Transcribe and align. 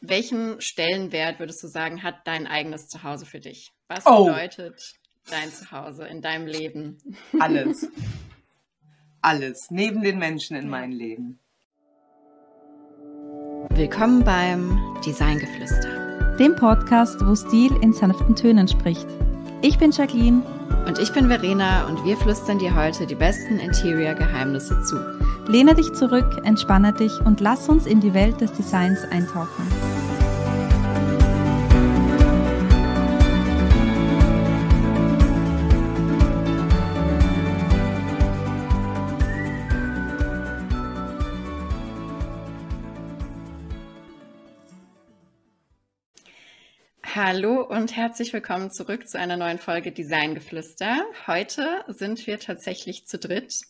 welchen 0.00 0.60
Stellenwert 0.60 1.38
würdest 1.38 1.62
du 1.62 1.68
sagen, 1.68 2.02
hat 2.02 2.16
dein 2.24 2.46
eigenes 2.46 2.88
Zuhause 2.88 3.26
für 3.26 3.40
dich? 3.40 3.72
Was 3.88 4.06
oh. 4.06 4.26
bedeutet 4.26 4.80
dein 5.30 5.50
Zuhause 5.50 6.06
in 6.06 6.22
deinem 6.22 6.46
Leben? 6.46 6.98
Alles. 7.40 7.88
Alles. 9.20 9.66
Neben 9.70 10.02
den 10.02 10.18
Menschen 10.18 10.56
in 10.56 10.68
meinem 10.68 10.92
Leben. 10.92 11.40
Willkommen 13.70 14.24
beim 14.24 14.96
Designgeflüster. 15.04 16.36
Dem 16.38 16.54
Podcast, 16.54 17.20
wo 17.24 17.34
Stil 17.34 17.76
in 17.82 17.92
sanften 17.92 18.36
Tönen 18.36 18.68
spricht. 18.68 19.06
Ich 19.62 19.78
bin 19.78 19.90
Jacqueline. 19.90 20.42
Und 20.86 20.98
ich 20.98 21.12
bin 21.12 21.28
Verena 21.28 21.86
und 21.86 22.04
wir 22.04 22.16
flüstern 22.16 22.58
dir 22.58 22.74
heute 22.74 23.06
die 23.06 23.14
besten 23.14 23.58
Interior-Geheimnisse 23.58 24.82
zu. 24.84 24.96
Lehne 25.48 25.74
dich 25.74 25.94
zurück, 25.94 26.42
entspanne 26.44 26.92
dich 26.92 27.20
und 27.24 27.40
lass 27.40 27.70
uns 27.70 27.86
in 27.86 28.02
die 28.02 28.12
Welt 28.12 28.42
des 28.42 28.52
Designs 28.52 29.02
eintauchen. 29.04 29.66
Hallo 47.14 47.62
und 47.62 47.96
herzlich 47.96 48.34
willkommen 48.34 48.70
zurück 48.70 49.08
zu 49.08 49.18
einer 49.18 49.38
neuen 49.38 49.58
Folge 49.58 49.92
Designgeflüster. 49.92 51.04
Heute 51.26 51.82
sind 51.88 52.26
wir 52.26 52.38
tatsächlich 52.38 53.06
zu 53.06 53.18
dritt. 53.18 53.62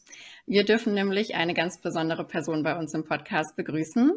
Wir 0.50 0.64
dürfen 0.64 0.94
nämlich 0.94 1.34
eine 1.34 1.52
ganz 1.52 1.78
besondere 1.78 2.26
Person 2.26 2.62
bei 2.62 2.74
uns 2.74 2.94
im 2.94 3.04
Podcast 3.04 3.54
begrüßen. 3.54 4.12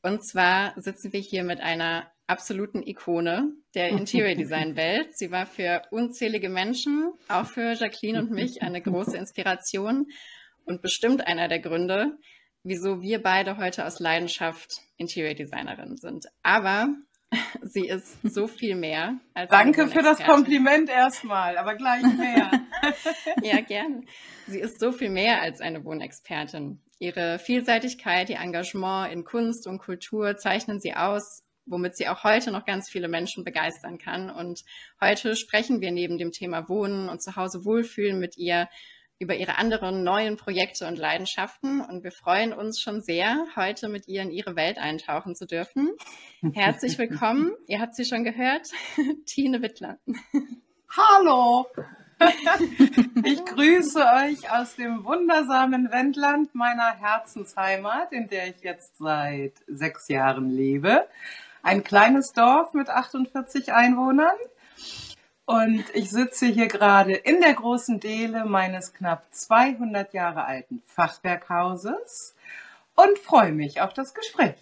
Und 0.00 0.24
zwar 0.24 0.80
sitzen 0.80 1.12
wir 1.12 1.18
hier 1.18 1.42
mit 1.42 1.60
einer 1.60 2.08
absoluten 2.28 2.86
Ikone 2.86 3.50
der 3.74 3.88
Interior 3.88 4.36
Design 4.36 4.76
Welt. 4.76 5.18
Sie 5.18 5.32
war 5.32 5.44
für 5.44 5.82
unzählige 5.90 6.50
Menschen, 6.50 7.10
auch 7.26 7.46
für 7.46 7.72
Jacqueline 7.72 8.20
und 8.20 8.30
mich, 8.30 8.62
eine 8.62 8.80
große 8.80 9.16
Inspiration 9.16 10.06
und 10.66 10.82
bestimmt 10.82 11.26
einer 11.26 11.48
der 11.48 11.58
Gründe, 11.58 12.16
wieso 12.62 13.02
wir 13.02 13.20
beide 13.20 13.56
heute 13.56 13.86
aus 13.86 13.98
Leidenschaft 13.98 14.82
Interior 14.98 15.34
Designerin 15.34 15.96
sind. 15.96 16.26
Aber 16.44 16.94
Sie 17.62 17.86
ist 17.86 18.18
so 18.22 18.46
viel 18.46 18.76
mehr. 18.76 19.18
Als 19.34 19.50
Danke 19.50 19.88
für 19.88 20.02
das 20.02 20.18
Kompliment 20.22 20.88
erstmal, 20.88 21.58
aber 21.58 21.74
gleich 21.74 22.02
mehr. 22.02 22.50
ja, 23.42 23.60
gerne. 23.60 24.02
Sie 24.46 24.60
ist 24.60 24.78
so 24.78 24.92
viel 24.92 25.10
mehr 25.10 25.42
als 25.42 25.60
eine 25.60 25.84
Wohnexpertin. 25.84 26.80
Ihre 26.98 27.38
Vielseitigkeit, 27.38 28.30
ihr 28.30 28.38
Engagement 28.38 29.12
in 29.12 29.24
Kunst 29.24 29.66
und 29.66 29.78
Kultur 29.78 30.36
zeichnen 30.36 30.80
sie 30.80 30.94
aus, 30.94 31.44
womit 31.66 31.96
sie 31.96 32.08
auch 32.08 32.24
heute 32.24 32.52
noch 32.52 32.64
ganz 32.64 32.88
viele 32.88 33.08
Menschen 33.08 33.44
begeistern 33.44 33.98
kann. 33.98 34.30
Und 34.30 34.64
heute 35.00 35.36
sprechen 35.36 35.80
wir 35.80 35.90
neben 35.90 36.16
dem 36.16 36.32
Thema 36.32 36.68
Wohnen 36.68 37.08
und 37.08 37.22
zu 37.22 37.36
Hause 37.36 37.64
wohlfühlen 37.64 38.18
mit 38.18 38.38
ihr 38.38 38.68
über 39.18 39.34
ihre 39.34 39.56
anderen 39.58 40.02
neuen 40.02 40.36
Projekte 40.36 40.86
und 40.86 40.98
Leidenschaften. 40.98 41.80
Und 41.80 42.04
wir 42.04 42.12
freuen 42.12 42.52
uns 42.52 42.80
schon 42.80 43.00
sehr, 43.00 43.46
heute 43.56 43.88
mit 43.88 44.08
ihr 44.08 44.22
in 44.22 44.30
ihre 44.30 44.56
Welt 44.56 44.78
eintauchen 44.78 45.34
zu 45.34 45.46
dürfen. 45.46 45.90
Herzlich 46.52 46.98
willkommen. 46.98 47.52
ihr 47.66 47.80
habt 47.80 47.94
sie 47.94 48.04
schon 48.04 48.24
gehört, 48.24 48.68
Tine 49.26 49.62
Wittler. 49.62 49.98
Hallo. 50.90 51.66
Ich 53.24 53.44
grüße 53.44 54.00
euch 54.00 54.50
aus 54.50 54.76
dem 54.76 55.04
wundersamen 55.04 55.90
Wendland 55.90 56.54
meiner 56.54 56.96
Herzensheimat, 56.96 58.12
in 58.12 58.28
der 58.28 58.48
ich 58.48 58.62
jetzt 58.62 58.96
seit 58.98 59.52
sechs 59.66 60.08
Jahren 60.08 60.48
lebe. 60.48 61.06
Ein 61.62 61.84
kleines 61.84 62.32
Dorf 62.32 62.72
mit 62.72 62.88
48 62.88 63.72
Einwohnern. 63.72 64.36
Und 65.46 65.84
ich 65.94 66.10
sitze 66.10 66.46
hier 66.46 66.66
gerade 66.66 67.12
in 67.12 67.40
der 67.40 67.54
großen 67.54 68.00
Dele 68.00 68.44
meines 68.44 68.92
knapp 68.92 69.26
200 69.30 70.12
Jahre 70.12 70.44
alten 70.44 70.82
Fachwerkhauses 70.84 72.34
und 72.96 73.18
freue 73.18 73.52
mich 73.52 73.80
auf 73.80 73.94
das 73.94 74.12
Gespräch. 74.12 74.56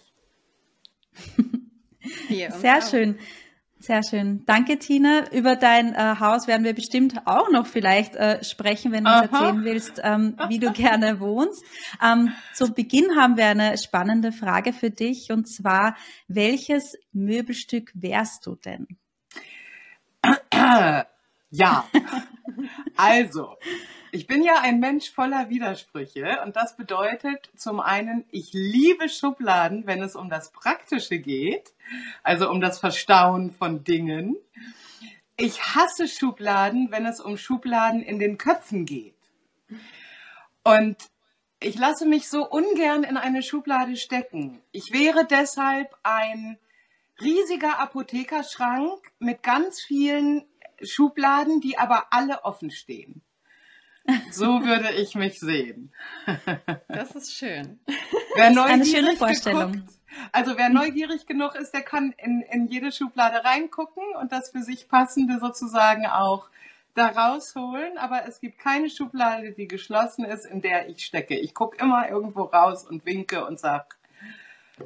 Sehr 2.49 2.81
schön. 2.83 3.17
Sehr 3.79 4.03
schön. 4.03 4.45
Danke, 4.45 4.79
Tina. 4.79 5.31
Über 5.31 5.55
dein 5.55 5.93
äh, 5.93 6.15
Haus 6.19 6.47
werden 6.47 6.63
wir 6.63 6.73
bestimmt 6.73 7.21
auch 7.25 7.51
noch 7.51 7.67
vielleicht 7.67 8.15
äh, 8.15 8.43
sprechen, 8.43 8.91
wenn 8.91 9.03
du 9.03 9.11
uns 9.11 9.31
erzählen 9.31 9.63
willst, 9.63 10.01
ähm, 10.03 10.37
wie 10.47 10.59
du 10.59 10.71
gerne 10.71 11.19
wohnst. 11.19 11.63
Ähm, 12.03 12.31
zu 12.53 12.73
Beginn 12.73 13.15
haben 13.15 13.37
wir 13.37 13.47
eine 13.47 13.77
spannende 13.77 14.31
Frage 14.31 14.71
für 14.71 14.91
dich 14.91 15.31
und 15.31 15.47
zwar, 15.47 15.95
welches 16.27 16.97
Möbelstück 17.11 17.91
wärst 17.95 18.45
du 18.45 18.55
denn? 18.55 18.87
Ja, 21.51 21.85
also, 22.95 23.57
ich 24.11 24.27
bin 24.27 24.43
ja 24.43 24.61
ein 24.61 24.79
Mensch 24.79 25.11
voller 25.11 25.49
Widersprüche 25.49 26.41
und 26.45 26.55
das 26.55 26.77
bedeutet 26.77 27.49
zum 27.55 27.79
einen, 27.79 28.25
ich 28.31 28.53
liebe 28.53 29.09
Schubladen, 29.09 29.85
wenn 29.87 30.01
es 30.01 30.15
um 30.15 30.29
das 30.29 30.51
Praktische 30.51 31.19
geht, 31.19 31.73
also 32.23 32.49
um 32.49 32.61
das 32.61 32.79
Verstauen 32.79 33.51
von 33.51 33.83
Dingen. 33.83 34.37
Ich 35.37 35.61
hasse 35.61 36.07
Schubladen, 36.07 36.91
wenn 36.91 37.05
es 37.05 37.19
um 37.19 37.37
Schubladen 37.37 38.01
in 38.01 38.19
den 38.19 38.37
Köpfen 38.37 38.85
geht. 38.85 39.15
Und 40.63 40.97
ich 41.59 41.75
lasse 41.77 42.05
mich 42.05 42.29
so 42.29 42.47
ungern 42.47 43.03
in 43.03 43.17
eine 43.17 43.43
Schublade 43.43 43.97
stecken. 43.97 44.61
Ich 44.71 44.93
wäre 44.93 45.25
deshalb 45.25 45.93
ein 46.03 46.57
riesiger 47.21 47.79
Apothekerschrank 47.79 49.11
mit 49.19 49.43
ganz 49.43 49.81
vielen 49.81 50.45
Schubladen, 50.81 51.61
die 51.61 51.77
aber 51.77 52.07
alle 52.11 52.43
offen 52.43 52.71
stehen. 52.71 53.21
So 54.31 54.45
würde 54.65 54.91
ich 54.93 55.15
mich 55.15 55.39
sehen. 55.39 55.93
Das 56.87 57.15
ist 57.15 57.33
schön. 57.33 57.79
Wer 58.35 58.51
das 58.51 58.57
ist 58.57 58.71
eine 58.71 58.85
schöne 58.85 59.15
Vorstellung. 59.15 59.71
Geguckt, 59.71 59.93
also 60.31 60.57
wer 60.57 60.69
neugierig 60.69 61.25
genug 61.25 61.55
ist, 61.55 61.73
der 61.73 61.81
kann 61.81 62.13
in, 62.17 62.41
in 62.41 62.67
jede 62.67 62.91
Schublade 62.91 63.43
reingucken 63.43 64.03
und 64.19 64.31
das 64.31 64.51
für 64.51 64.61
sich 64.61 64.87
passende 64.87 65.39
sozusagen 65.39 66.05
auch 66.05 66.49
da 66.93 67.07
rausholen. 67.07 67.97
Aber 67.97 68.27
es 68.27 68.39
gibt 68.39 68.59
keine 68.59 68.89
Schublade, 68.89 69.51
die 69.51 69.67
geschlossen 69.67 70.25
ist, 70.25 70.45
in 70.45 70.61
der 70.61 70.89
ich 70.89 71.05
stecke. 71.05 71.35
Ich 71.35 71.53
gucke 71.53 71.77
immer 71.77 72.09
irgendwo 72.09 72.43
raus 72.43 72.85
und 72.85 73.05
winke 73.05 73.45
und 73.45 73.59
sage, 73.59 73.87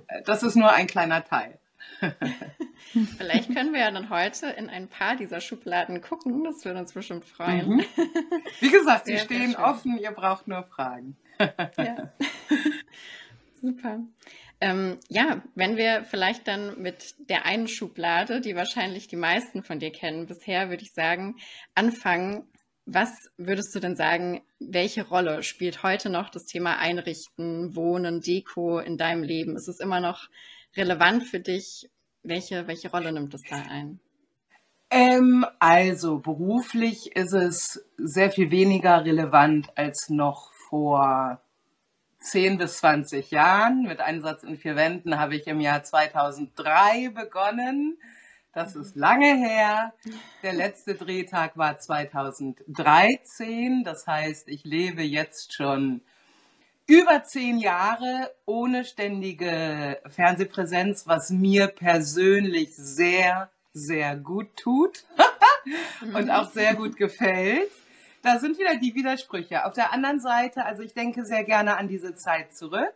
äh, 0.08 0.24
das 0.24 0.44
ist 0.44 0.56
nur 0.56 0.72
ein 0.72 0.88
kleiner 0.88 1.24
Teil. 1.24 1.60
Vielleicht 3.18 3.54
können 3.54 3.74
wir 3.74 3.82
ja 3.82 3.92
dann 3.92 4.10
heute 4.10 4.48
in 4.48 4.70
ein 4.70 4.88
paar 4.88 5.16
dieser 5.16 5.42
Schubladen 5.42 6.02
gucken. 6.02 6.44
Das 6.44 6.64
würde 6.66 6.80
uns 6.80 6.94
bestimmt 6.94 7.26
freuen. 7.26 7.70
Mhm. 7.70 7.86
Wie 8.60 8.70
gesagt, 8.70 9.06
sie 9.06 9.18
stehen 9.18 9.56
offen, 9.56 9.98
ihr 9.98 10.12
braucht 10.12 10.48
nur 10.48 10.64
Fragen. 10.64 11.18
ja. 11.78 12.12
Super. 13.62 14.00
Ähm, 14.62 14.98
ja, 15.08 15.42
wenn 15.56 15.78
wir 15.78 16.04
vielleicht 16.04 16.48
dann 16.48 16.82
mit 16.82 17.16
der 17.30 17.46
einen 17.46 17.68
Schublade, 17.68 18.42
die 18.42 18.56
wahrscheinlich 18.56 19.08
die 19.08 19.16
meisten 19.16 19.64
von 19.64 19.80
dir 19.80 19.92
kennen 19.92 20.26
bisher, 20.26 20.70
würde 20.70 20.84
ich 20.84 20.94
sagen, 20.94 21.38
anfangen. 21.76 22.48
Was 22.86 23.30
würdest 23.38 23.74
du 23.76 23.80
denn 23.80 23.96
sagen, 23.96 24.42
welche 24.60 25.08
Rolle 25.08 25.44
spielt 25.44 25.84
heute 25.84 26.10
noch 26.10 26.30
das 26.30 26.46
Thema 26.46 26.78
Einrichten, 26.80 27.76
Wohnen, 27.76 28.20
Deko 28.20 28.80
in 28.80 28.98
deinem 28.98 29.24
Leben? 29.24 29.56
Ist 29.56 29.68
es 29.68 29.80
immer 29.80 30.00
noch 30.00 30.28
relevant 30.76 31.24
für 31.24 31.40
dich? 31.40 31.90
Welche, 32.24 32.68
welche 32.68 32.92
Rolle 32.92 33.12
nimmt 33.12 33.34
es 33.34 33.42
da 33.50 33.56
ein? 33.56 34.00
Ähm, 34.92 35.46
also 35.60 36.20
beruflich 36.20 37.16
ist 37.16 37.34
es 37.34 37.86
sehr 37.98 38.32
viel 38.32 38.50
weniger 38.50 39.06
relevant 39.06 39.70
als 39.76 40.10
noch 40.10 40.52
vor 40.70 41.42
10 42.22 42.58
bis 42.58 42.78
20 42.78 43.32
Jahren. 43.32 43.84
Mit 43.84 44.00
Einsatz 44.00 44.44
in 44.44 44.58
vier 44.58 44.76
Wänden 44.76 45.20
habe 45.20 45.36
ich 45.36 45.48
im 45.48 45.62
Jahr 45.62 45.84
2003 45.84 47.10
begonnen. 47.10 47.98
Das 48.52 48.76
ist 48.76 48.96
lange 48.96 49.38
her. 49.38 49.94
Der 50.42 50.54
letzte 50.54 50.96
Drehtag 50.96 51.56
war 51.56 51.78
2013. 51.78 53.84
Das 53.84 54.08
heißt, 54.08 54.50
ich 54.50 54.64
lebe 54.64 55.04
jetzt 55.04 55.54
schon 55.54 56.02
über 56.90 57.24
zehn 57.24 57.60
Jahre 57.60 58.34
ohne 58.48 58.84
ständige 58.84 60.02
Fernsehpräsenz, 60.08 61.06
was 61.06 61.30
mir 61.30 61.68
persönlich 61.68 62.76
sehr, 62.76 63.52
sehr 63.74 64.16
gut 64.16 64.58
tut 64.58 65.06
und 66.16 66.32
auch 66.32 66.52
sehr 66.52 66.74
gut 66.74 66.98
gefällt. 66.98 67.70
Da 68.24 68.40
sind 68.40 68.58
wieder 68.58 68.76
die 68.76 68.96
Widersprüche. 68.96 69.66
Auf 69.66 69.74
der 69.74 69.94
anderen 69.94 70.20
Seite, 70.20 70.66
also 70.66 70.82
ich 70.82 70.96
denke 70.96 71.26
sehr 71.26 71.44
gerne 71.44 71.78
an 71.78 71.88
diese 71.88 72.16
Zeit 72.16 72.56
zurück. 72.56 72.96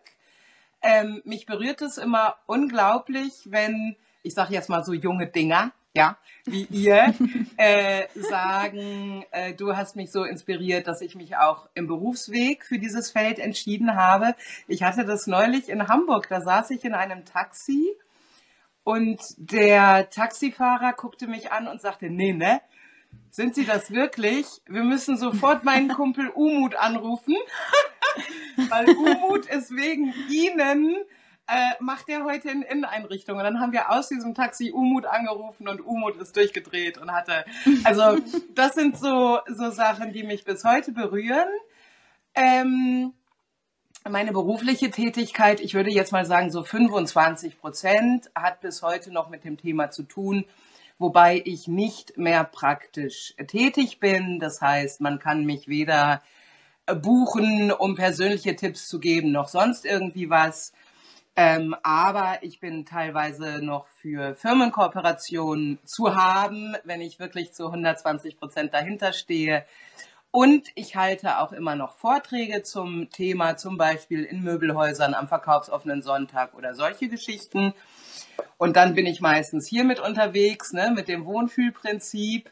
Ähm, 0.82 1.22
mich 1.24 1.46
berührt 1.46 1.84
es 1.84 2.00
immer 2.00 2.38
unglaublich, 2.48 3.32
wenn, 3.46 3.96
ich 4.24 4.34
sage 4.34 4.56
jetzt 4.56 4.70
mal 4.70 4.84
so 4.84 4.94
junge 4.94 5.28
Dinger, 5.28 5.72
ja, 5.94 6.18
wie 6.46 6.64
ihr, 6.66 7.14
äh, 7.58 8.08
sagen, 8.16 9.26
äh, 9.32 9.54
du 9.54 9.76
hast 9.76 9.96
mich 9.96 10.12
so 10.12 10.24
inspiriert, 10.24 10.88
dass 10.88 11.02
ich 11.02 11.16
mich 11.16 11.38
auch 11.38 11.70
im 11.76 11.88
Berufsweg 11.88 12.66
für 12.66 12.80
dieses 12.80 13.12
Feld 13.12 13.40
entschieden 13.40 13.96
habe. 13.96 14.36
Ich 14.68 14.84
hatte 14.84 15.06
das 15.06 15.28
neulich 15.28 15.70
in 15.70 15.88
Hamburg, 15.88 16.28
da 16.30 16.42
saß 16.42 16.72
ich 16.72 16.84
in 16.84 16.94
einem 16.94 17.26
Taxi 17.26 17.96
Und 18.84 19.20
der 19.38 20.10
Taxifahrer 20.10 20.94
guckte 20.94 21.28
mich 21.28 21.52
an 21.52 21.68
und 21.68 21.82
sagte, 21.82 22.10
nee, 22.10 22.34
ne? 22.34 22.62
Sind 23.30 23.56
Sie 23.56 23.66
das 23.66 23.92
wirklich? 23.92 24.46
Wir 24.68 24.84
müssen 24.84 25.18
sofort 25.18 25.64
meinen 25.64 25.90
Kumpel 25.90 26.30
Umut 26.30 26.76
anrufen, 26.76 27.36
weil 28.70 28.90
Umut 28.90 29.46
ist 29.48 29.72
wegen 29.72 30.14
Ihnen 30.30 30.98
äh, 31.48 31.72
macht 31.80 32.10
er 32.10 32.24
heute 32.24 32.50
in 32.50 32.62
Inneneinrichtung. 32.62 33.38
Und 33.38 33.44
dann 33.44 33.60
haben 33.60 33.74
wir 33.74 33.92
aus 33.92 34.10
diesem 34.10 34.34
Taxi 34.34 34.72
Umut 34.72 35.06
angerufen 35.06 35.68
und 35.68 35.82
Umut 35.82 36.16
ist 36.18 36.36
durchgedreht 36.36 36.98
und 36.98 37.12
hatte, 37.12 37.46
also 37.84 38.18
das 38.56 38.76
sind 38.76 38.98
so, 38.98 39.40
so 39.48 39.70
Sachen, 39.72 40.14
die 40.14 40.24
mich 40.24 40.46
bis 40.46 40.64
heute 40.64 40.92
berühren. 40.92 41.50
Ähm, 42.36 43.14
meine 44.10 44.32
berufliche 44.32 44.90
Tätigkeit, 44.90 45.60
ich 45.62 45.74
würde 45.74 45.90
jetzt 45.90 46.12
mal 46.12 46.26
sagen, 46.26 46.52
so 46.52 46.64
25 46.64 47.60
Prozent 47.60 48.32
hat 48.36 48.62
bis 48.62 48.82
heute 48.82 49.12
noch 49.12 49.30
mit 49.30 49.44
dem 49.44 49.58
Thema 49.58 49.92
zu 49.92 50.04
tun, 50.04 50.46
wobei 50.98 51.42
ich 51.46 51.68
nicht 51.68 52.18
mehr 52.18 52.44
praktisch 52.44 53.34
tätig 53.48 54.00
bin. 54.00 54.40
Das 54.40 54.62
heißt, 54.62 55.00
man 55.00 55.20
kann 55.20 55.46
mich 55.46 55.68
weder 55.68 56.22
buchen, 56.86 57.72
um 57.72 57.96
persönliche 57.96 58.56
Tipps 58.56 58.88
zu 58.88 59.00
geben, 59.00 59.32
noch 59.32 59.48
sonst 59.48 59.86
irgendwie 59.86 60.30
was. 60.30 60.74
Ähm, 61.36 61.76
aber 61.82 62.40
ich 62.42 62.60
bin 62.60 62.86
teilweise 62.86 63.64
noch 63.66 63.88
für 63.88 64.36
Firmenkooperationen 64.36 65.80
zu 65.84 66.16
haben, 66.16 66.76
wenn 66.84 67.02
ich 67.02 67.18
wirklich 67.18 67.54
zu 67.54 67.66
120 67.68 68.38
Prozent 68.38 68.74
dahinter 68.74 69.14
stehe. 69.14 69.66
Und 70.30 70.68
ich 70.76 70.96
halte 70.96 71.40
auch 71.40 71.52
immer 71.52 71.76
noch 71.76 71.96
Vorträge 71.96 72.62
zum 72.64 73.10
Thema, 73.10 73.58
zum 73.58 73.78
Beispiel 73.78 74.24
in 74.24 74.44
Möbelhäusern 74.44 75.14
am 75.16 75.28
verkaufsoffenen 75.28 76.04
Sonntag 76.04 76.54
oder 76.56 76.76
solche 76.76 77.08
Geschichten. 77.08 77.74
Und 78.58 78.76
dann 78.76 78.94
bin 78.94 79.08
ich 79.08 79.20
meistens 79.20 79.68
hier 79.68 79.84
mit 79.84 80.00
unterwegs, 80.00 80.72
ne, 80.72 80.92
mit 80.96 81.08
dem 81.08 81.26
Wohnfühlprinzip. 81.26 82.52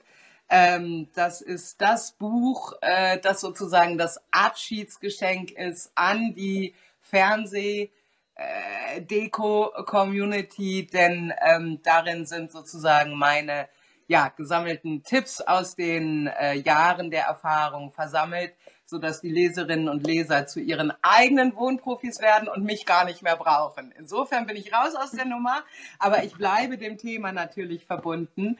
Ähm, 0.50 1.08
das 1.14 1.42
ist 1.42 1.82
das 1.82 2.14
Buch, 2.14 2.74
äh, 2.82 3.20
das 3.20 3.42
sozusagen 3.42 3.98
das 3.98 4.20
Abschiedsgeschenk 4.32 5.52
ist 5.52 5.92
an 5.96 6.34
die 6.34 6.74
Fernseh- 7.00 7.92
äh, 8.36 9.02
Deko-Community, 9.02 10.88
denn 10.88 11.34
ähm, 11.42 11.80
darin 11.84 12.26
sind 12.26 12.52
sozusagen 12.52 13.18
meine 13.18 13.68
ja, 14.08 14.28
gesammelten 14.28 15.04
Tipps 15.04 15.40
aus 15.40 15.76
den 15.76 16.28
äh, 16.28 16.56
Jahren 16.56 17.12
der 17.12 17.24
Erfahrung 17.24 17.94
versammelt, 17.94 18.54
sodass 18.86 19.22
die 19.22 19.30
Leserinnen 19.30 19.88
und 19.88 20.06
Leser 20.06 20.48
zu 20.48 20.60
ihren 20.60 20.92
eigenen 21.02 21.56
Wohnprofis 21.56 22.20
werden 22.20 22.50
und 22.50 22.66
mich 22.66 22.86
gar 22.86 23.06
nicht 23.06 23.22
mehr 23.22 23.38
brauchen. 23.38 23.94
Insofern 23.98 24.46
bin 24.48 24.58
ich 24.58 24.74
raus 24.74 24.96
aus 24.96 25.12
der 25.12 25.24
Nummer, 25.26 25.64
aber 25.98 26.26
ich 26.26 26.34
bleibe 26.36 26.78
dem 26.78 26.98
Thema 26.98 27.32
natürlich 27.32 27.86
verbunden 27.86 28.60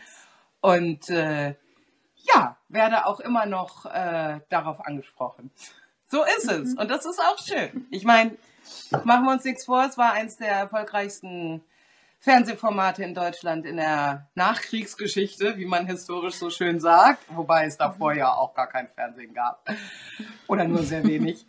und 0.62 1.10
äh, 1.10 1.56
ja, 2.16 2.58
werde 2.70 3.06
auch 3.06 3.20
immer 3.20 3.46
noch 3.46 3.86
äh, 3.88 4.40
darauf 4.48 4.86
angesprochen. 4.86 5.52
So 6.08 6.24
ist 6.24 6.50
es. 6.50 6.76
Und 6.76 6.90
das 6.90 7.06
ist 7.06 7.20
auch 7.20 7.40
schön. 7.40 7.88
Ich 7.90 8.06
meine, 8.06 8.38
Machen 9.04 9.26
wir 9.26 9.32
uns 9.32 9.44
nichts 9.44 9.66
vor, 9.66 9.86
es 9.86 9.98
war 9.98 10.14
eins 10.14 10.38
der 10.38 10.50
erfolgreichsten 10.50 11.64
Fernsehformate 12.20 13.04
in 13.04 13.16
Deutschland 13.16 13.66
in 13.66 13.78
der 13.78 14.30
Nachkriegsgeschichte, 14.36 15.58
wie 15.58 15.66
man 15.66 15.88
historisch 15.88 16.36
so 16.36 16.52
schön 16.52 16.80
sagt, 16.80 17.24
wobei 17.30 17.66
es 17.66 17.78
davor 17.78 18.14
ja 18.14 18.32
auch 18.32 18.54
gar 18.54 18.68
kein 18.68 18.88
Fernsehen 18.90 19.34
gab 19.34 19.68
oder 20.48 20.66
nur 20.66 20.84
sehr 20.84 21.04
wenig. 21.04 21.48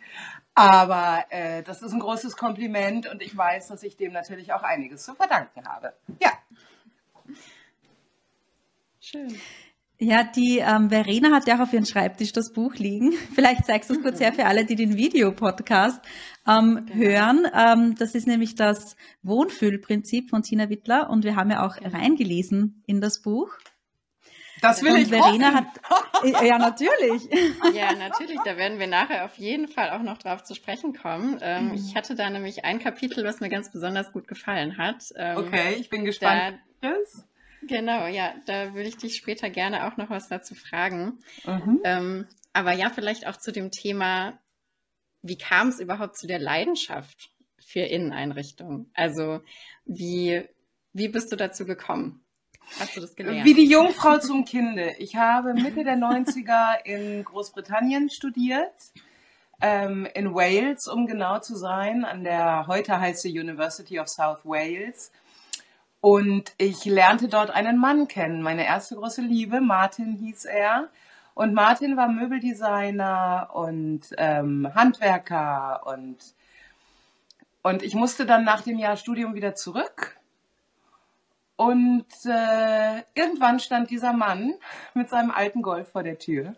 Aber 0.55 1.25
äh, 1.29 1.61
das 1.63 1.83
ist 1.83 1.93
ein 1.93 1.99
großes 1.99 2.37
Kompliment 2.37 3.07
und 3.07 3.21
ich 3.21 3.35
weiß, 3.37 3.67
dass 3.67 3.83
ich 3.83 3.97
dem 3.97 4.13
natürlich 4.13 4.51
auch 4.53 4.63
einiges 4.63 5.03
zu 5.03 5.13
verdanken 5.13 5.67
habe. 5.67 5.93
Ja. 6.19 6.31
Schön. 8.99 9.39
Ja, 9.99 10.23
die 10.23 10.57
ähm, 10.57 10.89
Verena 10.89 11.31
hat 11.31 11.47
ja 11.47 11.55
auch 11.55 11.61
auf 11.61 11.73
ihrem 11.73 11.85
Schreibtisch 11.85 12.33
das 12.33 12.51
Buch 12.51 12.73
liegen. 12.75 13.13
Vielleicht 13.35 13.65
zeigst 13.65 13.89
du 13.89 13.93
es 13.93 14.01
kurz 14.01 14.19
her 14.19 14.33
für 14.33 14.45
alle, 14.45 14.65
die 14.65 14.75
den 14.75 14.97
Videopodcast 14.97 16.01
ähm, 16.47 16.85
genau. 16.85 16.95
hören. 16.95 17.47
Ähm, 17.53 17.95
das 17.97 18.15
ist 18.15 18.27
nämlich 18.27 18.55
das 18.55 18.95
Wohnfühlprinzip 19.21 20.29
von 20.29 20.43
Tina 20.43 20.69
Wittler 20.69 21.09
und 21.09 21.23
wir 21.23 21.35
haben 21.35 21.51
ja 21.51 21.65
auch 21.65 21.77
genau. 21.77 21.97
reingelesen 21.97 22.83
in 22.85 23.01
das 23.01 23.21
Buch. 23.21 23.49
Das 24.61 24.81
will 24.81 24.93
und 24.93 24.99
ich 24.99 25.09
Verena 25.09 25.53
hoffen. 25.53 25.65
hat 26.23 26.41
äh, 26.41 26.47
ja 26.47 26.57
natürlich. 26.57 27.29
Ja, 27.73 27.93
natürlich. 27.95 28.39
Da 28.45 28.55
werden 28.55 28.79
wir 28.79 28.87
nachher 28.87 29.25
auf 29.25 29.35
jeden 29.35 29.67
Fall 29.67 29.89
auch 29.89 30.01
noch 30.01 30.17
drauf 30.17 30.43
zu 30.43 30.55
sprechen 30.55 30.93
kommen. 30.93 31.37
Ähm, 31.41 31.69
mhm. 31.69 31.73
Ich 31.73 31.95
hatte 31.95 32.15
da 32.15 32.29
nämlich 32.29 32.63
ein 32.63 32.79
Kapitel, 32.79 33.25
was 33.25 33.41
mir 33.41 33.49
ganz 33.49 33.71
besonders 33.71 34.13
gut 34.13 34.27
gefallen 34.27 34.77
hat. 34.77 35.11
Ähm, 35.15 35.37
okay, 35.37 35.75
ich 35.79 35.89
bin 35.89 36.05
gespannt. 36.05 36.59
Da, 36.81 36.93
Genau, 37.67 38.07
ja, 38.07 38.33
da 38.45 38.73
würde 38.73 38.89
ich 38.89 38.97
dich 38.97 39.15
später 39.15 39.49
gerne 39.49 39.87
auch 39.87 39.97
noch 39.97 40.09
was 40.09 40.27
dazu 40.27 40.55
fragen. 40.55 41.19
Mhm. 41.45 41.81
Ähm, 41.83 42.27
aber 42.53 42.73
ja, 42.73 42.89
vielleicht 42.89 43.27
auch 43.27 43.37
zu 43.37 43.51
dem 43.51 43.71
Thema, 43.71 44.39
wie 45.23 45.37
kam 45.37 45.69
es 45.69 45.79
überhaupt 45.79 46.17
zu 46.17 46.27
der 46.27 46.39
Leidenschaft 46.39 47.31
für 47.57 47.79
Inneneinrichtungen? 47.79 48.91
Also 48.93 49.41
wie, 49.85 50.43
wie 50.91 51.07
bist 51.07 51.31
du 51.31 51.35
dazu 51.35 51.65
gekommen? 51.65 52.23
Hast 52.79 52.95
du 52.95 53.01
das 53.01 53.15
gelernt? 53.15 53.45
Wie 53.45 53.53
die 53.53 53.65
Jungfrau 53.65 54.19
zum 54.19 54.45
Kinde. 54.45 54.93
Ich 54.99 55.15
habe 55.15 55.53
Mitte 55.53 55.83
der 55.83 55.97
90er 55.97 56.85
in 56.85 57.23
Großbritannien 57.23 58.09
studiert, 58.09 58.73
ähm, 59.61 60.07
in 60.13 60.33
Wales, 60.33 60.87
um 60.87 61.07
genau 61.07 61.39
zu 61.39 61.55
sein, 61.55 62.05
an 62.05 62.23
der 62.23 62.67
heute 62.67 62.99
heißt 62.99 63.21
sie 63.21 63.37
University 63.37 63.99
of 63.99 64.07
South 64.07 64.43
Wales. 64.43 65.11
Und 66.01 66.53
ich 66.57 66.83
lernte 66.83 67.29
dort 67.29 67.49
einen 67.49 67.77
Mann 67.77 68.09
kennen, 68.09 68.41
meine 68.41 68.65
erste 68.65 68.95
große 68.95 69.21
Liebe, 69.21 69.61
Martin 69.61 70.13
hieß 70.13 70.45
er. 70.45 70.89
Und 71.35 71.53
Martin 71.53 71.97
war 71.97 72.07
Möbeldesigner 72.07 73.49
und 73.53 74.01
ähm, 74.17 74.69
Handwerker 74.75 75.81
und, 75.85 76.17
und 77.63 77.81
ich 77.81 77.95
musste 77.95 78.25
dann 78.25 78.43
nach 78.43 78.61
dem 78.61 78.77
Jahr 78.77 78.97
Studium 78.97 79.33
wieder 79.33 79.55
zurück. 79.55 80.19
Und 81.55 82.05
äh, 82.25 83.03
irgendwann 83.15 83.59
stand 83.59 83.89
dieser 83.89 84.13
Mann 84.13 84.53
mit 84.93 85.09
seinem 85.09 85.31
alten 85.31 85.61
Golf 85.61 85.91
vor 85.91 86.03
der 86.03 86.19
Tür, 86.19 86.55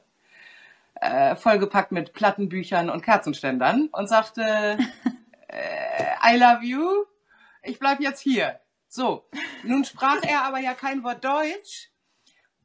äh, 0.95 1.35
vollgepackt 1.35 1.91
mit 1.91 2.13
Plattenbüchern 2.13 2.89
und 2.89 3.01
Kerzenständern 3.01 3.87
und 3.93 4.07
sagte, 4.07 4.77
äh, 5.47 6.33
I 6.33 6.37
love 6.37 6.63
you, 6.65 7.05
ich 7.63 7.79
bleib 7.79 8.01
jetzt 8.01 8.19
hier. 8.19 8.59
So, 8.87 9.25
nun 9.63 9.83
sprach 9.85 10.21
er 10.23 10.43
aber 10.43 10.59
ja 10.59 10.73
kein 10.73 11.03
Wort 11.03 11.23
Deutsch 11.23 11.91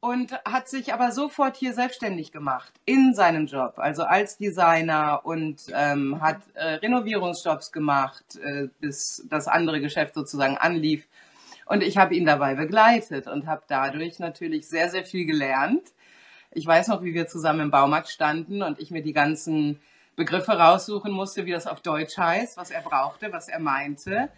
und 0.01 0.33
hat 0.45 0.67
sich 0.67 0.93
aber 0.93 1.11
sofort 1.11 1.55
hier 1.55 1.73
selbstständig 1.73 2.31
gemacht 2.31 2.73
in 2.85 3.13
seinem 3.13 3.45
Job, 3.45 3.75
also 3.77 4.03
als 4.03 4.35
Designer 4.37 5.21
und 5.23 5.61
ähm, 5.73 6.19
hat 6.19 6.41
äh, 6.55 6.73
Renovierungsjobs 6.73 7.71
gemacht, 7.71 8.35
äh, 8.43 8.67
bis 8.79 9.25
das 9.29 9.47
andere 9.47 9.79
Geschäft 9.79 10.15
sozusagen 10.15 10.57
anlief. 10.57 11.07
Und 11.67 11.83
ich 11.83 11.97
habe 11.97 12.15
ihn 12.15 12.25
dabei 12.25 12.55
begleitet 12.55 13.27
und 13.27 13.45
habe 13.45 13.61
dadurch 13.67 14.17
natürlich 14.17 14.67
sehr, 14.67 14.89
sehr 14.89 15.05
viel 15.05 15.25
gelernt. 15.25 15.83
Ich 16.51 16.65
weiß 16.65 16.87
noch, 16.87 17.03
wie 17.03 17.13
wir 17.13 17.27
zusammen 17.27 17.61
im 17.61 17.71
Baumarkt 17.71 18.09
standen 18.09 18.63
und 18.63 18.79
ich 18.79 18.89
mir 18.89 19.03
die 19.03 19.13
ganzen 19.13 19.79
Begriffe 20.15 20.53
raussuchen 20.53 21.11
musste, 21.11 21.45
wie 21.45 21.51
das 21.51 21.67
auf 21.67 21.79
Deutsch 21.79 22.17
heißt, 22.17 22.57
was 22.57 22.71
er 22.71 22.81
brauchte, 22.81 23.31
was 23.31 23.47
er 23.47 23.59
meinte. 23.59 24.29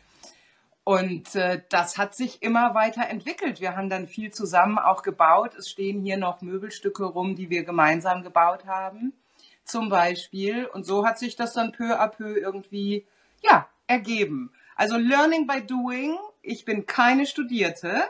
Und 0.84 1.36
äh, 1.36 1.62
das 1.70 1.98
hat 1.98 2.13
sich 2.13 2.44
immer 2.44 2.75
weiter 2.75 3.08
entwickelt. 3.08 3.62
Wir 3.62 3.78
haben 3.78 3.90
dann 3.90 4.08
viel 4.08 4.32
zusammen 4.32 4.78
auch 4.78 5.02
gebaut. 5.02 5.56
Es 5.56 5.70
stehen 5.70 6.02
hier 6.02 6.18
noch 6.18 6.42
Möbelstücke 6.42 7.06
rum, 7.06 7.36
die 7.36 7.50
wir 7.50 7.63
gemeinsam 7.63 8.22
gebaut 8.22 8.66
haben, 8.66 9.13
zum 9.63 9.90
Beispiel. 9.90 10.66
Und 10.66 10.86
so 10.86 11.06
hat 11.06 11.20
sich 11.20 11.38
das 11.38 11.54
dann 11.54 11.72
peu 11.72 12.00
à 12.00 12.10
peu 12.10 12.38
irgendwie, 12.38 13.06
ja, 13.42 13.68
ergeben. 13.88 14.52
Also 14.75 14.98
Learning 14.98 15.48
by 15.48 15.62
Doing. 15.66 16.18
Ich 16.42 16.66
bin 16.66 16.86
keine 16.86 17.25
Studierte. 17.25 18.04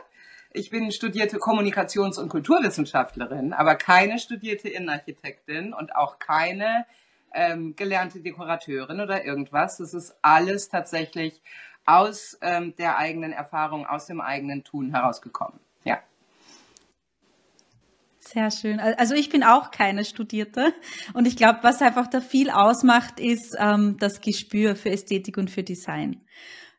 Ich 0.52 0.70
bin 0.70 0.90
studierte 0.90 1.38
Kommunikations- 1.38 2.18
und 2.18 2.28
Kulturwissenschaftlerin, 2.28 3.52
aber 3.52 3.74
keine 3.74 4.18
studierte 4.18 4.68
Innenarchitektin 4.68 5.72
und 5.74 5.94
auch 5.94 6.18
keine 6.18 6.86
ähm, 7.32 7.74
gelernte 7.76 8.20
Dekorateurin 8.20 9.00
oder 9.00 9.24
irgendwas. 9.24 9.78
Das 9.78 9.94
ist 9.94 10.16
alles 10.22 10.68
tatsächlich 10.68 11.40
aus 11.86 12.38
ähm, 12.40 12.74
der 12.76 12.98
eigenen 12.98 13.32
Erfahrung, 13.32 13.86
aus 13.86 14.06
dem 14.06 14.20
eigenen 14.20 14.64
Tun 14.64 14.90
herausgekommen. 14.90 15.60
Ja. 15.84 15.98
Sehr 18.18 18.50
schön. 18.50 18.80
Also 18.80 19.14
ich 19.14 19.28
bin 19.28 19.44
auch 19.44 19.70
keine 19.70 20.04
Studierte 20.04 20.72
und 21.12 21.26
ich 21.26 21.36
glaube, 21.36 21.58
was 21.62 21.82
einfach 21.82 22.06
da 22.06 22.20
viel 22.20 22.50
ausmacht, 22.50 23.20
ist 23.20 23.56
ähm, 23.58 23.96
das 23.98 24.20
Gespür 24.20 24.76
für 24.76 24.90
Ästhetik 24.90 25.36
und 25.36 25.50
für 25.50 25.62
Design. 25.62 26.20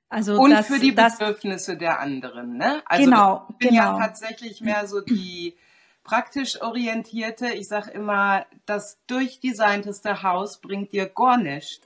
Also 0.09 0.37
und 0.37 0.51
das, 0.51 0.67
für 0.67 0.79
die 0.79 0.91
Bedürfnisse 0.91 1.73
das, 1.73 1.79
der 1.79 1.99
anderen. 1.99 2.57
Ne? 2.57 2.81
Also 2.85 3.03
genau, 3.03 3.45
ich 3.49 3.57
bin 3.57 3.69
genau. 3.69 3.97
ja 3.97 4.07
tatsächlich 4.07 4.61
mehr 4.61 4.87
so 4.87 5.01
die 5.01 5.55
praktisch 6.03 6.61
orientierte. 6.61 7.49
Ich 7.49 7.67
sage 7.67 7.91
immer, 7.91 8.45
das 8.65 8.99
durchdesignteste 9.07 10.23
Haus 10.23 10.61
bringt 10.61 10.93
dir 10.93 11.07
gar 11.07 11.37
nichts 11.37 11.81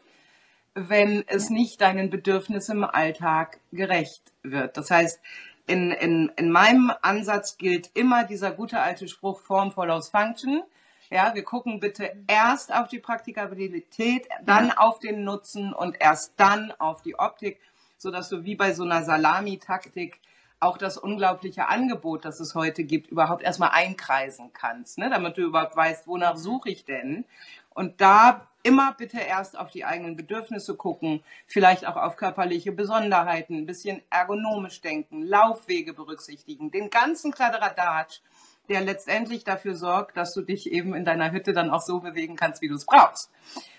wenn 0.87 1.23
es 1.27 1.49
nicht 1.49 1.81
deinen 1.81 2.09
Bedürfnissen 2.09 2.77
im 2.77 2.83
Alltag 2.85 3.59
gerecht 3.71 4.31
wird. 4.43 4.77
Das 4.77 4.89
heißt, 4.91 5.19
in, 5.67 5.91
in, 5.91 6.31
in 6.35 6.51
meinem 6.51 6.91
Ansatz 7.01 7.57
gilt 7.57 7.91
immer 7.93 8.23
dieser 8.23 8.51
gute 8.51 8.79
alte 8.79 9.07
Spruch 9.07 9.39
Form 9.41 9.71
follows 9.71 10.09
Function. 10.09 10.63
Ja, 11.11 11.33
wir 11.33 11.43
gucken 11.43 11.79
bitte 11.79 12.11
erst 12.27 12.73
auf 12.73 12.87
die 12.87 12.99
Praktikabilität, 12.99 14.27
dann 14.45 14.69
ja. 14.69 14.77
auf 14.77 14.99
den 14.99 15.23
Nutzen 15.23 15.73
und 15.73 15.97
erst 15.99 16.33
dann 16.37 16.71
auf 16.77 17.01
die 17.01 17.17
Optik, 17.17 17.59
so 17.97 18.11
dass 18.11 18.29
du 18.29 18.45
wie 18.45 18.55
bei 18.55 18.73
so 18.73 18.83
einer 18.83 19.03
Salami-Taktik 19.03 20.19
auch 20.59 20.77
das 20.77 20.97
unglaubliche 20.97 21.67
Angebot, 21.67 22.25
das 22.25 22.39
es 22.39 22.53
heute 22.53 22.83
gibt, 22.83 23.07
überhaupt 23.11 23.43
erstmal 23.43 23.71
einkreisen 23.71 24.51
kannst, 24.53 24.97
ne? 24.97 25.09
damit 25.09 25.37
du 25.37 25.41
überhaupt 25.41 25.75
weißt, 25.75 26.07
wonach 26.07 26.35
suche 26.35 26.69
ich 26.69 26.85
denn. 26.85 27.25
Und 27.69 28.01
da 28.01 28.48
immer 28.63 28.93
bitte 28.93 29.19
erst 29.19 29.57
auf 29.57 29.69
die 29.69 29.85
eigenen 29.85 30.15
Bedürfnisse 30.15 30.75
gucken, 30.75 31.23
vielleicht 31.47 31.87
auch 31.87 31.95
auf 31.95 32.17
körperliche 32.17 32.71
Besonderheiten, 32.71 33.57
ein 33.57 33.65
bisschen 33.65 34.01
ergonomisch 34.09 34.81
denken, 34.81 35.23
Laufwege 35.23 35.93
berücksichtigen, 35.93 36.71
den 36.71 36.89
ganzen 36.89 37.31
Kladderadatsch, 37.31 38.21
der 38.69 38.81
letztendlich 38.81 39.43
dafür 39.43 39.75
sorgt, 39.75 40.15
dass 40.17 40.33
du 40.33 40.41
dich 40.41 40.71
eben 40.71 40.93
in 40.93 41.05
deiner 41.05 41.31
Hütte 41.31 41.53
dann 41.53 41.71
auch 41.71 41.81
so 41.81 41.99
bewegen 41.99 42.35
kannst, 42.35 42.61
wie 42.61 42.67
du 42.67 42.75
es 42.75 42.85
brauchst. 42.85 43.31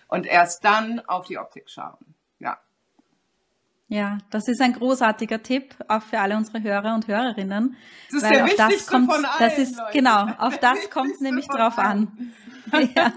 Und 0.09 0.27
erst 0.27 0.65
dann 0.65 1.01
auf 1.01 1.27
die 1.27 1.39
Optik 1.39 1.71
schauen. 1.71 2.15
Ja. 2.41 2.59
Ja, 3.89 4.19
das 4.31 4.49
ist 4.49 4.61
ein 4.61 4.73
großartiger 4.73 5.43
Tipp, 5.43 5.75
auch 5.89 6.03
für 6.03 6.19
alle 6.19 6.37
unsere 6.37 6.63
Hörer 6.63 6.95
und 6.95 7.07
Hörerinnen. 7.07 7.77
Das 8.11 8.23
ist 8.23 8.31
weil 8.31 8.43
auf 8.43 8.55
das 8.57 8.87
kommt, 8.87 9.13
von 9.13 9.25
allen, 9.25 9.39
das 9.39 9.59
ist 9.59 9.77
Leute. 9.77 9.93
genau, 9.93 10.27
auf 10.39 10.59
das 10.59 10.91
kommt 10.91 11.13
es 11.15 11.21
nämlich 11.21 11.47
drauf 11.47 11.79
an. 11.79 12.33
Ja, 12.95 13.13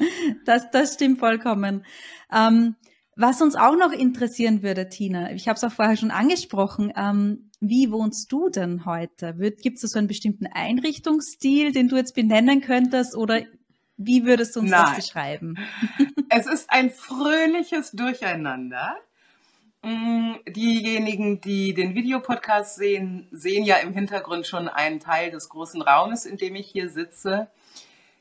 das, 0.44 0.70
das 0.70 0.94
stimmt 0.94 1.18
vollkommen. 1.18 1.84
Ähm, 2.32 2.76
was 3.16 3.42
uns 3.42 3.54
auch 3.54 3.76
noch 3.76 3.92
interessieren 3.92 4.62
würde, 4.62 4.88
Tina, 4.88 5.32
ich 5.32 5.48
habe 5.48 5.56
es 5.56 5.64
auch 5.64 5.72
vorher 5.72 5.96
schon 5.96 6.10
angesprochen, 6.10 6.92
ähm, 6.96 7.50
wie 7.60 7.90
wohnst 7.92 8.32
du 8.32 8.48
denn 8.48 8.86
heute? 8.86 9.34
Gibt 9.34 9.82
es 9.82 9.90
so 9.90 9.98
einen 9.98 10.08
bestimmten 10.08 10.46
Einrichtungsstil, 10.46 11.72
den 11.72 11.88
du 11.88 11.96
jetzt 11.96 12.14
benennen 12.14 12.62
könntest 12.62 13.14
oder 13.14 13.42
wie 13.98 14.24
würdest 14.24 14.56
du 14.56 14.60
uns 14.60 14.70
Nein. 14.70 14.84
das 14.86 14.96
beschreiben? 14.96 15.58
Es 16.32 16.46
ist 16.46 16.70
ein 16.70 16.90
fröhliches 16.90 17.90
Durcheinander. 17.90 18.96
Mm, 19.82 20.34
diejenigen, 20.46 21.40
die 21.40 21.74
den 21.74 21.96
Videopodcast 21.96 22.76
sehen, 22.76 23.26
sehen 23.32 23.64
ja 23.64 23.76
im 23.78 23.92
Hintergrund 23.92 24.46
schon 24.46 24.68
einen 24.68 25.00
Teil 25.00 25.32
des 25.32 25.48
großen 25.48 25.82
Raumes, 25.82 26.24
in 26.24 26.36
dem 26.36 26.54
ich 26.54 26.68
hier 26.68 26.88
sitze. 26.88 27.48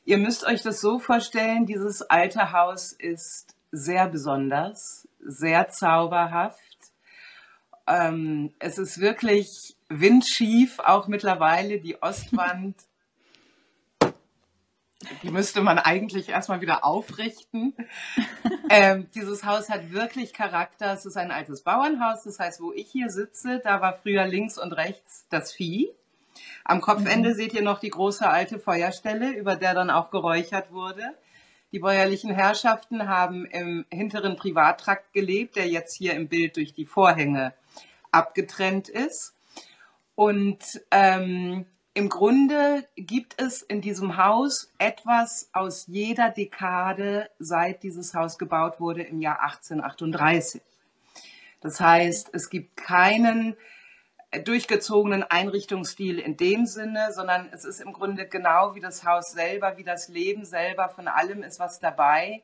Ihr 0.10 0.18
müsst 0.18 0.44
euch 0.44 0.64
das 0.64 0.82
so 0.82 0.98
vorstellen, 0.98 1.68
dieses 1.68 2.02
alte 2.02 2.52
Haus 2.52 2.94
ist 2.94 3.56
sehr 3.72 4.08
besonders, 4.08 5.08
sehr 5.20 5.70
zauberhaft. 5.70 6.58
Ähm, 7.86 8.52
es 8.58 8.80
ist 8.80 9.00
wirklich 9.02 9.78
windschief, 9.88 10.80
auch 10.80 11.08
mittlerweile 11.08 11.80
die 11.80 12.02
Ostwand 12.02 12.76
die 15.22 15.30
müsste 15.30 15.62
man 15.62 15.78
eigentlich 15.78 16.30
erstmal 16.30 16.62
wieder 16.62 16.84
aufrichten. 16.84 17.76
ähm, 18.72 19.08
dieses 19.14 19.44
Haus 19.44 19.70
hat 19.70 19.92
wirklich 19.92 20.34
Charakter. 20.34 20.92
Es 20.92 21.06
ist 21.06 21.18
ein 21.18 21.30
altes 21.30 21.62
Bauernhaus. 21.62 22.24
Das 22.24 22.40
heißt, 22.40 22.62
wo 22.62 22.74
ich 22.74 22.90
hier 22.90 23.12
sitze, 23.12 23.62
da 23.64 23.80
war 23.80 23.94
früher 23.94 24.26
links 24.26 24.58
und 24.58 24.74
rechts 24.74 25.28
das 25.30 25.54
Vieh. 25.54 25.92
Am 26.70 26.82
Kopfende 26.82 27.30
mhm. 27.30 27.34
seht 27.34 27.56
ihr 27.56 27.64
noch 27.64 27.80
die 27.80 27.90
große 27.90 28.30
alte 28.30 28.60
Feuerstelle, 28.60 29.32
über 29.32 29.56
der 29.56 29.74
dann 29.74 29.90
auch 29.90 30.12
geräuchert 30.12 30.72
wurde. 30.72 31.02
Die 31.72 31.80
bäuerlichen 31.80 32.30
Herrschaften 32.30 33.08
haben 33.08 33.46
im 33.46 33.86
hinteren 33.90 34.36
Privattrakt 34.36 35.12
gelebt, 35.12 35.56
der 35.56 35.68
jetzt 35.68 35.96
hier 35.96 36.14
im 36.14 36.28
Bild 36.28 36.58
durch 36.58 36.76
die 36.76 36.86
Vorhänge 36.86 37.56
abgetrennt 38.12 38.88
ist. 38.88 39.34
Und 40.14 40.80
ähm, 40.92 41.66
im 41.96 42.08
Grunde 42.08 42.88
gibt 42.96 43.42
es 43.42 43.64
in 43.64 43.82
diesem 43.82 44.18
Haus 44.18 44.72
etwas 44.78 45.50
aus 45.54 45.88
jeder 45.88 46.30
Dekade, 46.30 47.32
seit 47.40 47.82
dieses 47.82 48.14
Haus 48.14 48.38
gebaut 48.38 48.80
wurde 48.80 49.02
im 49.02 49.22
Jahr 49.22 49.42
1838. 49.42 50.62
Das 51.62 51.80
heißt, 51.80 52.30
es 52.32 52.52
gibt 52.52 52.78
keinen 52.78 53.58
durchgezogenen 54.46 55.24
Einrichtungsstil 55.24 56.20
in 56.20 56.38
dem 56.38 56.66
Sinne, 56.66 57.12
sondern 57.14 57.50
es 57.52 57.66
ist 57.66 57.82
im 57.82 57.94
Grunde 57.94 58.28
genau 58.28 58.76
wie 58.76 58.80
das 58.80 59.04
Haus 59.04 59.32
selber, 59.32 59.78
wie 59.78 59.84
das 59.84 60.08
Leben 60.08 60.46
selber, 60.46 60.90
von 60.90 61.08
allem 61.08 61.44
ist 61.44 61.60
was 61.60 61.80
dabei. 61.80 62.44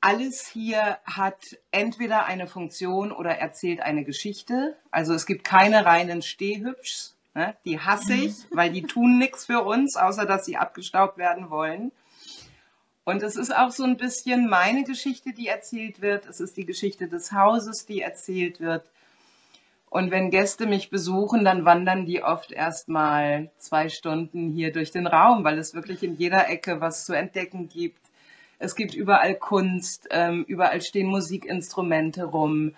Alles 0.00 0.46
hier 0.46 0.98
hat 1.04 1.40
entweder 1.70 2.26
eine 2.26 2.46
Funktion 2.46 3.12
oder 3.12 3.38
erzählt 3.38 3.80
eine 3.80 4.04
Geschichte. 4.04 4.76
Also 4.90 5.14
es 5.14 5.26
gibt 5.26 5.44
keine 5.44 5.86
reinen 5.86 6.20
Stehhübschs, 6.22 7.14
Ne? 7.34 7.56
Die 7.64 7.80
hasse 7.80 8.14
ich, 8.14 8.34
weil 8.50 8.70
die 8.70 8.82
tun 8.82 9.18
nichts 9.18 9.46
für 9.46 9.62
uns, 9.62 9.96
außer 9.96 10.24
dass 10.24 10.44
sie 10.44 10.56
abgestaubt 10.56 11.18
werden 11.18 11.50
wollen. 11.50 11.92
Und 13.02 13.22
es 13.22 13.36
ist 13.36 13.54
auch 13.54 13.70
so 13.70 13.84
ein 13.84 13.98
bisschen 13.98 14.48
meine 14.48 14.84
Geschichte, 14.84 15.34
die 15.34 15.48
erzählt 15.48 16.00
wird. 16.00 16.26
Es 16.26 16.40
ist 16.40 16.56
die 16.56 16.64
Geschichte 16.64 17.06
des 17.06 17.32
Hauses, 17.32 17.84
die 17.84 18.00
erzählt 18.00 18.60
wird. 18.60 18.90
Und 19.94 20.10
wenn 20.10 20.32
Gäste 20.32 20.66
mich 20.66 20.90
besuchen, 20.90 21.44
dann 21.44 21.64
wandern 21.64 22.04
die 22.04 22.20
oft 22.20 22.50
erst 22.50 22.88
mal 22.88 23.52
zwei 23.58 23.88
Stunden 23.88 24.50
hier 24.50 24.72
durch 24.72 24.90
den 24.90 25.06
Raum, 25.06 25.44
weil 25.44 25.56
es 25.56 25.72
wirklich 25.72 26.02
in 26.02 26.16
jeder 26.16 26.48
Ecke 26.48 26.80
was 26.80 27.04
zu 27.04 27.12
entdecken 27.12 27.68
gibt. 27.68 28.00
Es 28.58 28.74
gibt 28.74 28.96
überall 28.96 29.36
Kunst, 29.36 30.08
ähm, 30.10 30.44
überall 30.48 30.82
stehen 30.82 31.06
Musikinstrumente 31.06 32.24
rum. 32.24 32.74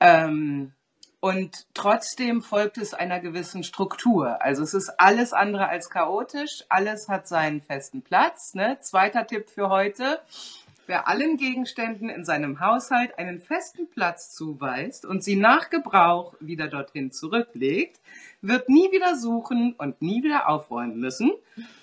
Ähm, 0.00 0.72
und 1.20 1.68
trotzdem 1.74 2.42
folgt 2.42 2.76
es 2.76 2.92
einer 2.92 3.20
gewissen 3.20 3.62
Struktur. 3.62 4.42
Also 4.42 4.64
es 4.64 4.74
ist 4.74 4.98
alles 4.98 5.32
andere 5.32 5.68
als 5.68 5.90
chaotisch, 5.90 6.64
alles 6.68 7.08
hat 7.08 7.28
seinen 7.28 7.60
festen 7.60 8.02
Platz. 8.02 8.54
Ne? 8.54 8.78
Zweiter 8.80 9.28
Tipp 9.28 9.48
für 9.48 9.68
heute. 9.68 10.18
Wer 10.92 11.08
allen 11.08 11.38
Gegenständen 11.38 12.10
in 12.10 12.22
seinem 12.26 12.60
Haushalt 12.60 13.18
einen 13.18 13.40
festen 13.40 13.88
Platz 13.88 14.30
zuweist 14.34 15.06
und 15.06 15.24
sie 15.24 15.36
nach 15.36 15.70
Gebrauch 15.70 16.34
wieder 16.38 16.68
dorthin 16.68 17.10
zurücklegt, 17.10 17.98
wird 18.42 18.68
nie 18.68 18.92
wieder 18.92 19.16
suchen 19.16 19.72
und 19.72 20.02
nie 20.02 20.22
wieder 20.22 20.50
aufräumen 20.50 21.00
müssen. 21.00 21.32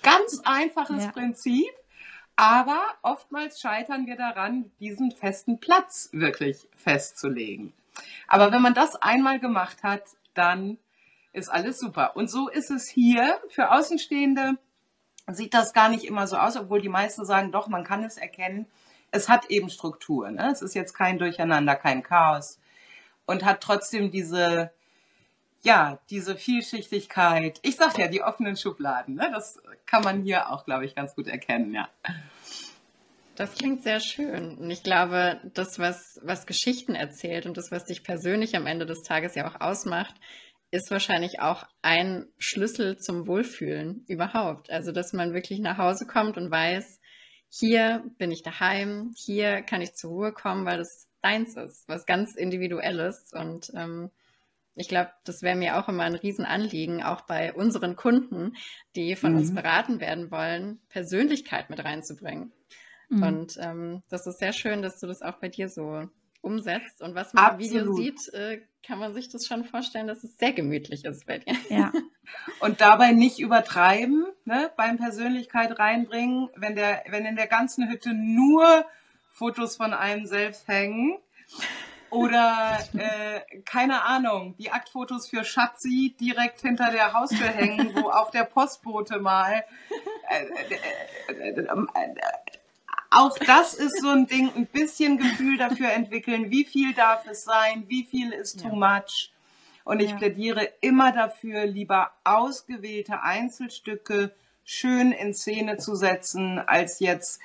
Ganz 0.04 0.42
einfaches 0.44 1.06
ja. 1.06 1.10
Prinzip, 1.10 1.72
aber 2.36 2.80
oftmals 3.02 3.60
scheitern 3.60 4.06
wir 4.06 4.14
daran, 4.14 4.70
diesen 4.78 5.10
festen 5.10 5.58
Platz 5.58 6.10
wirklich 6.12 6.68
festzulegen. 6.76 7.72
Aber 8.28 8.52
wenn 8.52 8.62
man 8.62 8.74
das 8.74 8.94
einmal 8.94 9.40
gemacht 9.40 9.82
hat, 9.82 10.04
dann 10.34 10.78
ist 11.32 11.48
alles 11.48 11.80
super. 11.80 12.14
Und 12.14 12.30
so 12.30 12.48
ist 12.48 12.70
es 12.70 12.86
hier. 12.86 13.40
Für 13.48 13.72
Außenstehende 13.72 14.56
sieht 15.26 15.52
das 15.52 15.72
gar 15.72 15.88
nicht 15.88 16.04
immer 16.04 16.28
so 16.28 16.36
aus, 16.36 16.56
obwohl 16.56 16.80
die 16.80 16.88
meisten 16.88 17.24
sagen, 17.24 17.50
doch, 17.50 17.66
man 17.66 17.82
kann 17.82 18.04
es 18.04 18.16
erkennen. 18.16 18.66
Es 19.10 19.28
hat 19.28 19.50
eben 19.50 19.70
Struktur. 19.70 20.30
Ne? 20.30 20.50
Es 20.52 20.62
ist 20.62 20.74
jetzt 20.74 20.94
kein 20.94 21.18
Durcheinander, 21.18 21.76
kein 21.76 22.02
Chaos 22.02 22.58
und 23.26 23.44
hat 23.44 23.60
trotzdem 23.60 24.10
diese, 24.10 24.70
ja, 25.62 26.00
diese 26.10 26.36
Vielschichtigkeit. 26.36 27.60
Ich 27.62 27.76
sag 27.76 27.98
ja, 27.98 28.08
die 28.08 28.22
offenen 28.22 28.56
Schubladen. 28.56 29.14
Ne? 29.14 29.30
Das 29.32 29.60
kann 29.86 30.02
man 30.02 30.22
hier 30.22 30.50
auch, 30.50 30.64
glaube 30.64 30.84
ich, 30.84 30.94
ganz 30.94 31.14
gut 31.14 31.28
erkennen. 31.28 31.72
Ja. 31.74 31.88
Das 33.36 33.54
klingt 33.54 33.82
sehr 33.82 34.00
schön. 34.00 34.58
Und 34.58 34.70
ich 34.70 34.82
glaube, 34.82 35.40
das, 35.54 35.78
was, 35.78 36.20
was 36.22 36.46
Geschichten 36.46 36.94
erzählt 36.94 37.46
und 37.46 37.56
das, 37.56 37.70
was 37.70 37.84
dich 37.84 38.04
persönlich 38.04 38.56
am 38.56 38.66
Ende 38.66 38.84
des 38.84 39.02
Tages 39.02 39.34
ja 39.34 39.48
auch 39.48 39.60
ausmacht, 39.60 40.14
ist 40.72 40.90
wahrscheinlich 40.90 41.40
auch 41.40 41.64
ein 41.82 42.26
Schlüssel 42.38 42.98
zum 42.98 43.26
Wohlfühlen 43.26 44.04
überhaupt. 44.08 44.70
Also, 44.70 44.92
dass 44.92 45.12
man 45.12 45.34
wirklich 45.34 45.58
nach 45.60 45.78
Hause 45.78 46.06
kommt 46.06 46.36
und 46.36 46.50
weiß, 46.50 46.99
hier 47.50 48.04
bin 48.16 48.30
ich 48.30 48.42
daheim, 48.42 49.12
hier 49.16 49.60
kann 49.62 49.82
ich 49.82 49.94
zur 49.94 50.10
Ruhe 50.10 50.32
kommen, 50.32 50.64
weil 50.64 50.78
das 50.78 51.08
deins 51.20 51.56
ist, 51.56 51.88
was 51.88 52.06
ganz 52.06 52.36
Individuelles. 52.36 53.32
Und 53.32 53.72
ähm, 53.74 54.10
ich 54.76 54.88
glaube, 54.88 55.10
das 55.24 55.42
wäre 55.42 55.56
mir 55.56 55.76
auch 55.76 55.88
immer 55.88 56.04
ein 56.04 56.14
Riesenanliegen, 56.14 57.02
auch 57.02 57.22
bei 57.22 57.52
unseren 57.52 57.96
Kunden, 57.96 58.54
die 58.94 59.16
von 59.16 59.32
mhm. 59.32 59.38
uns 59.38 59.54
beraten 59.54 60.00
werden 60.00 60.30
wollen, 60.30 60.80
Persönlichkeit 60.88 61.70
mit 61.70 61.84
reinzubringen. 61.84 62.52
Mhm. 63.08 63.22
Und 63.22 63.58
ähm, 63.60 64.02
das 64.08 64.26
ist 64.28 64.38
sehr 64.38 64.52
schön, 64.52 64.80
dass 64.80 65.00
du 65.00 65.08
das 65.08 65.20
auch 65.20 65.38
bei 65.40 65.48
dir 65.48 65.68
so 65.68 66.08
umsetzt. 66.40 67.02
Und 67.02 67.14
was 67.14 67.32
man 67.34 67.44
Absolut. 67.44 67.72
im 67.72 67.72
Video 67.72 67.92
sieht, 67.94 68.34
äh, 68.34 68.62
kann 68.86 68.98
man 68.98 69.12
sich 69.14 69.28
das 69.28 69.46
schon 69.46 69.64
vorstellen, 69.64 70.06
dass 70.06 70.24
es 70.24 70.36
sehr 70.36 70.52
gemütlich 70.52 71.04
ist 71.04 71.26
bei 71.26 71.38
dir. 71.38 71.54
Ja. 71.68 71.92
Und 72.60 72.80
dabei 72.80 73.12
nicht 73.12 73.38
übertreiben, 73.38 74.26
ne, 74.44 74.70
beim 74.76 74.98
Persönlichkeit 74.98 75.78
reinbringen, 75.78 76.48
wenn 76.56 76.76
der, 76.76 77.04
wenn 77.08 77.26
in 77.26 77.36
der 77.36 77.48
ganzen 77.48 77.90
Hütte 77.90 78.14
nur 78.14 78.86
Fotos 79.32 79.76
von 79.76 79.92
einem 79.92 80.26
selbst 80.26 80.68
hängen. 80.68 81.18
Oder 82.10 82.78
äh, 82.94 83.60
keine 83.62 84.02
Ahnung, 84.02 84.56
die 84.58 84.72
Aktfotos 84.72 85.28
für 85.28 85.44
Schatzi 85.44 86.16
direkt 86.20 86.60
hinter 86.60 86.90
der 86.90 87.12
Haustür 87.12 87.46
hängen, 87.46 87.94
wo 87.94 88.10
auch 88.10 88.32
der 88.32 88.44
Postbote 88.44 89.20
mal 89.20 89.64
äh, 90.28 90.44
äh, 91.32 91.60
äh, 91.60 91.66
auch 93.10 93.36
das 93.38 93.74
ist 93.74 94.00
so 94.00 94.08
ein 94.08 94.26
Ding, 94.26 94.50
ein 94.54 94.66
bisschen 94.66 95.18
Gefühl 95.18 95.58
dafür 95.58 95.90
entwickeln, 95.90 96.50
wie 96.50 96.64
viel 96.64 96.94
darf 96.94 97.26
es 97.26 97.44
sein, 97.44 97.84
wie 97.88 98.04
viel 98.04 98.32
ist 98.32 98.62
too 98.62 98.74
much. 98.74 99.32
Und 99.84 100.00
ich 100.00 100.16
plädiere 100.16 100.68
immer 100.80 101.10
dafür, 101.10 101.66
lieber 101.66 102.12
ausgewählte 102.22 103.22
Einzelstücke 103.22 104.32
schön 104.64 105.10
in 105.10 105.34
Szene 105.34 105.78
zu 105.78 105.96
setzen, 105.96 106.60
als 106.60 107.00
jetzt 107.00 107.40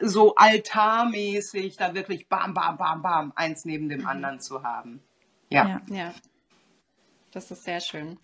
so 0.00 0.34
altarmäßig 0.34 1.76
da 1.76 1.94
wirklich 1.94 2.28
bam, 2.28 2.54
bam, 2.54 2.76
bam, 2.76 3.02
bam, 3.02 3.32
eins 3.36 3.64
neben 3.64 3.88
dem 3.88 4.00
mhm. 4.00 4.06
anderen 4.06 4.40
zu 4.40 4.62
haben. 4.62 5.02
Ja. 5.50 5.80
ja. 5.88 5.94
ja. 5.94 6.14
Das 7.32 7.50
ist 7.50 7.64
sehr 7.64 7.80
schön. 7.80 8.18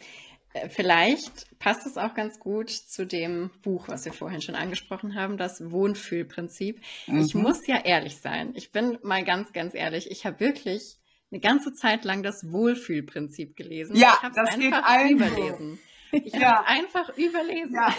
Äh, 0.52 0.68
vielleicht 0.68 1.58
passt 1.58 1.86
es 1.86 1.96
auch 1.96 2.14
ganz 2.14 2.38
gut 2.38 2.70
zu 2.70 3.06
dem 3.06 3.50
Buch, 3.62 3.88
was 3.88 4.04
wir 4.04 4.12
vorhin 4.12 4.42
schon 4.42 4.54
angesprochen 4.54 5.14
haben, 5.14 5.36
das 5.36 5.70
Wohnfühlprinzip. 5.70 6.80
Mhm. 7.06 7.20
Ich 7.20 7.34
muss 7.34 7.66
ja 7.66 7.80
ehrlich 7.84 8.18
sein. 8.18 8.52
Ich 8.54 8.70
bin 8.70 8.98
mal 9.02 9.24
ganz, 9.24 9.52
ganz 9.52 9.74
ehrlich. 9.74 10.10
Ich 10.10 10.26
habe 10.26 10.40
wirklich 10.40 10.96
eine 11.30 11.40
ganze 11.40 11.72
Zeit 11.72 12.04
lang 12.04 12.22
das 12.22 12.52
Wohlfühlprinzip 12.52 13.56
gelesen. 13.56 13.96
Ja, 13.96 14.18
das 14.34 14.58
geht 14.58 14.74
allen 14.74 15.16
überlesen. 15.16 15.78
Ich 16.12 16.34
ja. 16.34 16.58
habe 16.58 16.68
einfach 16.68 17.16
überlesen. 17.16 17.74
Ja. 17.74 17.94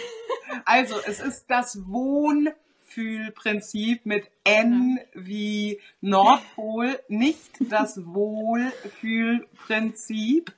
Also, 0.66 0.96
es 1.08 1.20
ist 1.20 1.46
das 1.48 1.80
Wohnfühlprinzip 1.88 4.06
mit 4.06 4.30
N 4.44 5.00
wie 5.14 5.82
Nordpol, 6.00 7.00
nicht 7.08 7.50
das 7.72 8.06
Wohlfühlprinzip. 8.06 10.54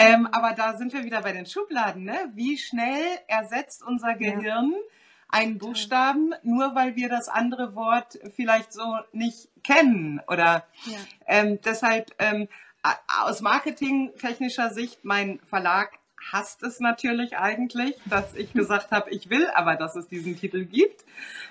Ähm, 0.00 0.26
aber 0.32 0.52
da 0.52 0.76
sind 0.76 0.92
wir 0.92 1.04
wieder 1.04 1.20
bei 1.22 1.32
den 1.32 1.46
Schubladen. 1.46 2.04
Ne? 2.04 2.30
Wie 2.34 2.56
schnell 2.56 3.04
ersetzt 3.28 3.82
unser 3.82 4.14
Gehirn 4.14 4.72
ja. 4.72 4.78
einen 5.28 5.58
Buchstaben, 5.58 6.34
nur 6.42 6.74
weil 6.74 6.96
wir 6.96 7.08
das 7.08 7.28
andere 7.28 7.74
Wort 7.74 8.18
vielleicht 8.34 8.72
so 8.72 8.98
nicht 9.12 9.48
kennen? 9.62 10.20
Oder 10.26 10.64
ja. 10.86 10.98
ähm, 11.26 11.60
deshalb 11.62 12.12
ähm, 12.18 12.48
aus 13.22 13.42
marketingtechnischer 13.42 14.70
Sicht, 14.70 15.04
mein 15.04 15.38
Verlag 15.40 15.98
hasst 16.32 16.62
es 16.62 16.80
natürlich 16.80 17.36
eigentlich, 17.36 17.96
dass 18.06 18.34
ich 18.34 18.52
gesagt 18.52 18.90
habe, 18.90 19.10
ich 19.10 19.30
will 19.30 19.48
aber, 19.54 19.76
dass 19.76 19.96
es 19.96 20.08
diesen 20.08 20.36
Titel 20.38 20.64
gibt, 20.64 21.04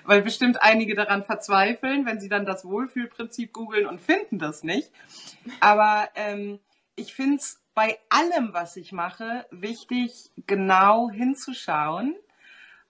weil 0.04 0.22
bestimmt 0.22 0.62
einige 0.62 0.94
daran 0.94 1.24
verzweifeln, 1.24 2.06
wenn 2.06 2.20
sie 2.20 2.28
dann 2.28 2.46
das 2.46 2.64
Wohlfühlprinzip 2.64 3.52
googeln 3.52 3.86
und 3.86 4.00
finden 4.00 4.38
das 4.38 4.62
nicht. 4.62 4.90
Aber 5.60 6.08
ähm, 6.14 6.60
ich 6.96 7.14
finde 7.14 7.36
es 7.36 7.60
bei 7.80 7.98
allem, 8.10 8.52
was 8.52 8.76
ich 8.76 8.92
mache, 8.92 9.46
wichtig, 9.50 10.30
genau 10.46 11.08
hinzuschauen 11.08 12.14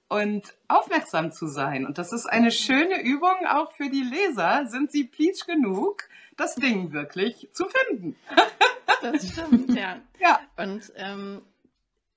und 0.08 0.52
aufmerksam 0.66 1.30
zu 1.30 1.46
sein. 1.46 1.86
Und 1.86 1.96
das 1.96 2.12
ist 2.12 2.26
eine 2.26 2.50
schöne 2.50 3.00
Übung 3.00 3.46
auch 3.48 3.70
für 3.70 3.88
die 3.88 4.02
Leser. 4.02 4.66
Sind 4.66 4.90
sie 4.90 5.04
peach 5.04 5.46
genug, 5.46 6.08
das 6.36 6.56
Ding 6.56 6.90
wirklich 6.90 7.48
zu 7.52 7.66
finden? 7.66 8.16
Das 9.00 9.28
stimmt, 9.30 9.78
ja. 9.78 10.00
ja. 10.18 10.40
Und 10.56 10.92
ähm, 10.96 11.40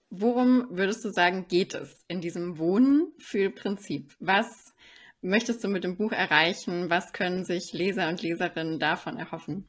worum 0.09 0.65
würdest 0.71 1.05
du 1.05 1.11
sagen, 1.11 1.45
geht 1.47 1.75
es 1.75 2.03
in 2.07 2.21
diesem 2.21 2.57
Wohnen-Fühl-Prinzip? 2.57 4.15
Was 4.19 4.73
möchtest 5.21 5.63
du 5.63 5.67
mit 5.67 5.83
dem 5.83 5.95
Buch 5.95 6.11
erreichen? 6.11 6.89
Was 6.89 7.13
können 7.13 7.45
sich 7.45 7.71
Leser 7.71 8.09
und 8.09 8.23
Leserinnen 8.23 8.79
davon 8.79 9.17
erhoffen? 9.17 9.67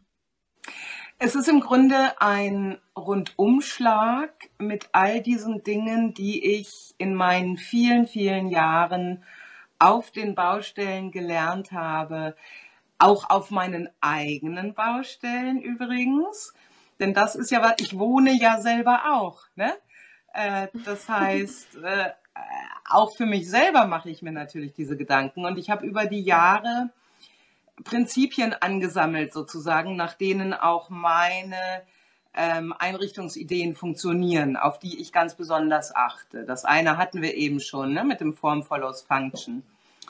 Es 1.24 1.34
ist 1.34 1.48
im 1.48 1.60
Grunde 1.60 2.20
ein 2.20 2.76
Rundumschlag 2.94 4.30
mit 4.58 4.90
all 4.92 5.22
diesen 5.22 5.62
Dingen, 5.62 6.12
die 6.12 6.58
ich 6.58 6.94
in 6.98 7.14
meinen 7.14 7.56
vielen, 7.56 8.06
vielen 8.06 8.48
Jahren 8.48 9.24
auf 9.78 10.10
den 10.10 10.34
Baustellen 10.34 11.12
gelernt 11.12 11.72
habe, 11.72 12.36
auch 12.98 13.30
auf 13.30 13.50
meinen 13.50 13.88
eigenen 14.02 14.74
Baustellen 14.74 15.62
übrigens. 15.62 16.52
Denn 17.00 17.14
das 17.14 17.36
ist 17.36 17.50
ja 17.50 17.62
was, 17.62 17.76
ich 17.78 17.98
wohne 17.98 18.32
ja 18.38 18.60
selber 18.60 19.04
auch. 19.14 19.46
Ne? 19.56 19.72
Äh, 20.34 20.68
das 20.84 21.08
heißt, 21.08 21.76
äh, 21.76 22.10
auch 22.84 23.16
für 23.16 23.24
mich 23.24 23.48
selber 23.48 23.86
mache 23.86 24.10
ich 24.10 24.20
mir 24.20 24.32
natürlich 24.32 24.74
diese 24.74 24.98
Gedanken. 24.98 25.46
Und 25.46 25.58
ich 25.58 25.70
habe 25.70 25.86
über 25.86 26.04
die 26.04 26.22
Jahre 26.22 26.90
Prinzipien 27.82 28.54
angesammelt, 28.54 29.32
sozusagen, 29.32 29.96
nach 29.96 30.14
denen 30.14 30.54
auch 30.54 30.90
meine 30.90 31.56
ähm, 32.34 32.74
Einrichtungsideen 32.76 33.74
funktionieren, 33.74 34.56
auf 34.56 34.78
die 34.78 35.00
ich 35.00 35.12
ganz 35.12 35.34
besonders 35.34 35.94
achte. 35.94 36.44
Das 36.44 36.64
eine 36.64 36.96
hatten 36.96 37.22
wir 37.22 37.34
eben 37.34 37.60
schon 37.60 37.92
ne, 37.92 38.04
mit 38.04 38.20
dem 38.20 38.32
Form 38.32 38.62
follows 38.62 39.02
Function. 39.02 39.62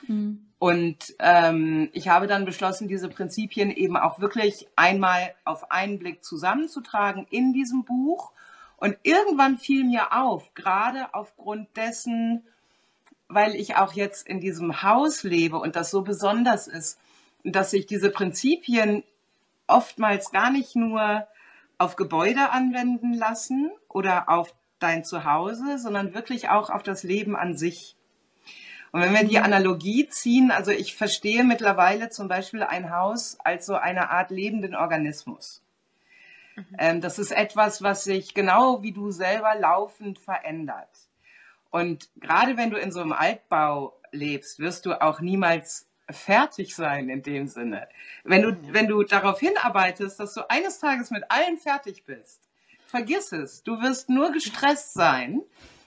Mhm. 0.06 0.46
Und 0.58 1.14
ähm, 1.18 1.90
ich 1.92 2.08
habe 2.08 2.26
dann 2.26 2.46
beschlossen, 2.46 2.88
diese 2.88 3.08
Prinzipien 3.08 3.70
eben 3.70 3.96
auch 3.96 4.20
wirklich 4.20 4.66
einmal 4.76 5.34
auf 5.44 5.70
einen 5.70 5.98
Blick 5.98 6.24
zusammenzutragen 6.24 7.26
in 7.28 7.52
diesem 7.52 7.84
Buch. 7.84 8.32
Und 8.78 8.96
irgendwann 9.02 9.58
fiel 9.58 9.84
mir 9.84 10.16
auf, 10.16 10.54
gerade 10.54 11.08
aufgrund 11.12 11.76
dessen, 11.76 12.44
weil 13.28 13.54
ich 13.54 13.76
auch 13.76 13.92
jetzt 13.92 14.26
in 14.26 14.40
diesem 14.40 14.82
Haus 14.82 15.22
lebe 15.22 15.58
und 15.58 15.76
das 15.76 15.90
so 15.90 16.02
besonders 16.02 16.66
ist, 16.66 16.98
dass 17.44 17.70
sich 17.70 17.86
diese 17.86 18.10
Prinzipien 18.10 19.04
oftmals 19.66 20.30
gar 20.30 20.50
nicht 20.50 20.74
nur 20.76 21.26
auf 21.78 21.96
Gebäude 21.96 22.50
anwenden 22.50 23.12
lassen 23.14 23.70
oder 23.88 24.28
auf 24.28 24.54
dein 24.78 25.04
Zuhause, 25.04 25.78
sondern 25.78 26.14
wirklich 26.14 26.48
auch 26.48 26.70
auf 26.70 26.82
das 26.82 27.02
Leben 27.02 27.36
an 27.36 27.56
sich. 27.56 27.96
Und 28.92 29.02
wenn 29.02 29.12
wir 29.12 29.24
die 29.24 29.38
mhm. 29.38 29.44
Analogie 29.44 30.08
ziehen, 30.08 30.50
also 30.50 30.70
ich 30.70 30.94
verstehe 30.94 31.42
mittlerweile 31.42 32.10
zum 32.10 32.28
Beispiel 32.28 32.62
ein 32.62 32.90
Haus 32.90 33.38
als 33.42 33.66
so 33.66 33.74
eine 33.74 34.10
Art 34.10 34.30
lebenden 34.30 34.74
Organismus. 34.74 35.62
Mhm. 36.54 36.66
Ähm, 36.78 37.00
das 37.00 37.18
ist 37.18 37.32
etwas, 37.32 37.82
was 37.82 38.04
sich 38.04 38.34
genau 38.34 38.82
wie 38.82 38.92
du 38.92 39.10
selber 39.10 39.54
laufend 39.58 40.18
verändert. 40.18 40.88
Und 41.70 42.08
gerade 42.20 42.56
wenn 42.56 42.70
du 42.70 42.76
in 42.76 42.92
so 42.92 43.00
einem 43.00 43.12
Altbau 43.12 43.98
lebst, 44.12 44.60
wirst 44.60 44.86
du 44.86 45.00
auch 45.02 45.20
niemals 45.20 45.88
fertig 46.10 46.74
sein 46.74 47.08
in 47.08 47.22
dem 47.22 47.46
Sinne. 47.46 47.88
Wenn 48.24 48.42
du, 48.42 48.52
mhm. 48.52 48.58
wenn 48.72 48.86
du 48.86 49.02
darauf 49.02 49.40
hinarbeitest, 49.40 50.20
dass 50.20 50.34
du 50.34 50.48
eines 50.50 50.78
Tages 50.78 51.10
mit 51.10 51.24
allen 51.30 51.56
fertig 51.56 52.04
bist, 52.04 52.40
vergiss 52.86 53.32
es. 53.32 53.62
Du 53.62 53.80
wirst 53.80 54.08
nur 54.08 54.32
gestresst 54.32 54.94
sein, 54.94 55.42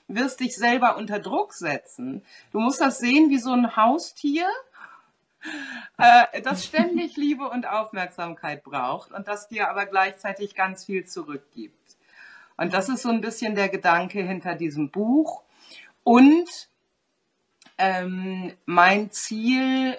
wirst 0.07 0.39
dich 0.39 0.55
selber 0.55 0.97
unter 0.97 1.19
Druck 1.19 1.53
setzen. 1.53 2.23
Du 2.51 2.59
musst 2.59 2.81
das 2.81 2.99
sehen 2.99 3.29
wie 3.29 3.37
so 3.37 3.51
ein 3.51 3.75
Haustier, 3.75 4.47
äh, 5.97 6.41
das 6.41 6.65
ständig 6.65 7.15
Liebe 7.17 7.47
und 7.49 7.67
Aufmerksamkeit 7.67 8.63
braucht 8.63 9.11
und 9.11 9.27
das 9.27 9.47
dir 9.47 9.69
aber 9.69 9.85
gleichzeitig 9.85 10.55
ganz 10.55 10.85
viel 10.85 11.05
zurückgibt. 11.05 11.75
Und 12.57 12.73
das 12.73 12.89
ist 12.89 13.03
so 13.03 13.09
ein 13.09 13.21
bisschen 13.21 13.55
der 13.55 13.69
Gedanke 13.69 14.21
hinter 14.23 14.55
diesem 14.55 14.89
Buch. 14.89 15.43
Und 16.03 16.49
ähm, 17.77 18.53
mein 18.65 19.11
Ziel 19.11 19.97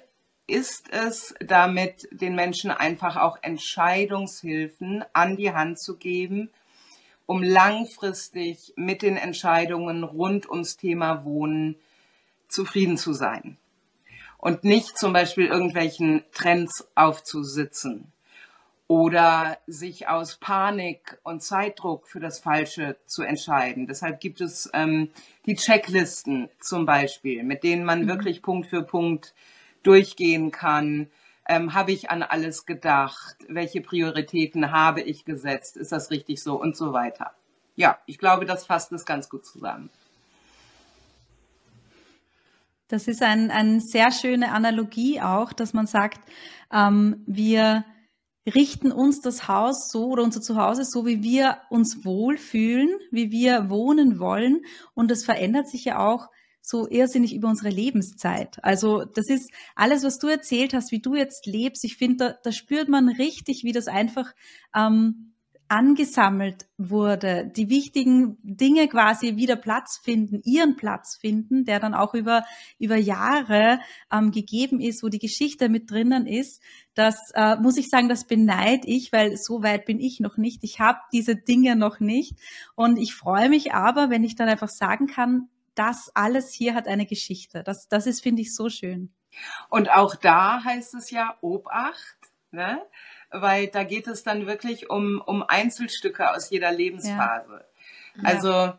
ist 0.48 0.90
es, 0.90 1.34
damit 1.40 2.08
den 2.11 2.34
Menschen 2.34 2.70
einfach 2.70 3.16
auch 3.16 3.38
Entscheidungshilfen 3.42 5.04
an 5.12 5.37
die 5.37 5.52
Hand 5.52 5.78
zu 5.78 5.96
geben, 5.96 6.50
um 7.26 7.42
langfristig 7.42 8.72
mit 8.74 9.02
den 9.02 9.16
Entscheidungen 9.16 10.02
rund 10.02 10.50
ums 10.50 10.78
Thema 10.78 11.24
Wohnen 11.24 11.76
zufrieden 12.48 12.96
zu 12.96 13.12
sein 13.12 13.58
und 14.38 14.64
nicht 14.64 14.96
zum 14.98 15.12
Beispiel 15.12 15.46
irgendwelchen 15.46 16.24
Trends 16.32 16.88
aufzusitzen 16.94 18.11
oder 18.87 19.58
sich 19.66 20.08
aus 20.08 20.37
Panik 20.37 21.18
und 21.22 21.42
Zeitdruck 21.42 22.08
für 22.08 22.20
das 22.20 22.40
Falsche 22.40 22.96
zu 23.04 23.22
entscheiden. 23.22 23.87
Deshalb 23.87 24.18
gibt 24.18 24.40
es 24.40 24.70
ähm, 24.72 25.11
die 25.44 25.56
Checklisten 25.56 26.48
zum 26.58 26.87
Beispiel, 26.87 27.42
mit 27.42 27.64
denen 27.64 27.84
man 27.84 28.04
mhm. 28.04 28.08
wirklich 28.08 28.40
Punkt 28.40 28.68
für 28.68 28.82
Punkt 28.82 29.34
durchgehen 29.88 30.51
kann. 30.51 31.09
Ähm, 31.48 31.72
habe 31.72 31.92
ich 31.92 32.11
an 32.11 32.22
alles 32.22 32.66
gedacht? 32.66 33.37
Welche 33.48 33.81
Prioritäten 33.81 34.70
habe 34.70 35.01
ich 35.01 35.24
gesetzt? 35.24 35.79
Ist 35.79 35.92
das 35.92 36.11
richtig 36.11 36.42
so? 36.42 36.61
Und 36.61 36.77
so 36.77 36.92
weiter. 36.92 37.33
Ja, 37.74 37.98
ich 38.07 38.18
glaube, 38.18 38.44
das 38.44 38.66
fasst 38.66 38.92
es 38.92 39.07
ganz 39.07 39.31
gut 39.31 39.46
zusammen. 39.46 39.88
Das 42.88 43.09
ist 43.09 43.22
ein, 43.22 43.51
eine 43.51 43.81
sehr 43.81 44.11
schöne 44.11 44.53
Analogie 44.53 45.20
auch, 45.20 45.53
dass 45.53 45.72
man 45.72 45.87
sagt, 45.87 46.20
ähm, 46.72 47.22
wir 47.27 47.85
richten 48.46 48.92
uns 48.92 49.20
das 49.20 49.48
Haus 49.48 49.90
so 49.90 50.09
oder 50.09 50.22
unser 50.22 50.40
Zuhause 50.40 50.85
so, 50.85 51.07
wie 51.07 51.22
wir 51.22 51.59
uns 51.70 52.05
wohlfühlen, 52.05 52.88
wie 53.11 53.31
wir 53.31 53.70
wohnen 53.70 54.18
wollen. 54.18 54.64
Und 54.94 55.11
das 55.11 55.24
verändert 55.24 55.68
sich 55.68 55.85
ja 55.85 55.98
auch 55.98 56.29
so 56.61 56.88
irrsinnig 56.88 57.35
über 57.35 57.49
unsere 57.49 57.71
Lebenszeit. 57.71 58.62
Also 58.62 59.05
das 59.05 59.29
ist 59.29 59.51
alles, 59.75 60.05
was 60.05 60.18
du 60.18 60.27
erzählt 60.29 60.75
hast, 60.75 60.92
wie 60.92 61.01
du 61.01 61.14
jetzt 61.14 61.47
lebst. 61.47 61.85
Ich 61.85 61.97
finde, 61.97 62.16
da, 62.16 62.35
da 62.42 62.53
spürt 62.53 62.88
man 62.88 63.09
richtig, 63.09 63.64
wie 63.64 63.73
das 63.73 63.88
einfach 63.88 64.35
ähm, 64.75 65.29
angesammelt 65.68 66.66
wurde, 66.79 67.51
die 67.55 67.68
wichtigen 67.68 68.38
Dinge 68.42 68.88
quasi 68.88 69.37
wieder 69.37 69.57
Platz 69.57 69.99
finden, 70.03 70.40
ihren 70.44 70.77
Platz 70.77 71.16
finden, 71.16 71.66
der 71.66 71.79
dann 71.79 71.94
auch 71.94 72.14
über, 72.14 72.44
über 72.79 72.97
Jahre 72.97 73.81
ähm, 74.11 74.31
gegeben 74.31 74.81
ist, 74.81 75.03
wo 75.03 75.09
die 75.09 75.18
Geschichte 75.18 75.68
mit 75.68 75.90
drinnen 75.90 76.27
ist, 76.27 76.62
das 76.94 77.31
äh, 77.35 77.57
muss 77.57 77.77
ich 77.77 77.90
sagen, 77.90 78.09
das 78.09 78.27
beneide 78.27 78.88
ich, 78.88 79.12
weil 79.12 79.37
so 79.37 79.62
weit 79.62 79.85
bin 79.85 80.01
ich 80.01 80.21
noch 80.21 80.37
nicht. 80.37 80.64
Ich 80.64 80.81
habe 80.81 80.99
diese 81.12 81.37
Dinge 81.37 81.77
noch 81.77 82.01
nicht. 82.01 82.38
Und 82.75 82.99
ich 82.99 83.14
freue 83.14 83.49
mich 83.49 83.73
aber, 83.73 84.11
wenn 84.11 84.25
ich 84.25 84.35
dann 84.35 84.49
einfach 84.49 84.68
sagen 84.68 85.07
kann, 85.07 85.49
das 85.79 86.11
alles 86.14 86.53
hier 86.53 86.75
hat 86.75 86.88
eine 86.88 87.07
Geschichte. 87.07 87.62
Das, 87.62 87.88
das 87.88 88.07
ist, 88.07 88.23
finde 88.23 88.43
ich, 88.43 88.55
so 88.55 88.69
schön. 88.69 89.12
Und 89.69 89.91
auch 89.91 90.14
da 90.17 90.64
heißt 90.64 90.95
es 90.95 91.11
ja 91.11 91.37
Obacht, 91.41 92.19
ne? 92.51 92.83
weil 93.31 93.69
da 93.69 93.85
geht 93.85 94.07
es 94.07 94.23
dann 94.23 94.47
wirklich 94.47 94.91
um, 94.91 95.23
um 95.25 95.43
Einzelstücke 95.43 96.31
aus 96.31 96.51
jeder 96.51 96.73
Lebensphase. 96.73 97.64
Ja. 98.17 98.23
Also 98.25 98.73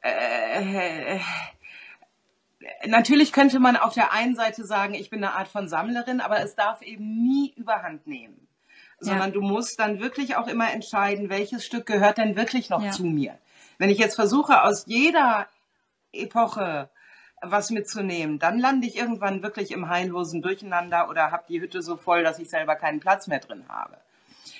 äh, 0.00 1.20
natürlich 2.86 3.32
könnte 3.32 3.60
man 3.60 3.76
auf 3.76 3.94
der 3.94 4.12
einen 4.12 4.34
Seite 4.34 4.64
sagen, 4.64 4.94
ich 4.94 5.10
bin 5.10 5.22
eine 5.22 5.34
Art 5.34 5.48
von 5.48 5.68
Sammlerin, 5.68 6.20
aber 6.20 6.40
es 6.40 6.54
darf 6.54 6.82
eben 6.82 7.22
nie 7.22 7.52
überhand 7.56 8.06
nehmen. 8.06 8.48
Sondern 8.98 9.30
ja. 9.30 9.34
du 9.34 9.40
musst 9.40 9.80
dann 9.80 10.00
wirklich 10.00 10.36
auch 10.36 10.46
immer 10.46 10.72
entscheiden, 10.72 11.28
welches 11.28 11.64
Stück 11.64 11.86
gehört 11.86 12.18
denn 12.18 12.36
wirklich 12.36 12.70
noch 12.70 12.82
ja. 12.82 12.90
zu 12.90 13.04
mir. 13.04 13.38
Wenn 13.78 13.90
ich 13.90 13.98
jetzt 13.98 14.14
versuche, 14.14 14.62
aus 14.62 14.84
jeder 14.86 15.48
Epoche 16.12 16.88
was 17.42 17.70
mitzunehmen, 17.70 18.38
dann 18.38 18.58
lande 18.58 18.86
ich 18.86 18.96
irgendwann 18.96 19.42
wirklich 19.42 19.72
im 19.72 19.88
heillosen 19.88 20.42
Durcheinander 20.42 21.08
oder 21.08 21.32
habe 21.32 21.44
die 21.48 21.60
Hütte 21.60 21.82
so 21.82 21.96
voll, 21.96 22.22
dass 22.22 22.38
ich 22.38 22.48
selber 22.48 22.76
keinen 22.76 23.00
Platz 23.00 23.26
mehr 23.26 23.40
drin 23.40 23.64
habe. 23.68 23.96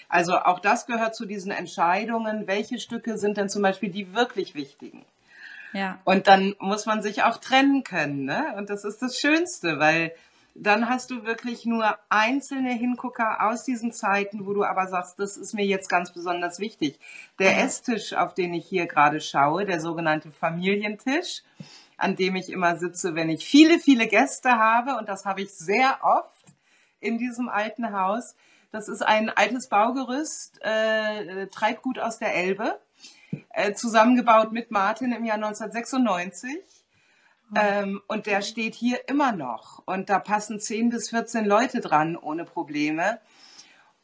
Also 0.08 0.36
auch 0.36 0.58
das 0.58 0.86
gehört 0.86 1.14
zu 1.14 1.24
diesen 1.24 1.52
Entscheidungen, 1.52 2.46
welche 2.46 2.78
Stücke 2.78 3.16
sind 3.16 3.36
denn 3.36 3.48
zum 3.48 3.62
Beispiel 3.62 3.90
die 3.90 4.14
wirklich 4.14 4.54
wichtigen. 4.54 5.04
Ja. 5.72 5.98
Und 6.04 6.26
dann 6.26 6.54
muss 6.58 6.84
man 6.84 7.02
sich 7.02 7.22
auch 7.22 7.38
trennen 7.38 7.82
können. 7.82 8.24
Ne? 8.24 8.54
Und 8.56 8.68
das 8.68 8.84
ist 8.84 9.00
das 9.00 9.18
Schönste, 9.18 9.78
weil 9.78 10.12
dann 10.54 10.88
hast 10.88 11.10
du 11.10 11.24
wirklich 11.24 11.64
nur 11.64 11.96
einzelne 12.08 12.72
Hingucker 12.72 13.48
aus 13.48 13.64
diesen 13.64 13.92
Zeiten, 13.92 14.46
wo 14.46 14.52
du 14.52 14.64
aber 14.64 14.86
sagst, 14.86 15.18
das 15.18 15.36
ist 15.36 15.54
mir 15.54 15.64
jetzt 15.64 15.88
ganz 15.88 16.12
besonders 16.12 16.58
wichtig. 16.58 16.98
Der 17.38 17.62
Esstisch, 17.62 18.12
auf 18.12 18.34
den 18.34 18.52
ich 18.52 18.66
hier 18.66 18.86
gerade 18.86 19.20
schaue, 19.20 19.64
der 19.64 19.80
sogenannte 19.80 20.30
Familientisch, 20.30 21.42
an 21.96 22.16
dem 22.16 22.36
ich 22.36 22.50
immer 22.50 22.76
sitze, 22.76 23.14
wenn 23.14 23.30
ich 23.30 23.46
viele, 23.46 23.78
viele 23.78 24.06
Gäste 24.06 24.50
habe. 24.58 24.96
Und 24.96 25.08
das 25.08 25.24
habe 25.24 25.40
ich 25.40 25.52
sehr 25.54 25.98
oft 26.02 26.44
in 27.00 27.18
diesem 27.18 27.48
alten 27.48 27.92
Haus. 27.92 28.34
Das 28.72 28.88
ist 28.88 29.02
ein 29.02 29.30
altes 29.30 29.68
Baugerüst, 29.68 30.58
äh, 30.62 31.46
Treibgut 31.48 31.98
aus 31.98 32.18
der 32.18 32.34
Elbe, 32.34 32.78
äh, 33.50 33.74
zusammengebaut 33.74 34.52
mit 34.52 34.70
Martin 34.70 35.12
im 35.12 35.24
Jahr 35.24 35.36
1996. 35.36 36.58
Ähm, 37.56 38.00
und 38.08 38.26
der 38.26 38.42
steht 38.42 38.74
hier 38.74 39.08
immer 39.08 39.32
noch. 39.32 39.82
Und 39.86 40.08
da 40.10 40.18
passen 40.18 40.60
10 40.60 40.90
bis 40.90 41.10
14 41.10 41.44
Leute 41.44 41.80
dran 41.80 42.16
ohne 42.16 42.44
Probleme. 42.44 43.20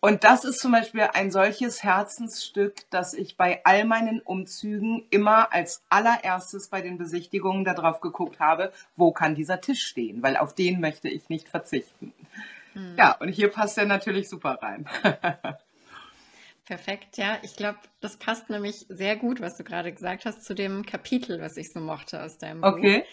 Und 0.01 0.23
das 0.23 0.45
ist 0.45 0.61
zum 0.61 0.73
Beispiel 0.73 1.09
ein 1.13 1.33
solches 1.33 1.83
Herzensstück, 1.83 2.89
dass 2.91 3.15
ich 3.15 3.37
bei 3.37 3.61
all 3.65 3.85
meinen 3.85 4.21
Umzügen 4.21 5.05
immer 5.11 5.53
als 5.53 5.83
allererstes 5.89 6.69
bei 6.69 6.83
den 6.83 6.99
Besichtigungen 6.99 7.65
darauf 7.65 8.01
geguckt 8.01 8.39
habe, 8.39 8.73
wo 8.95 9.11
kann 9.11 9.35
dieser 9.35 9.61
Tisch 9.61 9.85
stehen, 9.85 10.23
weil 10.23 10.37
auf 10.37 10.55
den 10.55 10.81
möchte 10.81 11.09
ich 11.09 11.29
nicht 11.29 11.49
verzichten. 11.49 12.13
Mhm. 12.75 12.95
Ja, 12.97 13.17
und 13.19 13.31
hier 13.31 13.49
passt 13.49 13.77
er 13.77 13.87
natürlich 13.87 14.29
super 14.29 14.59
rein. 14.63 14.87
Perfekt, 16.65 17.17
ja. 17.17 17.39
Ich 17.43 17.57
glaube, 17.57 17.79
das 18.01 18.19
passt 18.19 18.51
nämlich 18.51 18.87
sehr 18.89 19.17
gut, 19.17 19.41
was 19.41 19.57
du 19.57 19.65
gerade 19.65 19.91
gesagt 19.93 20.27
hast, 20.27 20.45
zu 20.45 20.55
dem 20.55 20.87
Kapitel, 20.87 21.41
was 21.41 21.57
ich 21.57 21.73
so 21.73 21.81
mochte 21.81 22.23
aus 22.23 22.39
deinem 22.39 22.63
okay. 22.63 22.99
Buch. 22.99 23.01
Okay. 23.01 23.05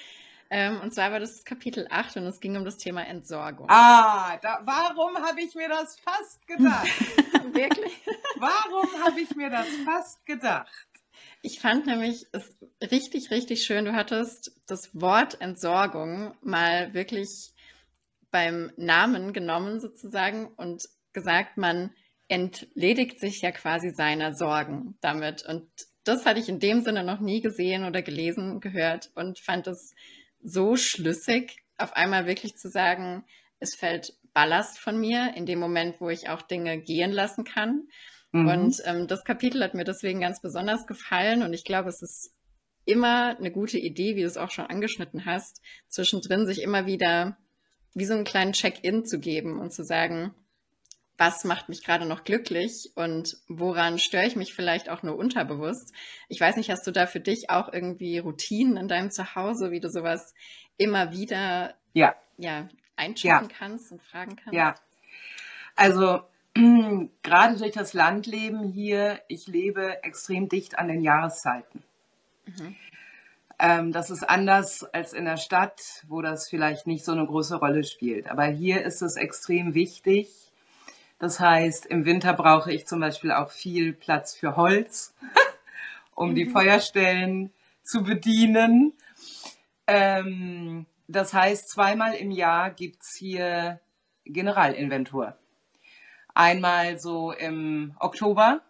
Ähm, 0.57 0.79
und 0.79 0.93
zwar 0.93 1.11
war 1.11 1.19
das 1.19 1.43
Kapitel 1.43 1.85
8 1.89 2.15
und 2.15 2.27
es 2.27 2.39
ging 2.39 2.55
um 2.55 2.63
das 2.63 2.77
Thema 2.77 3.05
Entsorgung. 3.05 3.67
Ah, 3.69 4.37
da, 4.37 4.61
warum 4.63 5.17
habe 5.17 5.41
ich 5.41 5.53
mir 5.53 5.67
das 5.67 5.99
fast 5.99 6.47
gedacht? 6.47 6.87
Wirklich? 7.53 7.91
Warum 8.37 8.87
habe 9.03 9.19
ich 9.19 9.35
mir 9.35 9.49
das 9.49 9.67
fast 9.83 10.25
gedacht? 10.25 10.87
Ich 11.41 11.59
fand 11.59 11.87
nämlich 11.87 12.27
es 12.31 12.55
richtig, 12.81 13.31
richtig 13.31 13.65
schön. 13.65 13.83
Du 13.83 13.91
hattest 13.95 14.53
das 14.65 14.89
Wort 14.93 15.41
Entsorgung 15.41 16.33
mal 16.41 16.93
wirklich 16.93 17.53
beim 18.31 18.71
Namen 18.77 19.33
genommen 19.33 19.81
sozusagen 19.81 20.47
und 20.55 20.87
gesagt, 21.11 21.57
man 21.57 21.93
entledigt 22.29 23.19
sich 23.19 23.41
ja 23.41 23.51
quasi 23.51 23.89
seiner 23.89 24.33
Sorgen 24.33 24.97
damit. 25.01 25.45
Und 25.45 25.67
das 26.05 26.25
hatte 26.25 26.39
ich 26.39 26.47
in 26.47 26.59
dem 26.59 26.81
Sinne 26.81 27.03
noch 27.03 27.19
nie 27.19 27.41
gesehen 27.41 27.83
oder 27.83 28.01
gelesen, 28.01 28.61
gehört 28.61 29.11
und 29.15 29.39
fand 29.39 29.67
es 29.67 29.93
so 30.45 30.77
schlüssig, 30.77 31.57
auf 31.77 31.93
einmal 31.93 32.25
wirklich 32.25 32.55
zu 32.55 32.69
sagen, 32.69 33.25
es 33.59 33.75
fällt 33.75 34.13
Ballast 34.33 34.79
von 34.79 34.99
mir 34.99 35.33
in 35.35 35.45
dem 35.45 35.59
Moment, 35.59 35.99
wo 35.99 36.09
ich 36.09 36.29
auch 36.29 36.41
Dinge 36.41 36.79
gehen 36.79 37.11
lassen 37.11 37.43
kann. 37.43 37.87
Mhm. 38.31 38.47
Und 38.47 38.81
ähm, 38.85 39.07
das 39.07 39.23
Kapitel 39.23 39.63
hat 39.63 39.73
mir 39.73 39.85
deswegen 39.85 40.21
ganz 40.21 40.41
besonders 40.41 40.87
gefallen 40.87 41.41
und 41.41 41.53
ich 41.53 41.63
glaube, 41.63 41.89
es 41.89 42.01
ist 42.01 42.33
immer 42.85 43.37
eine 43.37 43.51
gute 43.51 43.79
Idee, 43.79 44.15
wie 44.15 44.21
du 44.21 44.27
es 44.27 44.37
auch 44.37 44.51
schon 44.51 44.67
angeschnitten 44.67 45.25
hast, 45.25 45.61
zwischendrin 45.87 46.45
sich 46.45 46.61
immer 46.61 46.85
wieder 46.85 47.37
wie 47.95 48.05
so 48.05 48.13
einen 48.13 48.25
kleinen 48.25 48.53
Check-in 48.53 49.05
zu 49.05 49.19
geben 49.19 49.59
und 49.59 49.73
zu 49.73 49.83
sagen, 49.83 50.35
was 51.17 51.43
macht 51.45 51.69
mich 51.69 51.83
gerade 51.83 52.05
noch 52.05 52.23
glücklich 52.23 52.91
und 52.95 53.37
woran 53.47 53.99
störe 53.99 54.25
ich 54.25 54.35
mich 54.35 54.53
vielleicht 54.53 54.89
auch 54.89 55.01
nur 55.01 55.17
unterbewusst. 55.17 55.93
Ich 56.27 56.41
weiß 56.41 56.57
nicht, 56.57 56.69
hast 56.69 56.85
du 56.85 56.91
da 56.91 57.07
für 57.07 57.19
dich 57.21 57.49
auch 57.49 57.71
irgendwie 57.71 58.17
Routinen 58.17 58.77
in 58.77 58.87
deinem 58.87 59.11
Zuhause, 59.11 59.71
wie 59.71 59.79
du 59.79 59.89
sowas 59.89 60.33
immer 60.77 61.11
wieder 61.11 61.73
ja. 61.93 62.15
Ja, 62.37 62.67
einchecken 62.97 63.49
ja. 63.49 63.55
kannst 63.57 63.91
und 63.91 64.01
fragen 64.01 64.35
kannst? 64.35 64.53
Ja, 64.53 64.75
also 65.75 66.21
gerade 67.23 67.57
durch 67.57 67.71
das 67.71 67.93
Landleben 67.93 68.63
hier, 68.63 69.21
ich 69.27 69.47
lebe 69.47 70.03
extrem 70.03 70.49
dicht 70.49 70.77
an 70.77 70.87
den 70.87 71.01
Jahreszeiten. 71.01 71.83
Mhm. 72.45 72.75
Ähm, 73.57 73.91
das 73.93 74.09
ist 74.09 74.23
anders 74.27 74.83
als 74.93 75.13
in 75.13 75.25
der 75.25 75.37
Stadt, 75.37 76.03
wo 76.07 76.21
das 76.21 76.49
vielleicht 76.49 76.87
nicht 76.87 77.05
so 77.05 77.13
eine 77.13 77.25
große 77.25 77.55
Rolle 77.55 77.83
spielt. 77.85 78.29
Aber 78.29 78.43
hier 78.45 78.83
ist 78.83 79.01
es 79.01 79.15
extrem 79.15 79.73
wichtig, 79.73 80.29
das 81.19 81.39
heißt, 81.39 81.85
im 81.85 82.05
Winter 82.05 82.33
brauche 82.33 82.71
ich 82.71 82.85
zum 82.85 82.99
Beispiel 82.99 83.31
auch 83.31 83.51
viel 83.51 83.93
Platz 83.93 84.35
für 84.35 84.55
Holz, 84.55 85.15
um 86.15 86.31
mhm. 86.31 86.35
die 86.35 86.45
Feuerstellen 86.45 87.53
zu 87.83 88.03
bedienen. 88.03 88.93
Ähm, 89.87 90.85
das 91.07 91.33
heißt, 91.33 91.69
zweimal 91.69 92.15
im 92.15 92.31
Jahr 92.31 92.71
gibt 92.71 93.03
es 93.03 93.15
hier 93.15 93.79
Generalinventur. 94.25 95.37
Einmal 96.33 96.99
so 96.99 97.31
im 97.31 97.95
Oktober 97.99 98.61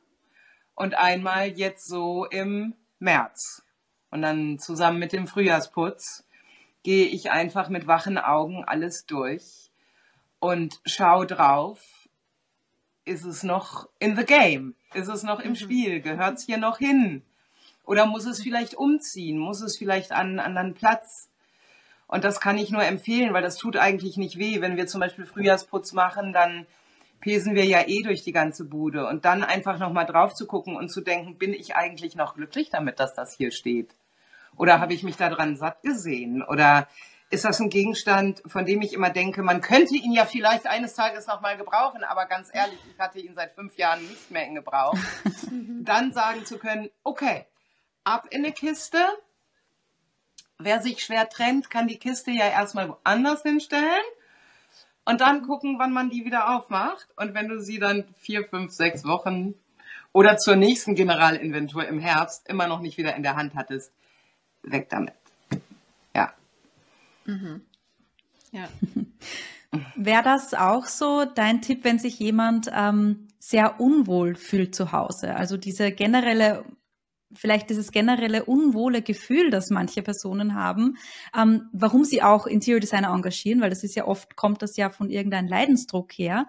und 0.76 0.96
einmal 0.96 1.48
jetzt 1.48 1.88
so 1.88 2.26
im 2.26 2.76
März. 3.00 3.64
Und 4.12 4.22
dann 4.22 4.60
zusammen 4.60 5.00
mit 5.00 5.14
dem 5.14 5.28
Frühjahrsputz 5.28 6.26
gehe 6.84 7.08
ich 7.08 7.32
einfach 7.32 7.70
mit 7.70 7.88
wachen 7.88 8.18
Augen 8.18 8.64
alles 8.64 9.06
durch 9.08 9.72
und 10.40 10.80
schaue 10.86 11.26
drauf, 11.26 11.82
ist 13.06 13.24
es 13.24 13.44
noch 13.44 13.88
in 14.00 14.16
the 14.16 14.26
game? 14.26 14.76
Ist 14.94 15.08
es 15.08 15.24
noch 15.24 15.40
im 15.40 15.52
mhm. 15.52 15.56
Spiel? 15.56 16.02
Gehört 16.02 16.40
es 16.40 16.46
hier 16.46 16.58
noch 16.58 16.80
hin? 16.80 17.22
Oder 17.86 18.06
muss 18.06 18.26
es 18.26 18.42
vielleicht 18.42 18.74
umziehen? 18.74 19.38
Muss 19.38 19.62
es 19.62 19.78
vielleicht 19.78 20.12
an 20.12 20.28
einen 20.28 20.40
anderen 20.40 20.74
Platz? 20.74 21.30
Und 22.08 22.24
das 22.24 22.40
kann 22.40 22.58
ich 22.58 22.72
nur 22.72 22.84
empfehlen, 22.84 23.34
weil 23.34 23.42
das 23.42 23.58
tut 23.58 23.78
eigentlich 23.78 24.18
nicht 24.18 24.38
weh. 24.38 24.62
Wenn 24.62 24.78
wir 24.78 24.88
zum 24.88 25.02
Beispiel 25.02 25.26
Frühjahrsputz 25.26 25.94
machen, 25.94 26.34
dann 26.34 26.66
pesen 27.20 27.56
wir 27.56 27.66
ja 27.66 27.88
eh 27.88 28.02
durch 28.02 28.24
die 28.24 28.32
ganze 28.32 28.66
Bude. 28.66 29.08
Und 29.08 29.26
dann 29.26 29.44
einfach 29.44 29.80
nochmal 29.80 30.06
drauf 30.06 30.34
zu 30.34 30.46
gucken 30.46 30.76
und 30.76 30.90
zu 30.90 31.02
denken, 31.02 31.38
bin 31.38 31.54
ich 31.54 31.76
eigentlich 31.76 32.16
noch 32.16 32.36
glücklich 32.36 32.70
damit, 32.70 33.00
dass 33.00 33.14
das 33.14 33.36
hier 33.36 33.52
steht? 33.52 33.96
Oder 34.58 34.80
habe 34.80 34.94
ich 34.94 35.04
mich 35.04 35.18
daran 35.18 35.58
satt 35.58 35.82
gesehen? 35.82 36.44
Oder 36.44 36.88
ist 37.30 37.46
das 37.46 37.60
ein 37.60 37.70
Gegenstand, 37.70 38.42
von 38.46 38.66
dem 38.66 38.82
ich 38.82 38.94
immer 38.94 39.10
denke, 39.10 39.42
man 39.42 39.62
könnte 39.62 39.96
ihn 39.96 40.12
ja 40.12 40.26
vielleicht 40.26 40.68
eines 40.68 40.94
Tages 40.94 41.28
nochmal 41.28 41.58
gebrauchen, 41.58 42.04
aber 42.04 42.26
ganz 42.26 42.50
ehrlich, 42.54 42.80
ich 42.92 43.00
hatte 43.00 43.20
ihn 43.20 43.34
seit 43.36 43.54
fünf 43.56 43.78
Jahren 43.78 44.08
nicht 44.08 44.32
mehr 44.32 44.46
in 44.46 44.56
Gebrauch. 44.56 44.98
Dann 45.82 46.14
sagen 46.14 46.46
zu 46.46 46.58
können, 46.58 46.90
okay, 47.04 47.46
ab 48.04 48.28
in 48.30 48.44
eine 48.44 48.54
Kiste. 48.54 49.00
Wer 50.58 50.82
sich 50.82 51.04
schwer 51.04 51.28
trennt, 51.28 51.70
kann 51.70 51.88
die 51.88 52.00
Kiste 52.00 52.32
ja 52.32 52.48
erstmal 52.48 52.88
woanders 52.88 53.42
hinstellen 53.42 54.06
und 55.04 55.22
dann 55.22 55.44
gucken, 55.44 55.80
wann 55.80 55.92
man 55.92 56.10
die 56.10 56.26
wieder 56.26 56.56
aufmacht. 56.56 57.08
Und 57.18 57.34
wenn 57.34 57.50
du 57.50 57.60
sie 57.62 57.78
dann 57.78 58.06
vier, 58.16 58.46
fünf, 58.46 58.72
sechs 58.72 59.06
Wochen 59.06 59.54
oder 60.14 60.38
zur 60.38 60.56
nächsten 60.56 60.96
Generalinventur 60.96 61.86
im 61.86 62.00
Herbst 62.00 62.48
immer 62.48 62.68
noch 62.68 62.80
nicht 62.80 62.98
wieder 62.98 63.16
in 63.16 63.24
der 63.24 63.36
Hand 63.36 63.56
hattest, 63.56 63.92
weg 64.64 64.88
damit. 64.90 65.14
Mhm. 67.26 67.62
Ja. 68.52 68.70
Wäre 69.96 70.24
das 70.24 70.54
auch 70.54 70.86
so 70.86 71.26
dein 71.26 71.62
Tipp, 71.62 71.84
wenn 71.84 72.00
sich 72.00 72.18
jemand 72.20 72.70
ähm, 72.74 73.28
sehr 73.40 73.80
unwohl 73.82 74.36
fühlt 74.36 74.74
zu 74.74 74.92
Hause. 74.92 75.36
Also 75.36 75.58
diese 75.58 75.92
generelle 75.92 76.64
vielleicht 77.34 77.70
dieses 77.70 77.92
generelle 77.92 78.46
unwohle 78.46 79.02
Gefühl, 79.02 79.50
das 79.50 79.70
manche 79.70 80.02
Personen 80.02 80.56
haben, 80.56 80.98
ähm, 81.38 81.70
warum 81.74 82.04
sie 82.04 82.22
auch 82.22 82.48
Interior 82.48 82.80
Designer 82.80 83.10
engagieren, 83.10 83.62
weil 83.62 83.70
das 83.70 83.84
ist 83.84 83.96
ja 83.96 84.06
oft, 84.06 84.36
kommt 84.36 84.62
das 84.62 84.78
ja 84.78 84.90
von 84.90 85.10
irgendeinem 85.10 85.48
Leidensdruck 85.48 86.14
her. 86.14 86.48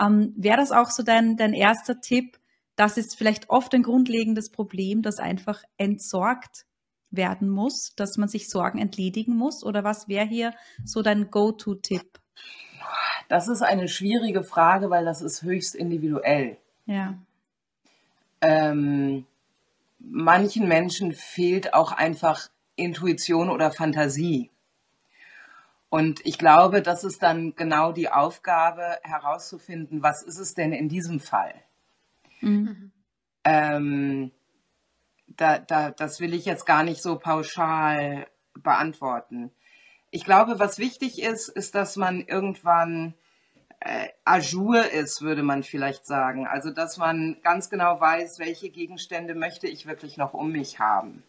Ähm, 0.00 0.34
Wäre 0.36 0.58
das 0.58 0.70
auch 0.70 0.90
so 0.90 1.02
dein, 1.02 1.36
dein 1.36 1.54
erster 1.54 2.00
Tipp? 2.00 2.38
Das 2.76 2.96
ist 2.96 3.16
vielleicht 3.16 3.50
oft 3.50 3.74
ein 3.74 3.82
grundlegendes 3.82 4.50
Problem, 4.50 5.02
das 5.02 5.18
einfach 5.18 5.62
entsorgt 5.76 6.66
werden 7.10 7.48
muss, 7.48 7.94
dass 7.96 8.16
man 8.16 8.28
sich 8.28 8.48
Sorgen 8.48 8.78
entledigen 8.78 9.36
muss? 9.36 9.64
Oder 9.64 9.84
was 9.84 10.08
wäre 10.08 10.26
hier 10.26 10.54
so 10.84 11.02
dein 11.02 11.30
Go-To-Tipp? 11.30 12.20
Das 13.28 13.48
ist 13.48 13.62
eine 13.62 13.88
schwierige 13.88 14.42
Frage, 14.42 14.90
weil 14.90 15.04
das 15.04 15.20
ist 15.20 15.42
höchst 15.42 15.74
individuell. 15.74 16.56
Ja. 16.86 17.18
Ähm, 18.40 19.26
manchen 19.98 20.68
Menschen 20.68 21.12
fehlt 21.12 21.74
auch 21.74 21.92
einfach 21.92 22.48
Intuition 22.76 23.50
oder 23.50 23.70
Fantasie. 23.72 24.50
Und 25.90 26.24
ich 26.24 26.38
glaube, 26.38 26.82
das 26.82 27.04
ist 27.04 27.22
dann 27.22 27.54
genau 27.56 27.92
die 27.92 28.10
Aufgabe 28.10 28.98
herauszufinden, 29.02 30.02
was 30.02 30.22
ist 30.22 30.38
es 30.38 30.54
denn 30.54 30.72
in 30.72 30.88
diesem 30.88 31.18
Fall? 31.18 31.54
Mhm. 32.40 32.92
Ähm, 33.44 34.30
da, 35.38 35.58
da, 35.58 35.90
das 35.90 36.20
will 36.20 36.34
ich 36.34 36.44
jetzt 36.44 36.66
gar 36.66 36.82
nicht 36.82 37.00
so 37.00 37.18
pauschal 37.18 38.26
beantworten. 38.54 39.50
Ich 40.10 40.24
glaube, 40.24 40.58
was 40.58 40.78
wichtig 40.78 41.22
ist, 41.22 41.48
ist, 41.48 41.74
dass 41.74 41.96
man 41.96 42.20
irgendwann 42.20 43.14
äh, 43.80 44.08
ajour 44.24 44.90
ist, 44.90 45.22
würde 45.22 45.42
man 45.42 45.62
vielleicht 45.62 46.06
sagen. 46.06 46.46
Also, 46.46 46.70
dass 46.70 46.98
man 46.98 47.38
ganz 47.42 47.70
genau 47.70 48.00
weiß, 48.00 48.38
welche 48.40 48.68
Gegenstände 48.68 49.34
möchte 49.34 49.68
ich 49.68 49.86
wirklich 49.86 50.16
noch 50.16 50.34
um 50.34 50.50
mich 50.50 50.80
haben. 50.80 51.22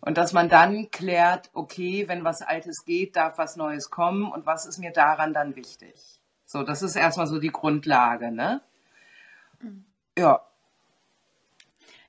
Und 0.00 0.16
dass 0.16 0.32
man 0.32 0.48
dann 0.48 0.90
klärt, 0.90 1.50
okay, 1.54 2.08
wenn 2.08 2.24
was 2.24 2.42
Altes 2.42 2.84
geht, 2.84 3.16
darf 3.16 3.38
was 3.38 3.56
Neues 3.56 3.90
kommen 3.90 4.30
und 4.30 4.46
was 4.46 4.66
ist 4.66 4.78
mir 4.78 4.92
daran 4.92 5.32
dann 5.32 5.56
wichtig? 5.56 5.94
So, 6.44 6.62
das 6.62 6.82
ist 6.82 6.96
erstmal 6.96 7.26
so 7.26 7.38
die 7.38 7.52
Grundlage, 7.52 8.30
ne? 8.30 8.60
Mhm. 9.60 9.84
Ja. 10.16 10.42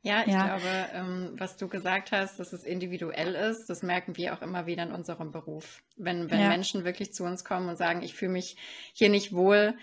Ja, 0.03 0.23
ich 0.25 0.33
ja. 0.33 0.45
glaube, 0.45 0.89
ähm, 0.93 1.33
was 1.37 1.55
du 1.55 1.69
gesagt 1.69 2.11
hast, 2.11 2.37
dass 2.37 2.51
es 2.51 2.65
individuell 2.65 3.35
ist, 3.35 3.69
das 3.69 3.83
merken 3.83 4.17
wir 4.17 4.33
auch 4.33 4.41
immer 4.41 4.65
wieder 4.65 4.83
in 4.83 4.91
unserem 4.91 5.31
Beruf. 5.31 5.81
Wenn, 5.95 6.29
wenn 6.29 6.41
ja. 6.41 6.49
Menschen 6.49 6.83
wirklich 6.83 7.13
zu 7.13 7.23
uns 7.23 7.45
kommen 7.45 7.69
und 7.69 7.77
sagen, 7.77 8.03
ich 8.03 8.13
fühle 8.13 8.33
mich 8.33 8.57
hier 8.91 9.07
nicht 9.07 9.33
wohl, 9.33 9.75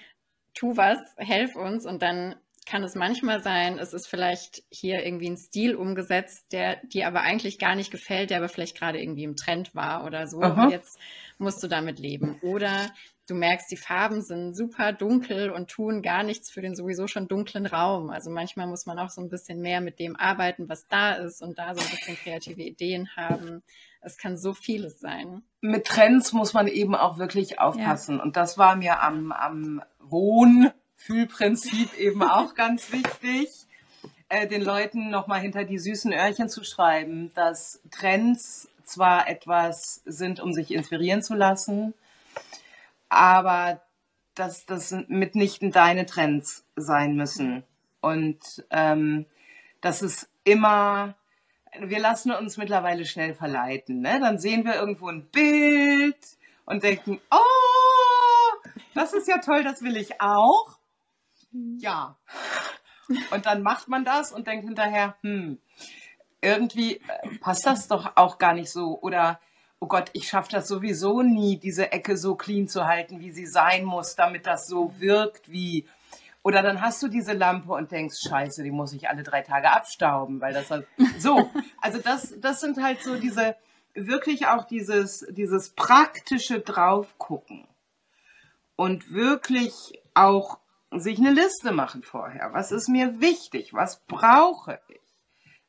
tu 0.52 0.76
was, 0.76 0.98
helf 1.16 1.56
uns 1.56 1.86
und 1.86 2.02
dann 2.02 2.36
kann 2.66 2.84
es 2.84 2.94
manchmal 2.94 3.42
sein, 3.42 3.78
es 3.78 3.94
ist 3.94 4.06
vielleicht 4.06 4.62
hier 4.70 5.04
irgendwie 5.04 5.30
ein 5.30 5.38
Stil 5.38 5.74
umgesetzt, 5.74 6.52
der 6.52 6.76
dir 6.84 7.06
aber 7.06 7.22
eigentlich 7.22 7.58
gar 7.58 7.74
nicht 7.74 7.90
gefällt, 7.90 8.28
der 8.28 8.36
aber 8.36 8.50
vielleicht 8.50 8.76
gerade 8.76 9.00
irgendwie 9.00 9.24
im 9.24 9.36
Trend 9.36 9.74
war 9.74 10.04
oder 10.04 10.26
so. 10.26 10.42
Aha. 10.42 10.64
Und 10.64 10.70
jetzt 10.70 10.98
musst 11.38 11.62
du 11.62 11.68
damit 11.68 11.98
leben. 11.98 12.38
Oder 12.42 12.92
du 13.30 13.34
merkst, 13.36 13.70
die 13.70 13.76
Farben 13.76 14.22
sind 14.22 14.54
super 14.54 14.92
dunkel 14.92 15.50
und 15.50 15.70
tun 15.70 16.02
gar 16.02 16.22
nichts 16.22 16.50
für 16.50 16.60
den 16.60 16.74
sowieso 16.74 17.06
schon 17.06 17.28
dunklen 17.28 17.66
Raum. 17.66 18.10
Also 18.10 18.30
manchmal 18.30 18.66
muss 18.66 18.86
man 18.86 18.98
auch 18.98 19.10
so 19.10 19.20
ein 19.20 19.28
bisschen 19.28 19.60
mehr 19.60 19.80
mit 19.80 19.98
dem 19.98 20.16
arbeiten, 20.16 20.68
was 20.68 20.88
da 20.88 21.12
ist 21.12 21.40
und 21.40 21.58
da 21.58 21.74
so 21.74 21.80
ein 21.80 21.90
bisschen 21.90 22.16
kreative 22.16 22.62
Ideen 22.62 23.08
haben. 23.16 23.62
Es 24.00 24.18
kann 24.18 24.36
so 24.36 24.52
vieles 24.54 24.98
sein. 24.98 25.42
Mit 25.60 25.86
Trends 25.86 26.32
muss 26.32 26.54
man 26.54 26.66
eben 26.66 26.94
auch 26.94 27.18
wirklich 27.18 27.60
aufpassen. 27.60 28.16
Ja. 28.16 28.22
Und 28.22 28.36
das 28.36 28.58
war 28.58 28.74
mir 28.74 29.02
am, 29.02 29.30
am 29.30 29.82
Wohnfühlprinzip 30.00 31.94
eben 31.98 32.22
auch 32.22 32.54
ganz 32.54 32.92
wichtig, 32.92 33.48
äh, 34.28 34.46
den 34.46 34.62
Leuten 34.62 35.10
nochmal 35.10 35.40
hinter 35.40 35.64
die 35.64 35.78
süßen 35.78 36.12
Öhrchen 36.12 36.48
zu 36.48 36.64
schreiben, 36.64 37.30
dass 37.34 37.80
Trends 37.90 38.68
zwar 38.84 39.28
etwas 39.28 40.02
sind, 40.04 40.40
um 40.40 40.52
sich 40.52 40.72
inspirieren 40.72 41.22
zu 41.22 41.34
lassen, 41.34 41.94
aber 43.10 43.82
dass 44.34 44.64
das 44.64 44.92
mitnichten 45.08 45.70
deine 45.70 46.06
Trends 46.06 46.64
sein 46.76 47.14
müssen. 47.14 47.64
Und 48.00 48.64
ähm, 48.70 49.26
das 49.82 50.00
ist 50.00 50.30
immer, 50.44 51.14
wir 51.78 51.98
lassen 51.98 52.32
uns 52.32 52.56
mittlerweile 52.56 53.04
schnell 53.04 53.34
verleiten. 53.34 54.00
Ne? 54.00 54.18
Dann 54.20 54.38
sehen 54.38 54.64
wir 54.64 54.74
irgendwo 54.76 55.08
ein 55.08 55.26
Bild 55.30 56.16
und 56.64 56.82
denken, 56.82 57.20
oh, 57.30 58.70
das 58.94 59.12
ist 59.12 59.28
ja 59.28 59.38
toll, 59.38 59.62
das 59.62 59.82
will 59.82 59.96
ich 59.96 60.20
auch. 60.20 60.78
Ja. 61.78 62.16
Und 63.32 63.44
dann 63.44 63.62
macht 63.62 63.88
man 63.88 64.04
das 64.04 64.32
und 64.32 64.46
denkt 64.46 64.64
hinterher, 64.64 65.16
hm, 65.22 65.58
irgendwie 66.40 66.96
äh, 66.96 67.38
passt 67.40 67.66
das 67.66 67.88
doch 67.88 68.16
auch 68.16 68.38
gar 68.38 68.54
nicht 68.54 68.70
so. 68.70 69.00
Oder 69.00 69.40
oh 69.80 69.86
Gott, 69.86 70.10
ich 70.12 70.28
schaffe 70.28 70.50
das 70.52 70.68
sowieso 70.68 71.22
nie, 71.22 71.58
diese 71.58 71.90
Ecke 71.90 72.16
so 72.16 72.36
clean 72.36 72.68
zu 72.68 72.86
halten, 72.86 73.20
wie 73.20 73.32
sie 73.32 73.46
sein 73.46 73.84
muss, 73.84 74.14
damit 74.14 74.46
das 74.46 74.66
so 74.68 75.00
wirkt 75.00 75.50
wie. 75.50 75.88
Oder 76.42 76.62
dann 76.62 76.80
hast 76.80 77.02
du 77.02 77.08
diese 77.08 77.32
Lampe 77.32 77.72
und 77.72 77.90
denkst, 77.90 78.16
scheiße, 78.28 78.62
die 78.62 78.70
muss 78.70 78.92
ich 78.92 79.08
alle 79.08 79.22
drei 79.22 79.42
Tage 79.42 79.70
abstauben, 79.70 80.40
weil 80.40 80.52
das 80.52 80.70
halt 80.70 80.86
so. 81.18 81.50
Also 81.80 81.98
das, 81.98 82.34
das 82.38 82.60
sind 82.60 82.82
halt 82.82 83.02
so 83.02 83.16
diese, 83.16 83.56
wirklich 83.94 84.46
auch 84.46 84.64
dieses, 84.64 85.26
dieses 85.30 85.70
praktische 85.70 86.60
Draufgucken. 86.60 87.66
Und 88.76 89.12
wirklich 89.12 90.00
auch 90.14 90.58
sich 90.90 91.18
eine 91.18 91.32
Liste 91.32 91.72
machen 91.72 92.02
vorher. 92.02 92.52
Was 92.52 92.72
ist 92.72 92.88
mir 92.88 93.20
wichtig? 93.20 93.74
Was 93.74 94.00
brauche 94.06 94.80
ich? 94.88 95.00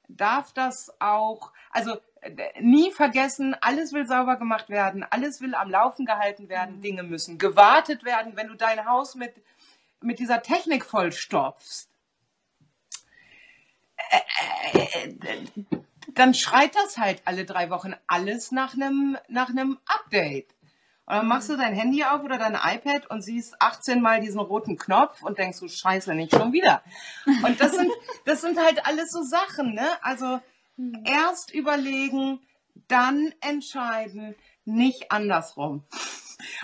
Darf 0.07 0.53
das 0.53 0.93
auch, 0.99 1.51
also 1.71 1.97
nie 2.59 2.91
vergessen, 2.91 3.55
alles 3.61 3.93
will 3.93 4.05
sauber 4.05 4.37
gemacht 4.37 4.69
werden, 4.69 5.05
alles 5.09 5.41
will 5.41 5.55
am 5.55 5.69
Laufen 5.69 6.05
gehalten 6.05 6.49
werden, 6.49 6.77
mhm. 6.77 6.81
Dinge 6.81 7.03
müssen 7.03 7.37
gewartet 7.37 8.03
werden, 8.03 8.35
wenn 8.35 8.47
du 8.47 8.55
dein 8.55 8.85
Haus 8.85 9.15
mit, 9.15 9.33
mit 10.01 10.19
dieser 10.19 10.41
Technik 10.41 10.85
vollstopfst. 10.85 11.89
Äh, 14.09 14.19
äh, 14.73 15.07
äh, 15.09 15.47
dann 16.13 16.33
schreit 16.33 16.75
das 16.75 16.97
halt 16.97 17.21
alle 17.25 17.45
drei 17.45 17.69
Wochen 17.69 17.93
alles 18.07 18.51
nach 18.51 18.73
einem 18.73 19.17
nach 19.27 19.49
einem 19.49 19.79
Update. 19.85 20.49
Und 21.05 21.15
dann 21.15 21.27
machst 21.27 21.49
du 21.49 21.57
dein 21.57 21.73
Handy 21.73 22.03
auf 22.03 22.23
oder 22.23 22.37
dein 22.37 22.53
iPad 22.53 23.09
und 23.09 23.21
siehst 23.21 23.55
18 23.59 24.01
Mal 24.01 24.21
diesen 24.21 24.39
roten 24.39 24.77
Knopf 24.77 25.23
und 25.23 25.37
denkst 25.37 25.59
du, 25.59 25.67
scheiße, 25.67 26.13
nicht 26.13 26.35
schon 26.35 26.53
wieder. 26.53 26.83
Und 27.43 27.59
das 27.59 27.73
sind, 27.73 27.91
das 28.25 28.41
sind 28.41 28.59
halt 28.59 28.85
alles 28.85 29.11
so 29.11 29.23
Sachen, 29.23 29.73
ne? 29.73 29.87
Also 30.01 30.39
hm. 30.77 31.03
Erst 31.05 31.53
überlegen, 31.53 32.39
dann 32.87 33.33
entscheiden, 33.41 34.35
nicht 34.65 35.11
andersrum. 35.11 35.83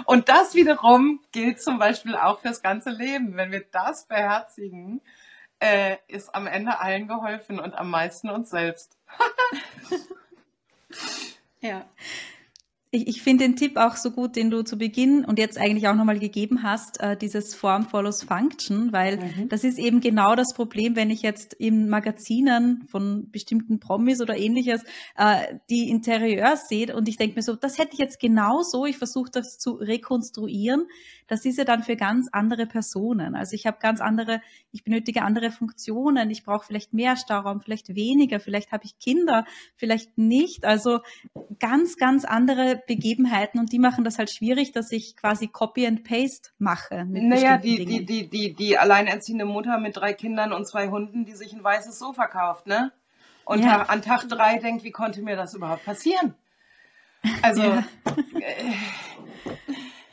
Und 0.06 0.30
das 0.30 0.56
wiederum 0.56 1.22
gilt 1.32 1.62
zum 1.62 1.78
Beispiel 1.80 2.16
auch 2.16 2.40
fürs 2.40 2.62
ganze 2.62 2.90
Leben. 2.90 3.36
Wenn 3.36 3.52
wir 3.52 3.66
das 3.72 4.08
beherzigen, 4.08 5.02
äh, 5.60 5.98
ist 6.08 6.34
am 6.34 6.48
Ende 6.48 6.80
allen 6.80 7.08
geholfen 7.08 7.60
und 7.60 7.76
am 7.76 7.90
meisten 7.90 8.30
uns 8.30 8.50
selbst. 8.50 8.98
ja. 11.62 11.86
Ich, 12.98 13.08
ich 13.08 13.22
finde 13.22 13.44
den 13.44 13.56
Tipp 13.56 13.78
auch 13.78 13.96
so 13.96 14.10
gut, 14.10 14.36
den 14.36 14.50
du 14.50 14.64
zu 14.64 14.78
Beginn 14.78 15.24
und 15.24 15.38
jetzt 15.38 15.60
eigentlich 15.60 15.88
auch 15.88 15.94
nochmal 15.94 16.18
gegeben 16.18 16.64
hast, 16.64 17.00
äh, 17.00 17.16
dieses 17.16 17.54
Form 17.54 17.86
follows 17.86 18.24
Function, 18.24 18.92
weil 18.92 19.18
mhm. 19.18 19.50
das 19.50 19.64
ist 19.64 19.78
eben 19.78 20.02
genau 20.02 20.36
das 20.36 20.56
Problem, 20.56 20.96
wenn 20.96 21.12
ich 21.12 21.22
jetzt 21.22 21.54
in 21.54 21.90
Magazinen 21.90 22.88
von 22.88 23.30
bestimmten 23.30 23.80
Promis 23.80 24.20
oder 24.20 24.36
ähnliches 24.36 24.82
äh, 25.16 25.58
die 25.70 25.90
Interieurs 25.92 26.68
sehe 26.68 26.96
und 26.96 27.08
ich 27.08 27.18
denke 27.18 27.36
mir 27.36 27.44
so, 27.44 27.56
das 27.56 27.78
hätte 27.78 27.92
ich 27.94 28.00
jetzt 28.00 28.20
genau 28.20 28.64
so, 28.64 28.86
ich 28.86 28.98
versuche 28.98 29.30
das 29.32 29.60
zu 29.60 29.74
rekonstruieren, 29.74 30.88
das 31.28 31.46
ist 31.46 31.58
ja 31.58 31.66
dann 31.66 31.84
für 31.84 31.96
ganz 31.96 32.30
andere 32.32 32.66
Personen. 32.66 33.36
Also 33.36 33.54
ich 33.54 33.68
habe 33.68 33.78
ganz 33.80 34.02
andere, 34.02 34.42
ich 34.72 34.84
benötige 34.84 35.22
andere 35.22 35.52
Funktionen, 35.52 36.30
ich 36.32 36.44
brauche 36.44 36.66
vielleicht 36.66 36.94
mehr 36.94 37.18
Stauraum, 37.18 37.62
vielleicht 37.62 37.96
weniger, 37.96 38.40
vielleicht 38.40 38.72
habe 38.72 38.86
ich 38.86 38.98
Kinder, 39.00 39.46
vielleicht 39.76 40.18
nicht. 40.18 40.66
Also 40.66 41.02
ganz, 41.60 41.98
ganz 41.98 42.26
andere 42.26 42.82
Begebenheiten 42.88 43.60
und 43.60 43.72
die 43.72 43.80
machen 43.80 44.04
das 44.04 44.18
halt 44.18 44.32
schwierig, 44.32 44.72
dass 44.72 44.92
ich 44.92 45.16
quasi 45.16 45.48
Copy 45.48 45.86
and 45.86 46.04
Paste 46.04 46.52
mache. 46.58 47.06
naja, 47.06 47.58
die, 47.58 47.86
die, 47.86 48.06
die, 48.06 48.30
die, 48.30 48.54
die 48.54 48.78
alleinerziehende 48.78 49.46
Mutter 49.46 49.78
mit 49.80 49.98
drei 49.98 50.14
Kindern 50.14 50.54
und 50.54 50.68
zwei 50.68 50.90
Hunden, 50.90 51.26
die 51.26 51.34
sich 51.34 51.54
ein 51.54 51.64
weißes 51.64 52.00
Sofa 52.00 52.28
kauft, 52.28 52.68
ne? 52.68 52.92
Und 53.46 53.64
ja. 53.64 53.84
an 53.84 54.02
Tag 54.02 54.28
drei 54.28 54.58
denkt, 54.58 54.84
wie 54.84 54.92
konnte 54.92 55.22
mir 55.22 55.38
das 55.38 55.54
überhaupt 55.54 55.86
passieren? 55.86 56.36
Also, 57.42 57.64
ja. 57.64 57.84
äh, 58.40 58.74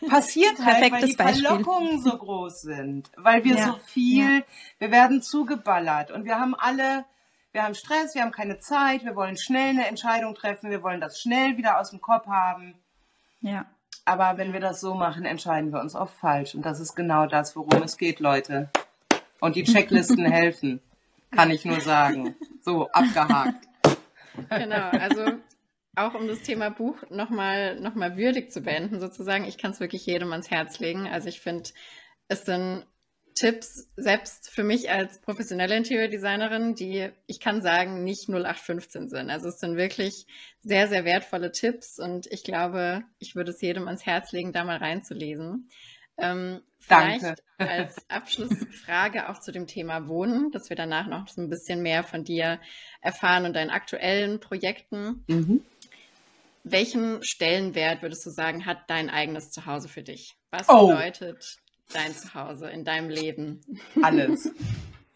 passiert 0.08 0.58
halt, 0.64 0.92
weil 0.92 1.06
die 1.06 1.14
Beispiel. 1.14 1.46
Verlockungen 1.46 2.00
so 2.00 2.16
groß 2.18 2.62
sind, 2.62 3.10
weil 3.16 3.44
wir 3.44 3.56
ja. 3.56 3.66
so 3.66 3.76
viel, 3.86 4.38
ja. 4.38 4.44
wir 4.78 4.90
werden 4.90 5.22
zugeballert 5.22 6.10
und 6.10 6.24
wir 6.24 6.38
haben 6.38 6.54
alle, 6.54 7.04
wir 7.52 7.62
haben 7.62 7.74
Stress, 7.74 8.14
wir 8.14 8.22
haben 8.22 8.32
keine 8.32 8.58
Zeit, 8.58 9.04
wir 9.04 9.16
wollen 9.16 9.36
schnell 9.36 9.70
eine 9.70 9.86
Entscheidung 9.86 10.34
treffen, 10.34 10.70
wir 10.70 10.82
wollen 10.82 11.00
das 11.00 11.20
schnell 11.20 11.56
wieder 11.56 11.80
aus 11.80 11.90
dem 11.90 12.00
Kopf 12.00 12.26
haben. 12.26 12.74
Ja. 13.40 13.66
Aber 14.04 14.36
wenn 14.36 14.52
wir 14.52 14.60
das 14.60 14.80
so 14.80 14.94
machen, 14.94 15.24
entscheiden 15.24 15.72
wir 15.72 15.80
uns 15.80 15.94
oft 15.94 16.14
falsch 16.14 16.54
und 16.54 16.64
das 16.64 16.80
ist 16.80 16.94
genau 16.94 17.26
das, 17.26 17.56
worum 17.56 17.82
es 17.82 17.96
geht, 17.96 18.20
Leute. 18.20 18.68
Und 19.40 19.56
die 19.56 19.64
Checklisten 19.64 20.26
helfen, 20.26 20.80
kann 21.30 21.50
ich 21.50 21.64
nur 21.64 21.80
sagen. 21.80 22.34
So, 22.62 22.88
abgehakt. 22.90 23.68
Genau, 24.50 24.90
also 24.90 25.38
auch 25.96 26.14
um 26.14 26.28
das 26.28 26.42
Thema 26.42 26.70
Buch 26.70 26.96
nochmal 27.11 27.80
noch 27.80 27.94
mal 27.94 28.16
würdig 28.16 28.50
zu 28.52 28.61
beenden, 28.61 29.00
sozusagen, 29.00 29.44
ich 29.44 29.59
kann 29.59 29.72
es 29.72 29.80
wirklich 29.80 30.07
jedem 30.07 30.33
ans 30.33 30.50
Herz 30.50 30.78
legen. 30.78 31.07
Also 31.07 31.28
ich 31.28 31.40
finde, 31.40 31.70
es 32.28 32.44
sind 32.44 32.85
Tipps, 33.35 33.90
selbst 33.96 34.48
für 34.48 34.62
mich 34.62 34.90
als 34.90 35.20
professionelle 35.20 35.76
Interior-Designerin, 35.76 36.76
die, 36.76 37.11
ich 37.26 37.40
kann 37.40 37.62
sagen, 37.62 38.04
nicht 38.04 38.28
0815 38.28 39.09
sind. 39.09 39.30
Also 39.30 39.48
es 39.48 39.59
sind 39.59 39.76
wirklich 39.76 40.26
sehr, 40.62 40.88
sehr 40.88 41.04
wertvolle 41.04 41.50
Tipps 41.50 41.98
und 41.98 42.26
ich 42.30 42.44
glaube, 42.44 43.02
ich 43.18 43.35
würde 43.35 43.50
es 43.50 43.61
jedem 43.61 43.88
ans 43.88 44.07
Herz 44.07 44.30
legen, 44.33 44.52
da 44.52 44.64
mal 44.64 44.76
reinzulesen. 44.76 45.68
Ähm, 46.16 46.61
vielleicht 46.78 47.42
als 47.59 47.96
Abschlussfrage 48.09 49.28
auch 49.28 49.40
zu 49.40 49.50
dem 49.50 49.66
Thema 49.66 50.07
Wohnen, 50.07 50.52
dass 50.52 50.68
wir 50.68 50.76
danach 50.76 51.09
noch 51.09 51.26
so 51.26 51.40
ein 51.40 51.50
bisschen 51.50 51.83
mehr 51.83 52.04
von 52.04 52.22
dir 52.22 52.61
erfahren 53.00 53.46
und 53.46 53.54
deinen 53.54 53.70
aktuellen 53.70 54.38
Projekten. 54.38 55.24
Mhm. 55.26 55.64
Welchen 56.64 57.22
Stellenwert 57.22 58.00
würdest 58.00 58.24
du 58.24 58.31
sagen, 58.31 58.64
hat 58.64 58.88
dein 58.88 59.11
eigenes 59.11 59.50
Zuhause 59.50 59.88
für 59.88 60.03
dich? 60.03 60.35
Was 60.50 60.66
oh. 60.70 60.88
bedeutet 60.88 61.59
dein 61.92 62.14
Zuhause 62.14 62.70
in 62.70 62.85
deinem 62.85 63.11
Leben? 63.11 63.61
Alles. 64.03 64.50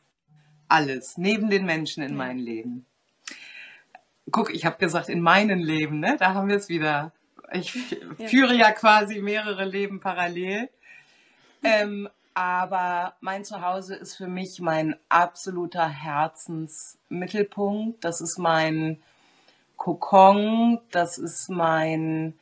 Alles. 0.68 1.16
Neben 1.16 1.48
den 1.48 1.64
Menschen 1.64 2.02
in 2.02 2.10
ja. 2.10 2.16
meinem 2.16 2.40
Leben. 2.40 2.84
Guck, 4.30 4.54
ich 4.54 4.66
habe 4.66 4.76
gesagt, 4.76 5.08
in 5.08 5.22
meinem 5.22 5.60
Leben, 5.60 6.00
ne? 6.00 6.16
Da 6.18 6.34
haben 6.34 6.50
wir 6.50 6.56
es 6.56 6.68
wieder. 6.68 7.12
Ich 7.50 7.74
ja. 8.18 8.28
führe 8.28 8.54
ja 8.54 8.70
quasi 8.72 9.22
mehrere 9.22 9.64
Leben 9.64 10.00
parallel. 10.00 10.68
Ähm, 11.64 12.10
aber 12.34 13.16
mein 13.20 13.46
Zuhause 13.46 13.94
ist 13.94 14.16
für 14.16 14.28
mich 14.28 14.60
mein 14.60 14.96
absoluter 15.08 15.88
Herzensmittelpunkt. 15.88 18.04
Das 18.04 18.20
ist 18.20 18.36
mein 18.36 19.02
Kokon, 19.78 20.80
das 20.90 21.18
ist 21.18 21.48
mein, 21.48 22.34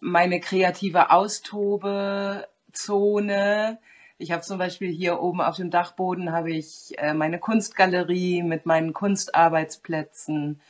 meine 0.00 0.40
kreative 0.40 1.10
Austobezone. 1.10 3.78
Ich 4.16 4.32
habe 4.32 4.40
zum 4.42 4.56
Beispiel 4.56 4.90
hier 4.90 5.20
oben 5.20 5.42
auf 5.42 5.56
dem 5.56 5.70
Dachboden 5.70 6.32
habe 6.32 6.52
ich 6.52 6.94
äh, 6.98 7.12
meine 7.12 7.38
Kunstgalerie 7.38 8.42
mit 8.42 8.64
meinen 8.64 8.94
Kunstarbeitsplätzen. 8.94 10.62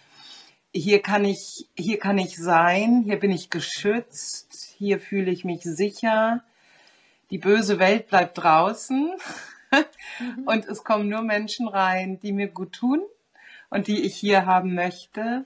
Hier 0.75 1.01
kann 1.03 1.25
ich, 1.25 1.69
hier 1.77 1.99
kann 1.99 2.19
ich 2.19 2.37
sein, 2.37 3.03
hier 3.05 3.21
bin 3.21 3.31
ich 3.31 3.51
geschützt, 3.51 4.75
hier 4.79 4.99
fühle 4.99 5.31
ich 5.31 5.45
mich 5.45 5.63
sicher. 5.63 6.43
Die 7.31 7.39
böse 7.39 7.79
Welt 7.79 8.09
bleibt 8.09 8.39
draußen 8.39 9.13
mhm. 10.21 10.39
und 10.47 10.65
es 10.65 10.85
kommen 10.85 11.09
nur 11.09 11.23
Menschen 11.23 11.69
rein, 11.69 12.19
die 12.19 12.33
mir 12.33 12.49
gut 12.49 12.73
tun 12.73 13.03
und 13.69 13.89
die 13.89 14.03
ich 14.03 14.17
hier 14.17 14.47
haben 14.47 14.75
möchte. 14.75 15.45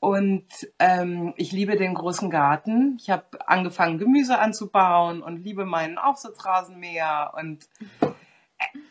Und 0.00 0.46
ähm, 0.78 1.34
ich 1.36 1.52
liebe 1.52 1.76
den 1.76 1.94
großen 1.94 2.30
Garten. 2.30 2.96
Ich 2.98 3.10
habe 3.10 3.46
angefangen, 3.46 3.98
Gemüse 3.98 4.38
anzubauen 4.38 5.22
und 5.22 5.44
liebe 5.44 5.66
meinen 5.66 5.98
Aufsitzrasenmäher. 5.98 7.34
Und 7.36 7.68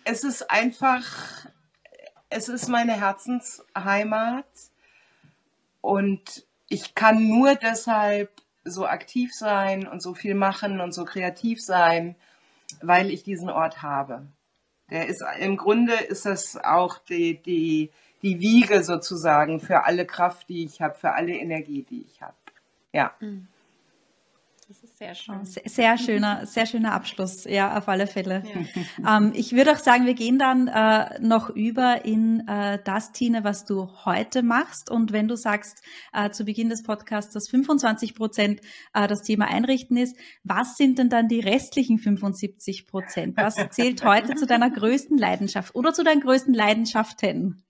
es 0.04 0.24
ist 0.24 0.52
einfach, 0.52 1.48
es 2.30 2.48
ist 2.48 2.70
meine 2.70 2.94
Herzensheimat. 2.94 4.46
Und 5.82 6.46
ich 6.68 6.94
kann 6.94 7.28
nur 7.28 7.56
deshalb 7.56 8.30
so 8.64 8.86
aktiv 8.86 9.34
sein 9.34 9.88
und 9.88 10.04
so 10.04 10.14
viel 10.14 10.36
machen 10.36 10.80
und 10.80 10.92
so 10.92 11.06
kreativ 11.06 11.60
sein, 11.60 12.16
weil 12.84 13.10
ich 13.10 13.24
diesen 13.24 13.50
Ort 13.50 13.82
habe. 13.82 14.28
Der 14.92 15.08
ist 15.08 15.24
im 15.40 15.58
Grunde 15.58 15.94
ist 15.94 16.26
das 16.26 16.56
auch 16.58 17.00
die, 17.00 17.42
die 17.42 17.92
die 18.22 18.40
Wiege 18.40 18.84
sozusagen 18.84 19.60
für 19.60 19.86
alle 19.86 20.06
Kraft, 20.06 20.50
die 20.50 20.66
ich 20.66 20.82
habe, 20.82 20.96
für 20.96 21.14
alle 21.14 21.34
Energie, 21.34 21.86
die 21.90 22.06
ich 22.08 22.22
habe. 22.22 22.36
Ja. 22.94 23.14
Mhm. 23.20 23.48
Das 24.70 24.84
ist 24.84 25.00
sehr 25.00 25.16
schön. 25.16 25.46
Sehr, 25.46 25.64
sehr, 25.66 25.98
schöner, 25.98 26.46
sehr 26.46 26.68
schöner 26.68 26.94
Abschluss, 26.94 27.46
ja, 27.46 27.76
auf 27.76 27.88
alle 27.88 28.06
Fälle. 28.06 28.44
Ja. 28.46 28.62
Ähm, 29.18 29.32
ich 29.34 29.54
würde 29.54 29.72
auch 29.72 29.80
sagen, 29.80 30.06
wir 30.06 30.14
gehen 30.14 30.38
dann 30.38 30.68
äh, 30.68 31.20
noch 31.22 31.50
über 31.50 32.06
in 32.06 32.48
äh, 32.48 32.78
das, 32.84 33.12
Tine, 33.12 33.44
was 33.44 33.66
du 33.66 33.90
heute 34.06 34.44
machst. 34.44 34.92
Und 34.92 35.12
wenn 35.12 35.28
du 35.28 35.36
sagst 35.36 35.82
äh, 36.14 36.30
zu 36.30 36.46
Beginn 36.46 36.70
des 36.70 36.84
Podcasts, 36.84 37.34
dass 37.34 37.48
25 37.50 38.14
Prozent 38.14 38.62
äh, 38.94 39.08
das 39.08 39.24
Thema 39.24 39.48
Einrichten 39.48 39.98
ist, 39.98 40.16
was 40.44 40.78
sind 40.78 41.00
denn 41.00 41.10
dann 41.10 41.28
die 41.30 41.40
restlichen 41.40 41.98
75 41.98 42.86
Prozent? 42.86 43.38
Was 43.38 43.56
zählt 43.72 44.04
heute 44.04 44.36
zu 44.36 44.46
deiner 44.46 44.70
größten 44.70 45.18
Leidenschaft 45.18 45.74
oder 45.74 45.94
zu 45.94 46.04
deinen 46.04 46.22
größten 46.22 46.54
Leidenschaften? 46.54 47.64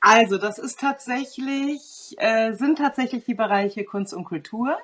Also, 0.00 0.38
das 0.38 0.58
ist 0.58 0.80
tatsächlich, 0.80 2.14
äh, 2.18 2.52
sind 2.54 2.78
tatsächlich 2.78 3.24
die 3.24 3.34
Bereiche 3.34 3.84
Kunst 3.84 4.14
und 4.14 4.24
Kultur. 4.24 4.78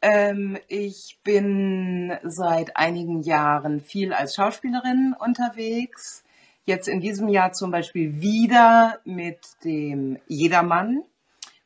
Ähm, 0.00 0.58
ich 0.68 1.18
bin 1.24 2.16
seit 2.22 2.76
einigen 2.76 3.22
Jahren 3.22 3.80
viel 3.80 4.12
als 4.12 4.34
Schauspielerin 4.34 5.14
unterwegs. 5.18 6.24
Jetzt 6.64 6.88
in 6.88 7.00
diesem 7.00 7.28
Jahr 7.28 7.52
zum 7.52 7.70
Beispiel 7.70 8.20
wieder 8.20 9.00
mit 9.04 9.40
dem 9.64 10.18
Jedermann, 10.28 11.02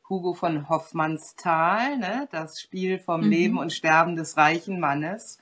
Hugo 0.08 0.32
von 0.32 0.68
Hoffmannsthal, 0.68 1.98
ne, 1.98 2.28
das 2.30 2.60
Spiel 2.60 2.98
vom 2.98 3.22
mhm. 3.22 3.30
Leben 3.30 3.58
und 3.58 3.72
Sterben 3.72 4.16
des 4.16 4.36
reichen 4.36 4.80
Mannes 4.80 5.41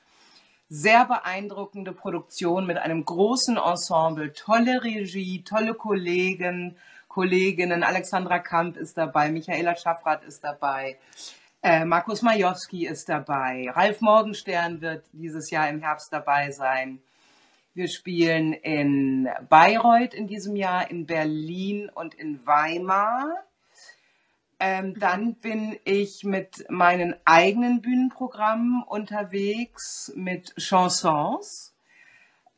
sehr 0.70 1.04
beeindruckende 1.04 1.92
Produktion 1.92 2.64
mit 2.64 2.78
einem 2.78 3.04
großen 3.04 3.56
Ensemble, 3.56 4.32
tolle 4.32 4.82
Regie, 4.84 5.42
tolle 5.42 5.74
Kollegen, 5.74 6.76
Kolleginnen. 7.08 7.82
Alexandra 7.82 8.38
Kamp 8.38 8.76
ist 8.76 8.96
dabei, 8.96 9.32
Michaela 9.32 9.74
Schaffrath 9.74 10.22
ist 10.22 10.44
dabei, 10.44 10.96
äh, 11.60 11.84
Markus 11.84 12.22
Majowski 12.22 12.86
ist 12.86 13.08
dabei, 13.08 13.68
Ralf 13.74 14.00
Morgenstern 14.00 14.80
wird 14.80 15.04
dieses 15.12 15.50
Jahr 15.50 15.68
im 15.68 15.80
Herbst 15.80 16.12
dabei 16.12 16.52
sein. 16.52 17.00
Wir 17.74 17.88
spielen 17.88 18.52
in 18.52 19.28
Bayreuth 19.48 20.14
in 20.14 20.28
diesem 20.28 20.54
Jahr, 20.54 20.88
in 20.88 21.04
Berlin 21.04 21.90
und 21.92 22.14
in 22.14 22.46
Weimar. 22.46 23.44
Ähm, 24.62 24.98
dann 24.98 25.36
bin 25.36 25.78
ich 25.84 26.22
mit 26.22 26.66
meinen 26.68 27.16
eigenen 27.24 27.80
Bühnenprogrammen 27.80 28.82
unterwegs, 28.82 30.12
mit 30.14 30.54
Chansons. 30.58 31.74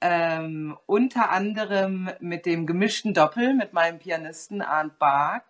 Ähm, 0.00 0.76
unter 0.86 1.30
anderem 1.30 2.10
mit 2.18 2.44
dem 2.44 2.66
gemischten 2.66 3.14
Doppel 3.14 3.54
mit 3.54 3.72
meinem 3.72 4.00
Pianisten 4.00 4.62
Arndt 4.62 4.98
Bark, 4.98 5.44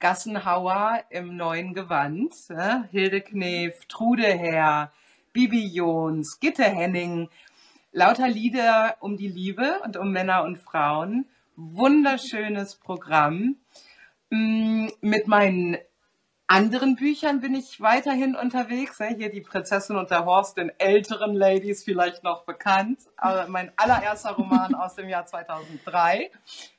Gassenhauer 0.00 1.04
im 1.10 1.36
neuen 1.36 1.74
Gewand, 1.74 2.34
äh, 2.48 2.80
Hilde 2.90 3.20
Knef, 3.20 3.84
Trude 3.86 4.26
Herr, 4.26 4.90
Bibi 5.32 5.64
Jons, 5.64 6.40
Gitte 6.40 6.64
Henning, 6.64 7.28
lauter 7.92 8.26
Lieder 8.26 8.96
um 8.98 9.16
die 9.16 9.28
Liebe 9.28 9.80
und 9.84 9.96
um 9.96 10.10
Männer 10.10 10.42
und 10.42 10.58
Frauen. 10.58 11.26
Wunderschönes 11.54 12.74
Programm. 12.74 13.54
Mm, 14.30 14.88
mit 15.00 15.26
meinen 15.26 15.78
anderen 16.48 16.96
Büchern 16.96 17.40
bin 17.40 17.54
ich 17.54 17.80
weiterhin 17.80 18.34
unterwegs. 18.34 18.98
Hier 19.16 19.30
die 19.30 19.42
Prinzessin 19.42 19.96
und 19.96 20.10
der 20.10 20.24
Horst, 20.24 20.56
den 20.56 20.72
älteren 20.78 21.34
Ladies 21.34 21.84
vielleicht 21.84 22.24
noch 22.24 22.44
bekannt. 22.44 23.00
Mein 23.48 23.70
allererster 23.76 24.30
Roman 24.30 24.74
aus 24.74 24.94
dem 24.94 25.10
Jahr 25.10 25.26
2003. 25.26 26.30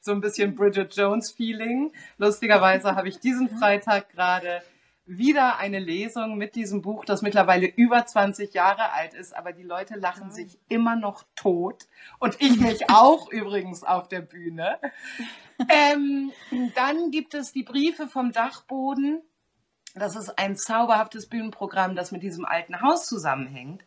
So 0.02 0.12
ein 0.12 0.22
bisschen 0.22 0.56
Bridget 0.56 0.96
Jones 0.96 1.32
Feeling. 1.32 1.94
Lustigerweise 2.18 2.96
habe 2.96 3.10
ich 3.10 3.20
diesen 3.20 3.48
Freitag 3.48 4.10
gerade 4.10 4.64
wieder 5.10 5.58
eine 5.58 5.80
Lesung 5.80 6.38
mit 6.38 6.54
diesem 6.54 6.84
Buch, 6.84 7.04
das 7.04 7.24
mittlerweile 7.24 7.66
über 7.66 8.06
20 8.06 8.54
Jahre 8.54 8.92
alt 8.92 9.16
ist, 9.16 9.36
aber 9.36 9.54
die 9.54 9.64
Leute 9.64 9.96
lachen 9.96 10.32
sich 10.32 10.60
immer 10.70 10.96
noch 10.96 11.24
tot 11.36 11.88
und 12.20 12.40
ich 12.40 12.60
mich 12.60 12.90
auch 12.92 13.32
übrigens 13.32 13.84
auf 13.84 14.08
der 14.08 14.22
Bühne. 14.22 14.78
Ähm, 15.68 16.32
dann 16.76 17.10
gibt 17.10 17.34
es 17.34 17.52
die 17.52 17.64
Briefe 17.64 18.08
vom 18.08 18.32
Dachboden. 18.32 19.24
Das 19.96 20.16
ist 20.16 20.38
ein 20.38 20.56
zauberhaftes 20.56 21.28
Bühnenprogramm, 21.28 21.96
das 21.96 22.12
mit 22.12 22.22
diesem 22.22 22.46
alten 22.46 22.80
Haus 22.82 23.08
zusammenhängt. 23.08 23.84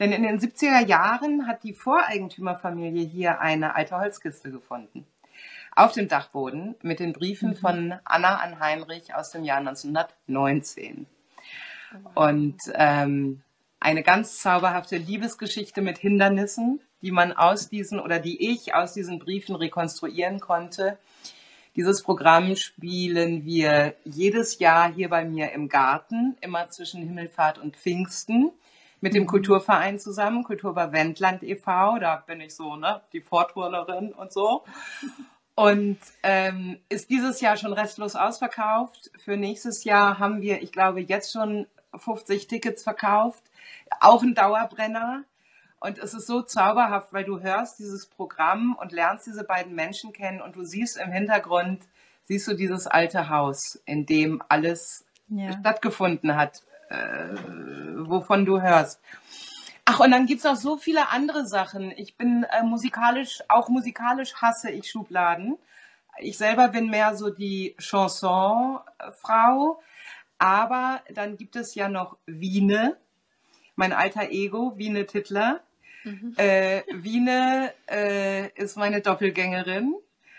Denn 0.00 0.10
in 0.10 0.24
den 0.24 0.40
70er 0.40 0.84
Jahren 0.84 1.46
hat 1.46 1.62
die 1.62 1.72
Voreigentümerfamilie 1.72 3.06
hier 3.06 3.40
eine 3.40 3.76
alte 3.76 3.96
Holzkiste 3.96 4.50
gefunden 4.50 5.06
auf 5.74 5.92
dem 5.92 6.08
Dachboden 6.08 6.74
mit 6.82 7.00
den 7.00 7.12
Briefen 7.12 7.50
mhm. 7.50 7.56
von 7.56 7.94
Anna 8.04 8.36
an 8.36 8.60
Heinrich 8.60 9.14
aus 9.14 9.30
dem 9.30 9.44
Jahr 9.44 9.58
1919. 9.58 11.06
Und 12.14 12.58
ähm, 12.74 13.42
eine 13.80 14.02
ganz 14.02 14.38
zauberhafte 14.38 14.96
Liebesgeschichte 14.96 15.80
mit 15.80 15.98
Hindernissen, 15.98 16.80
die 17.00 17.12
man 17.12 17.32
aus 17.32 17.68
diesen 17.68 18.00
oder 18.00 18.18
die 18.18 18.50
ich 18.52 18.74
aus 18.74 18.92
diesen 18.92 19.18
Briefen 19.18 19.54
rekonstruieren 19.54 20.40
konnte. 20.40 20.98
Dieses 21.76 22.02
Programm 22.02 22.56
spielen 22.56 23.44
wir 23.44 23.94
jedes 24.04 24.58
Jahr 24.58 24.92
hier 24.92 25.08
bei 25.08 25.24
mir 25.24 25.52
im 25.52 25.68
Garten, 25.68 26.36
immer 26.40 26.68
zwischen 26.70 27.02
Himmelfahrt 27.02 27.58
und 27.58 27.76
Pfingsten. 27.76 28.50
mit 29.00 29.14
dem 29.14 29.26
Kulturverein 29.26 30.00
zusammen, 30.00 30.42
Kulturbar 30.42 30.90
Wendland 30.90 31.44
e.V., 31.44 32.00
da 32.00 32.16
bin 32.16 32.40
ich 32.40 32.56
so, 32.56 32.74
ne, 32.74 33.00
die 33.12 33.20
Vorturnerin 33.20 34.12
und 34.12 34.32
so. 34.32 34.64
Und 35.58 35.98
ähm, 36.22 36.78
ist 36.88 37.10
dieses 37.10 37.40
Jahr 37.40 37.56
schon 37.56 37.72
restlos 37.72 38.14
ausverkauft. 38.14 39.10
Für 39.18 39.36
nächstes 39.36 39.82
Jahr 39.82 40.20
haben 40.20 40.40
wir, 40.40 40.62
ich 40.62 40.70
glaube, 40.70 41.00
jetzt 41.00 41.32
schon 41.32 41.66
50 41.96 42.46
Tickets 42.46 42.84
verkauft. 42.84 43.42
Auch 43.98 44.22
ein 44.22 44.36
Dauerbrenner. 44.36 45.24
Und 45.80 45.98
es 45.98 46.14
ist 46.14 46.28
so 46.28 46.42
zauberhaft, 46.42 47.12
weil 47.12 47.24
du 47.24 47.40
hörst 47.40 47.80
dieses 47.80 48.06
Programm 48.06 48.76
und 48.80 48.92
lernst 48.92 49.26
diese 49.26 49.42
beiden 49.42 49.74
Menschen 49.74 50.12
kennen 50.12 50.40
und 50.40 50.54
du 50.54 50.62
siehst 50.62 50.96
im 50.96 51.10
Hintergrund, 51.10 51.82
siehst 52.22 52.46
du 52.46 52.54
dieses 52.54 52.86
alte 52.86 53.28
Haus, 53.28 53.82
in 53.84 54.06
dem 54.06 54.40
alles 54.48 55.06
ja. 55.26 55.58
stattgefunden 55.58 56.36
hat, 56.36 56.62
äh, 56.88 57.34
wovon 58.06 58.44
du 58.44 58.62
hörst. 58.62 59.00
Ach, 59.90 60.00
und 60.00 60.10
dann 60.10 60.26
gibt 60.26 60.40
es 60.40 60.44
noch 60.44 60.56
so 60.56 60.76
viele 60.76 61.08
andere 61.08 61.46
Sachen. 61.46 61.94
Ich 61.96 62.18
bin 62.18 62.42
äh, 62.42 62.62
musikalisch, 62.62 63.42
auch 63.48 63.70
musikalisch 63.70 64.34
hasse 64.34 64.70
ich 64.70 64.90
Schubladen. 64.90 65.56
Ich 66.18 66.36
selber 66.36 66.68
bin 66.68 66.90
mehr 66.90 67.16
so 67.16 67.30
die 67.30 67.74
Chanson-Frau. 67.78 69.80
Aber 70.36 71.00
dann 71.14 71.38
gibt 71.38 71.56
es 71.56 71.74
ja 71.74 71.88
noch 71.88 72.18
Wiene, 72.26 72.98
mein 73.76 73.94
alter 73.94 74.30
Ego, 74.30 74.74
Wiene 74.76 75.06
Tittler. 75.06 75.62
Mhm. 76.04 76.34
Äh, 76.36 76.82
Wiene 76.92 77.72
äh, 77.90 78.48
ist 78.62 78.76
meine 78.76 79.00
Doppelgängerin 79.00 79.94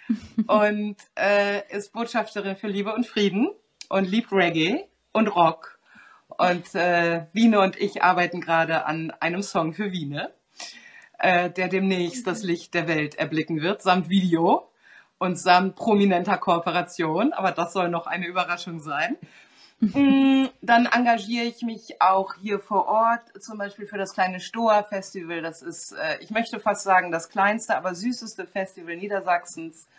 und 0.46 0.96
äh, 1.18 1.68
ist 1.76 1.92
Botschafterin 1.92 2.56
für 2.56 2.68
Liebe 2.68 2.94
und 2.94 3.08
Frieden 3.08 3.50
und 3.90 4.08
liebt 4.08 4.32
Reggae 4.32 4.86
und 5.12 5.28
Rock. 5.28 5.79
Und 6.40 6.74
äh, 6.74 7.26
Wiene 7.34 7.60
und 7.60 7.76
ich 7.76 8.02
arbeiten 8.02 8.40
gerade 8.40 8.86
an 8.86 9.12
einem 9.20 9.44
Song 9.44 9.74
für 9.74 9.92
Wiene, 9.92 10.34
äh, 11.18 11.50
der 11.50 11.68
demnächst 11.68 12.26
das 12.28 12.44
Licht 12.44 12.74
der 12.74 12.88
Welt 12.88 13.16
erblicken 13.16 13.62
wird, 13.62 13.82
samt 13.82 14.08
Video 14.08 14.72
und 15.18 15.38
samt 15.38 15.76
prominenter 15.76 16.38
Kooperation. 16.38 17.34
Aber 17.34 17.52
das 17.52 17.74
soll 17.74 17.90
noch 17.90 18.08
eine 18.08 18.26
Überraschung 18.26 18.80
sein. 18.80 19.18
Mm, 19.82 20.46
dann 20.62 20.86
engagiere 20.86 21.44
ich 21.44 21.62
mich 21.62 22.02
auch 22.02 22.36
hier 22.36 22.62
vor 22.62 22.88
Ort, 22.88 23.44
zum 23.44 23.58
Beispiel 23.58 23.86
für 23.86 23.98
das 23.98 24.14
kleine 24.14 24.40
Stoa 24.40 24.84
Festival. 24.84 25.42
Das 25.42 25.62
ist, 25.62 25.92
äh, 25.92 26.20
ich 26.22 26.30
möchte 26.30 26.62
fast 26.62 26.84
sagen, 26.84 27.12
das 27.12 27.28
kleinste, 27.28 27.76
aber 27.76 27.96
süßeste 27.96 28.48
Festival 28.48 28.96
Niedersachsens. 28.96 29.90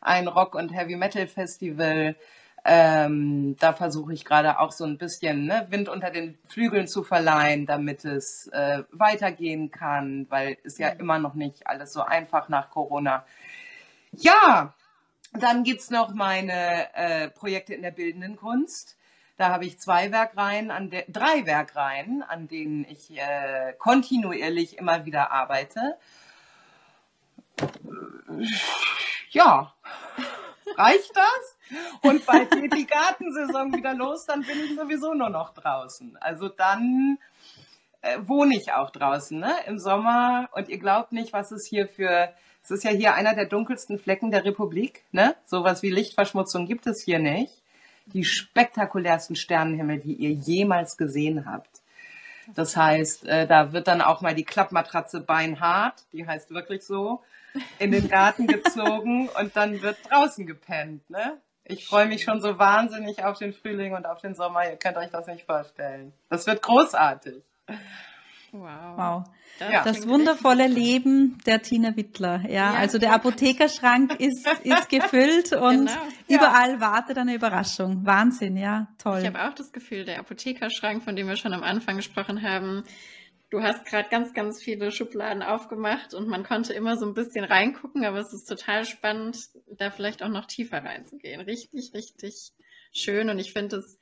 Ein 0.00 0.26
Rock- 0.26 0.54
und 0.54 0.70
Heavy-Metal-Festival. 0.70 2.16
Ähm, 2.64 3.56
da 3.58 3.72
versuche 3.72 4.12
ich 4.12 4.24
gerade 4.24 4.60
auch 4.60 4.70
so 4.70 4.84
ein 4.84 4.96
bisschen 4.96 5.46
ne, 5.46 5.66
Wind 5.70 5.88
unter 5.88 6.10
den 6.10 6.38
Flügeln 6.48 6.86
zu 6.86 7.02
verleihen, 7.02 7.66
damit 7.66 8.04
es 8.04 8.46
äh, 8.48 8.84
weitergehen 8.92 9.72
kann, 9.72 10.26
weil 10.30 10.58
es 10.62 10.78
ja 10.78 10.88
immer 10.90 11.18
noch 11.18 11.34
nicht 11.34 11.66
alles 11.66 11.92
so 11.92 12.02
einfach 12.02 12.48
nach 12.48 12.70
Corona. 12.70 13.24
Ja, 14.12 14.74
dann 15.32 15.64
gibt 15.64 15.80
es 15.80 15.90
noch 15.90 16.14
meine 16.14 16.94
äh, 16.94 17.28
Projekte 17.30 17.74
in 17.74 17.82
der 17.82 17.90
bildenden 17.90 18.36
Kunst. 18.36 18.96
Da 19.38 19.48
habe 19.48 19.64
ich 19.64 19.80
zwei 19.80 20.12
Werkreihen, 20.12 20.70
an 20.70 20.90
de 20.90 21.04
drei 21.08 21.46
Werkreihen, 21.46 22.22
an 22.22 22.46
denen 22.46 22.84
ich 22.84 23.18
äh, 23.18 23.72
kontinuierlich 23.78 24.78
immer 24.78 25.04
wieder 25.04 25.32
arbeite. 25.32 25.96
Ja, 29.30 29.74
reicht 30.76 31.12
das? 31.14 31.80
Und 32.02 32.26
bald 32.26 32.50
geht 32.50 32.74
die 32.74 32.86
Gartensaison 32.86 33.74
wieder 33.74 33.94
los, 33.94 34.26
dann 34.26 34.42
bin 34.42 34.64
ich 34.64 34.76
sowieso 34.76 35.14
nur 35.14 35.30
noch 35.30 35.54
draußen. 35.54 36.16
Also 36.20 36.48
dann 36.48 37.18
äh, 38.02 38.18
wohne 38.22 38.56
ich 38.56 38.72
auch 38.72 38.90
draußen, 38.90 39.38
ne? 39.38 39.54
Im 39.66 39.78
Sommer. 39.78 40.48
Und 40.52 40.68
ihr 40.68 40.78
glaubt 40.78 41.12
nicht, 41.12 41.32
was 41.32 41.52
es 41.52 41.66
hier 41.66 41.88
für, 41.88 42.32
es 42.62 42.70
ist 42.70 42.84
ja 42.84 42.90
hier 42.90 43.14
einer 43.14 43.34
der 43.34 43.46
dunkelsten 43.46 43.98
Flecken 43.98 44.30
der 44.30 44.44
Republik, 44.44 45.04
ne? 45.12 45.34
Sowas 45.44 45.82
wie 45.82 45.90
Lichtverschmutzung 45.90 46.66
gibt 46.66 46.86
es 46.86 47.02
hier 47.02 47.18
nicht 47.18 47.62
die 48.06 48.24
spektakulärsten 48.24 49.36
Sternenhimmel, 49.36 50.00
die 50.00 50.14
ihr 50.14 50.30
jemals 50.30 50.96
gesehen 50.96 51.46
habt. 51.46 51.81
Das 52.54 52.76
heißt, 52.76 53.26
äh, 53.26 53.46
da 53.46 53.72
wird 53.72 53.88
dann 53.88 54.00
auch 54.00 54.20
mal 54.20 54.34
die 54.34 54.44
Klappmatratze 54.44 55.20
beinhart, 55.20 56.04
die 56.12 56.26
heißt 56.26 56.50
wirklich 56.50 56.84
so, 56.84 57.22
in 57.78 57.92
den 57.92 58.08
Garten 58.08 58.46
gezogen 58.46 59.28
und 59.28 59.56
dann 59.56 59.82
wird 59.82 59.98
draußen 60.10 60.46
gepennt. 60.46 61.08
Ne? 61.10 61.38
Ich 61.64 61.86
freue 61.86 62.06
mich 62.06 62.24
schon 62.24 62.40
so 62.40 62.58
wahnsinnig 62.58 63.22
auf 63.24 63.38
den 63.38 63.52
Frühling 63.52 63.94
und 63.94 64.06
auf 64.06 64.20
den 64.20 64.34
Sommer. 64.34 64.68
Ihr 64.68 64.76
könnt 64.76 64.96
euch 64.96 65.10
das 65.10 65.26
nicht 65.26 65.44
vorstellen. 65.46 66.12
Das 66.28 66.46
wird 66.46 66.62
großartig. 66.62 67.42
Wow. 68.52 68.96
wow. 68.96 69.24
Das, 69.58 69.72
ja. 69.72 69.84
das 69.84 70.06
wundervolle 70.06 70.66
Leben 70.66 71.38
der 71.46 71.62
Tina 71.62 71.96
Wittler. 71.96 72.42
Ja, 72.42 72.50
ja 72.50 72.74
also 72.74 72.98
der 72.98 73.14
Apothekerschrank 73.14 74.14
ist, 74.20 74.46
ist 74.62 74.88
gefüllt 74.90 75.52
und 75.52 75.86
genau. 75.86 76.00
überall 76.28 76.78
wartet 76.78 77.16
eine 77.16 77.34
Überraschung. 77.34 78.04
Wahnsinn, 78.04 78.58
ja, 78.58 78.88
toll. 78.98 79.20
Ich 79.20 79.26
habe 79.26 79.48
auch 79.48 79.54
das 79.54 79.72
Gefühl, 79.72 80.04
der 80.04 80.18
Apothekerschrank, 80.18 81.02
von 81.02 81.16
dem 81.16 81.28
wir 81.28 81.36
schon 81.36 81.54
am 81.54 81.62
Anfang 81.62 81.96
gesprochen 81.96 82.42
haben, 82.42 82.84
du 83.48 83.62
hast 83.62 83.86
gerade 83.86 84.10
ganz, 84.10 84.34
ganz 84.34 84.62
viele 84.62 84.92
Schubladen 84.92 85.42
aufgemacht 85.42 86.12
und 86.12 86.28
man 86.28 86.44
konnte 86.44 86.74
immer 86.74 86.96
so 86.96 87.06
ein 87.06 87.14
bisschen 87.14 87.44
reingucken, 87.44 88.04
aber 88.04 88.18
es 88.18 88.34
ist 88.34 88.44
total 88.44 88.84
spannend, 88.84 89.48
da 89.78 89.90
vielleicht 89.90 90.22
auch 90.22 90.28
noch 90.28 90.44
tiefer 90.44 90.84
reinzugehen. 90.84 91.40
Richtig, 91.40 91.94
richtig 91.94 92.52
schön 92.92 93.30
und 93.30 93.38
ich 93.38 93.54
finde 93.54 93.76
es 93.76 93.98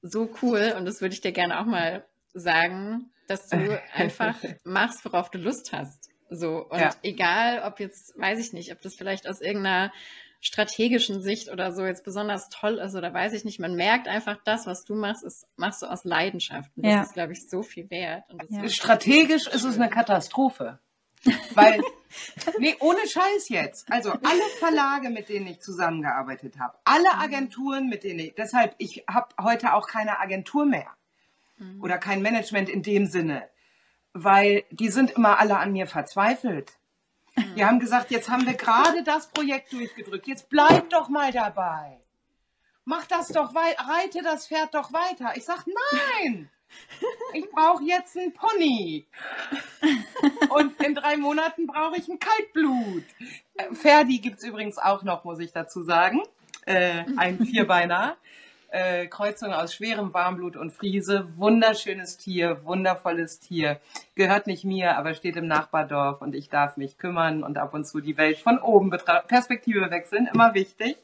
so 0.00 0.30
cool 0.40 0.74
und 0.78 0.86
das 0.86 1.02
würde 1.02 1.14
ich 1.14 1.20
dir 1.20 1.32
gerne 1.32 1.60
auch 1.60 1.66
mal 1.66 2.06
sagen, 2.32 3.10
dass 3.30 3.48
du 3.48 3.80
einfach 3.94 4.36
machst, 4.64 5.04
worauf 5.04 5.30
du 5.30 5.38
Lust 5.38 5.72
hast. 5.72 6.10
So, 6.30 6.66
und 6.68 6.78
ja. 6.78 6.90
egal, 7.02 7.62
ob 7.64 7.80
jetzt, 7.80 8.18
weiß 8.18 8.38
ich 8.38 8.52
nicht, 8.52 8.72
ob 8.72 8.80
das 8.80 8.94
vielleicht 8.94 9.28
aus 9.28 9.40
irgendeiner 9.40 9.92
strategischen 10.40 11.20
Sicht 11.20 11.50
oder 11.50 11.72
so 11.72 11.84
jetzt 11.84 12.04
besonders 12.04 12.48
toll 12.48 12.78
ist 12.78 12.94
oder 12.94 13.12
weiß 13.12 13.34
ich 13.34 13.44
nicht, 13.44 13.60
man 13.60 13.74
merkt 13.74 14.08
einfach, 14.08 14.38
das, 14.44 14.66
was 14.66 14.84
du 14.84 14.94
machst, 14.94 15.22
ist, 15.22 15.46
machst 15.56 15.82
du 15.82 15.86
aus 15.86 16.04
Leidenschaft. 16.04 16.70
Und 16.76 16.86
das 16.86 16.92
ja. 16.92 17.02
ist, 17.02 17.12
glaube 17.12 17.32
ich, 17.32 17.48
so 17.48 17.62
viel 17.62 17.90
wert. 17.90 18.24
Ja. 18.48 18.68
Strategisch 18.68 19.46
ist 19.48 19.64
es 19.64 19.76
eine 19.76 19.90
Katastrophe. 19.90 20.78
Weil, 21.54 21.82
nee, 22.58 22.74
ohne 22.80 23.06
Scheiß 23.06 23.50
jetzt. 23.50 23.90
Also 23.92 24.12
alle 24.12 24.42
Verlage, 24.58 25.10
mit 25.10 25.28
denen 25.28 25.46
ich 25.46 25.60
zusammengearbeitet 25.60 26.58
habe, 26.58 26.78
alle 26.84 27.12
Agenturen, 27.18 27.88
mit 27.88 28.04
denen 28.04 28.20
ich, 28.20 28.34
deshalb, 28.34 28.74
ich 28.78 29.04
habe 29.08 29.34
heute 29.42 29.74
auch 29.74 29.86
keine 29.86 30.20
Agentur 30.20 30.64
mehr. 30.64 30.88
Mhm. 31.60 31.82
oder 31.82 31.98
kein 31.98 32.22
Management 32.22 32.68
in 32.68 32.82
dem 32.82 33.06
Sinne, 33.06 33.48
weil 34.12 34.64
die 34.70 34.88
sind 34.88 35.10
immer 35.10 35.38
alle 35.38 35.58
an 35.58 35.72
mir 35.72 35.86
verzweifelt. 35.86 36.72
Mhm. 37.36 37.54
Die 37.54 37.64
haben 37.64 37.80
gesagt, 37.80 38.10
jetzt 38.10 38.30
haben 38.30 38.46
wir 38.46 38.54
gerade 38.54 39.04
das 39.04 39.30
Projekt 39.30 39.72
durchgedrückt, 39.72 40.26
jetzt 40.26 40.48
bleib 40.48 40.88
doch 40.90 41.08
mal 41.08 41.30
dabei. 41.32 42.00
Mach 42.84 43.06
das 43.06 43.28
doch 43.28 43.54
weiter, 43.54 43.84
reite 43.86 44.22
das 44.22 44.48
Pferd 44.48 44.74
doch 44.74 44.92
weiter. 44.92 45.36
Ich 45.36 45.44
sag, 45.44 45.64
nein! 45.66 46.50
Ich 47.32 47.50
brauche 47.50 47.82
jetzt 47.82 48.16
einen 48.16 48.32
Pony. 48.32 49.04
Und 50.50 50.80
in 50.80 50.94
drei 50.94 51.16
Monaten 51.16 51.66
brauche 51.66 51.96
ich 51.96 52.08
ein 52.08 52.20
Kaltblut. 52.20 53.02
Äh, 53.54 53.74
Ferdi 53.74 54.20
gibt 54.20 54.38
es 54.38 54.44
übrigens 54.44 54.78
auch 54.78 55.02
noch, 55.02 55.24
muss 55.24 55.40
ich 55.40 55.52
dazu 55.52 55.82
sagen. 55.82 56.22
Äh, 56.66 57.04
ein 57.16 57.44
Vierbeiner 57.44 58.16
äh, 58.70 59.06
Kreuzung 59.06 59.52
aus 59.52 59.74
schwerem 59.74 60.14
Warmblut 60.14 60.56
und 60.56 60.72
Friese. 60.72 61.28
Wunderschönes 61.36 62.16
Tier, 62.16 62.64
wundervolles 62.64 63.40
Tier. 63.40 63.80
Gehört 64.14 64.46
nicht 64.46 64.64
mir, 64.64 64.96
aber 64.96 65.14
steht 65.14 65.36
im 65.36 65.46
Nachbardorf 65.46 66.22
und 66.22 66.34
ich 66.34 66.48
darf 66.48 66.76
mich 66.76 66.98
kümmern 66.98 67.42
und 67.42 67.58
ab 67.58 67.74
und 67.74 67.86
zu 67.86 68.00
die 68.00 68.16
Welt 68.16 68.38
von 68.38 68.58
oben 68.58 68.90
betrachten. 68.90 69.28
Perspektive 69.28 69.90
wechseln, 69.90 70.28
immer 70.32 70.54
wichtig. 70.54 70.96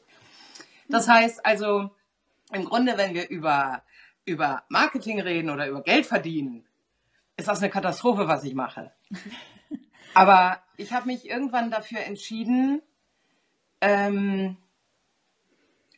Das 0.87 1.07
heißt 1.07 1.45
also, 1.45 1.89
im 2.53 2.65
Grunde, 2.65 2.97
wenn 2.97 3.13
wir 3.13 3.29
über, 3.29 3.83
über 4.25 4.63
Marketing 4.69 5.19
reden 5.19 5.49
oder 5.49 5.67
über 5.67 5.81
Geld 5.81 6.05
verdienen, 6.05 6.65
ist 7.35 7.47
das 7.47 7.61
eine 7.61 7.69
Katastrophe, 7.69 8.27
was 8.27 8.43
ich 8.43 8.55
mache. 8.55 8.91
Aber 10.13 10.61
ich 10.77 10.93
habe 10.93 11.07
mich 11.07 11.29
irgendwann 11.29 11.69
dafür 11.69 11.99
entschieden, 11.99 12.81
ähm, 13.81 14.57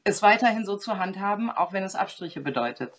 es 0.03 0.21
weiterhin 0.21 0.65
so 0.65 0.77
zu 0.77 0.97
handhaben, 0.97 1.49
auch 1.49 1.73
wenn 1.73 1.83
es 1.83 1.95
Abstriche 1.95 2.41
bedeutet. 2.41 2.93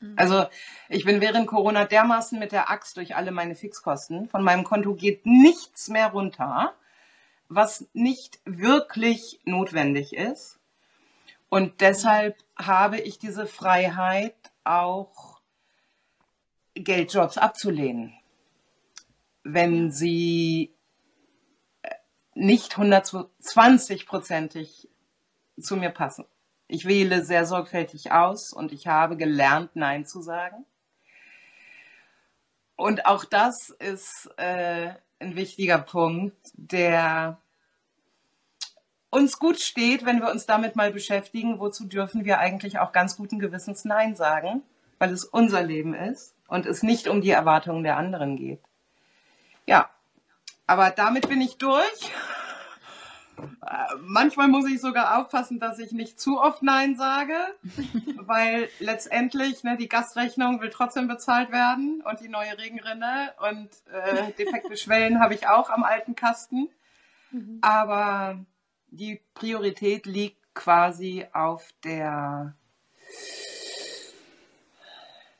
Mhm. 0.00 0.14
Also 0.16 0.46
ich 0.88 1.04
bin 1.04 1.20
während 1.20 1.46
Corona 1.46 1.84
dermaßen 1.84 2.38
mit 2.38 2.52
der 2.52 2.70
Axt 2.70 2.96
durch 2.96 3.16
alle 3.16 3.30
meine 3.30 3.54
Fixkosten. 3.54 4.28
Von 4.28 4.42
meinem 4.42 4.64
Konto 4.64 4.94
geht 4.94 5.26
nichts 5.26 5.88
mehr 5.88 6.08
runter, 6.08 6.74
was 7.48 7.86
nicht 7.92 8.40
wirklich 8.44 9.40
notwendig 9.44 10.14
ist. 10.14 10.58
Und 11.48 11.80
deshalb 11.80 12.36
habe 12.56 13.00
ich 13.00 13.18
diese 13.18 13.46
Freiheit, 13.46 14.34
auch 14.62 15.40
Geldjobs 16.74 17.38
abzulehnen, 17.38 18.12
wenn 19.42 19.90
sie 19.90 20.74
nicht 22.34 22.74
120-prozentig 22.74 24.89
zu 25.62 25.76
mir 25.76 25.90
passen. 25.90 26.24
Ich 26.68 26.86
wähle 26.86 27.24
sehr 27.24 27.46
sorgfältig 27.46 28.12
aus 28.12 28.52
und 28.52 28.72
ich 28.72 28.86
habe 28.86 29.16
gelernt, 29.16 29.70
Nein 29.74 30.06
zu 30.06 30.22
sagen. 30.22 30.64
und 32.76 33.06
auch 33.06 33.24
das 33.24 33.70
ist 33.78 34.30
äh, 34.38 34.94
ein 35.18 35.36
wichtiger 35.36 35.78
Punkt, 35.78 36.36
der 36.54 37.38
uns 39.10 39.38
gut 39.38 39.60
steht, 39.60 40.06
wenn 40.06 40.20
wir 40.20 40.30
uns 40.30 40.46
damit 40.46 40.76
mal 40.76 40.92
beschäftigen, 40.92 41.58
wozu 41.58 41.86
dürfen 41.86 42.24
wir 42.24 42.38
eigentlich 42.38 42.78
auch 42.78 42.92
ganz 42.92 43.16
guten 43.16 43.38
Gewissens 43.38 43.84
Nein 43.84 44.14
sagen, 44.14 44.62
weil 44.98 45.12
es 45.12 45.24
unser 45.24 45.62
Leben 45.62 45.94
ist 45.94 46.34
und 46.48 46.66
es 46.66 46.82
nicht 46.82 47.08
um 47.08 47.20
die 47.20 47.30
Erwartungen 47.30 47.82
der 47.82 47.96
anderen 47.96 48.36
geht. 48.36 48.60
Ja, 49.66 49.90
aber 50.66 50.90
damit 50.90 51.28
bin 51.28 51.40
ich 51.40 51.58
durch. 51.58 52.12
Äh, 53.42 53.96
manchmal 54.00 54.48
muss 54.48 54.68
ich 54.68 54.80
sogar 54.80 55.18
aufpassen, 55.18 55.58
dass 55.58 55.78
ich 55.78 55.92
nicht 55.92 56.20
zu 56.20 56.40
oft 56.40 56.62
Nein 56.62 56.96
sage, 56.96 57.34
weil 58.16 58.68
letztendlich 58.78 59.64
ne, 59.64 59.76
die 59.76 59.88
Gastrechnung 59.88 60.60
will 60.60 60.70
trotzdem 60.70 61.08
bezahlt 61.08 61.52
werden 61.52 62.02
und 62.08 62.20
die 62.20 62.28
neue 62.28 62.56
Regenrinne 62.58 63.32
und 63.48 63.68
äh, 63.92 64.32
defekte 64.38 64.76
Schwellen 64.76 65.20
habe 65.20 65.34
ich 65.34 65.46
auch 65.46 65.70
am 65.70 65.84
alten 65.84 66.14
Kasten. 66.14 66.68
Mhm. 67.30 67.58
Aber 67.62 68.38
die 68.88 69.20
Priorität 69.34 70.06
liegt 70.06 70.54
quasi 70.54 71.26
auf 71.32 71.68
der 71.84 72.54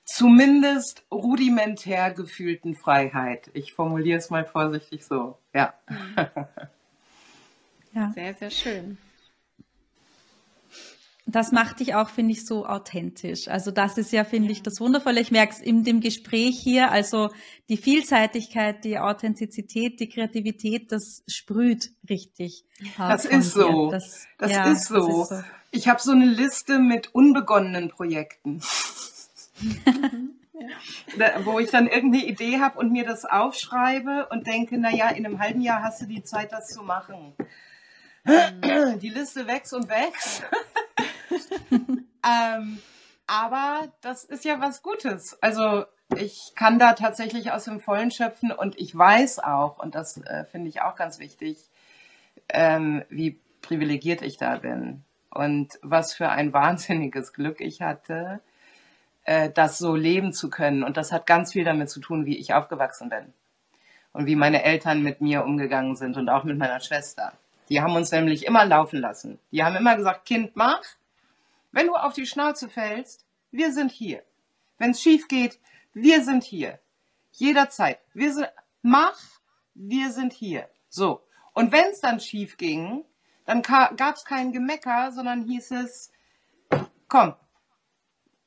zumindest 0.05 1.05
rudimentär 1.11 2.12
gefühlten 2.12 2.74
Freiheit. 2.74 3.51
Ich 3.55 3.72
formuliere 3.72 4.18
es 4.18 4.28
mal 4.28 4.44
vorsichtig 4.44 5.07
so. 5.07 5.38
Ja. 5.55 5.74
ja. 7.93 8.12
Sehr, 8.14 8.34
sehr 8.34 8.51
schön 8.51 8.99
das 11.30 11.53
macht 11.53 11.80
dich 11.80 11.95
auch, 11.95 12.09
finde 12.09 12.32
ich, 12.32 12.45
so 12.45 12.66
authentisch. 12.66 13.49
Also 13.49 13.70
das 13.70 13.99
ist 13.99 14.12
ja, 14.12 14.24
finde 14.24 14.51
ich, 14.53 14.62
das 14.62 14.80
Wundervolle. 14.80 15.20
Ich 15.20 15.30
merke 15.30 15.53
es 15.53 15.61
in 15.61 15.84
dem 15.84 16.01
Gespräch 16.01 16.59
hier, 16.59 16.91
also 16.91 17.30
die 17.68 17.76
Vielseitigkeit, 17.76 18.84
die 18.84 18.99
Authentizität, 18.99 20.01
die 20.01 20.09
Kreativität, 20.09 20.93
das 20.93 21.22
sprüht 21.26 21.93
richtig. 22.09 22.64
Das 22.97 23.24
ist 23.24 23.53
so. 23.53 23.91
Das, 23.91 24.26
das, 24.38 24.53
ja, 24.53 24.70
ist 24.70 24.86
so. 24.88 24.95
das, 24.95 25.30
ist 25.30 25.38
so. 25.38 25.45
Ich 25.70 25.88
habe 25.88 26.01
so 26.01 26.12
eine 26.12 26.26
Liste 26.26 26.78
mit 26.78 27.14
unbegonnenen 27.14 27.88
Projekten. 27.88 28.61
ja. 31.16 31.45
wo 31.45 31.59
ich 31.59 31.70
dann 31.70 31.86
irgendeine 31.86 32.24
Idee 32.24 32.61
habe 32.61 32.78
und 32.78 32.93
mir 32.93 33.05
das 33.05 33.24
aufschreibe 33.24 34.28
und 34.30 34.47
denke, 34.47 34.78
naja, 34.78 35.11
in 35.11 35.26
einem 35.26 35.38
halben 35.38 35.61
Jahr 35.61 35.82
hast 35.82 36.01
du 36.03 36.07
die 36.07 36.22
Zeit, 36.22 36.53
das 36.53 36.68
zu 36.68 36.82
machen. 36.82 37.34
Die 38.24 39.08
Liste 39.08 39.46
wächst 39.46 39.72
und 39.72 39.88
wächst. 39.88 40.42
ähm, 41.70 42.78
aber 43.26 43.88
das 44.00 44.24
ist 44.24 44.44
ja 44.44 44.60
was 44.60 44.82
Gutes. 44.82 45.38
Also 45.40 45.84
ich 46.16 46.52
kann 46.56 46.78
da 46.78 46.94
tatsächlich 46.94 47.52
aus 47.52 47.64
dem 47.64 47.80
Vollen 47.80 48.10
schöpfen 48.10 48.50
und 48.52 48.78
ich 48.78 48.96
weiß 48.96 49.38
auch, 49.38 49.78
und 49.78 49.94
das 49.94 50.18
äh, 50.18 50.44
finde 50.44 50.68
ich 50.68 50.82
auch 50.82 50.96
ganz 50.96 51.18
wichtig, 51.18 51.70
ähm, 52.48 53.04
wie 53.08 53.38
privilegiert 53.62 54.22
ich 54.22 54.36
da 54.36 54.56
bin 54.56 55.04
und 55.30 55.78
was 55.82 56.12
für 56.14 56.30
ein 56.30 56.52
wahnsinniges 56.52 57.32
Glück 57.32 57.60
ich 57.60 57.82
hatte, 57.82 58.40
äh, 59.24 59.50
das 59.50 59.78
so 59.78 59.94
leben 59.94 60.32
zu 60.32 60.50
können. 60.50 60.82
Und 60.82 60.96
das 60.96 61.12
hat 61.12 61.26
ganz 61.26 61.52
viel 61.52 61.64
damit 61.64 61.90
zu 61.90 62.00
tun, 62.00 62.26
wie 62.26 62.36
ich 62.36 62.54
aufgewachsen 62.54 63.08
bin 63.08 63.32
und 64.12 64.26
wie 64.26 64.36
meine 64.36 64.64
Eltern 64.64 65.02
mit 65.02 65.20
mir 65.20 65.44
umgegangen 65.44 65.96
sind 65.96 66.16
und 66.16 66.28
auch 66.28 66.44
mit 66.44 66.58
meiner 66.58 66.80
Schwester. 66.80 67.32
Die 67.70 67.80
haben 67.80 67.94
uns 67.94 68.10
nämlich 68.10 68.46
immer 68.46 68.64
laufen 68.64 69.00
lassen. 69.00 69.38
Die 69.52 69.62
haben 69.62 69.76
immer 69.76 69.96
gesagt, 69.96 70.26
Kind, 70.26 70.56
mach, 70.56 70.82
wenn 71.72 71.86
du 71.86 71.94
auf 71.94 72.12
die 72.12 72.26
Schnauze 72.26 72.68
fällst, 72.68 73.24
wir 73.52 73.72
sind 73.72 73.92
hier. 73.92 74.22
Wenn 74.78 74.90
es 74.90 75.00
schief 75.00 75.28
geht, 75.28 75.58
wir 75.94 76.22
sind 76.24 76.42
hier. 76.42 76.80
Jederzeit. 77.32 78.00
Wir 78.12 78.34
sind, 78.34 78.48
mach, 78.82 79.18
wir 79.74 80.10
sind 80.10 80.32
hier. 80.32 80.68
So. 80.88 81.22
Und 81.52 81.70
wenn 81.70 81.90
es 81.90 82.00
dann 82.00 82.18
schief 82.18 82.56
ging, 82.56 83.04
dann 83.44 83.62
gab 83.62 84.16
es 84.16 84.24
kein 84.24 84.52
Gemecker, 84.52 85.12
sondern 85.12 85.42
hieß 85.42 85.70
es, 85.72 86.12
komm, 87.08 87.34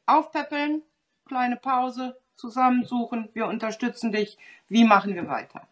aufpäppeln, 0.06 0.84
kleine 1.26 1.58
Pause, 1.58 2.18
zusammensuchen, 2.36 3.30
wir 3.34 3.48
unterstützen 3.48 4.12
dich, 4.12 4.38
wie 4.68 4.84
machen 4.84 5.16
wir 5.16 5.28
weiter? 5.28 5.68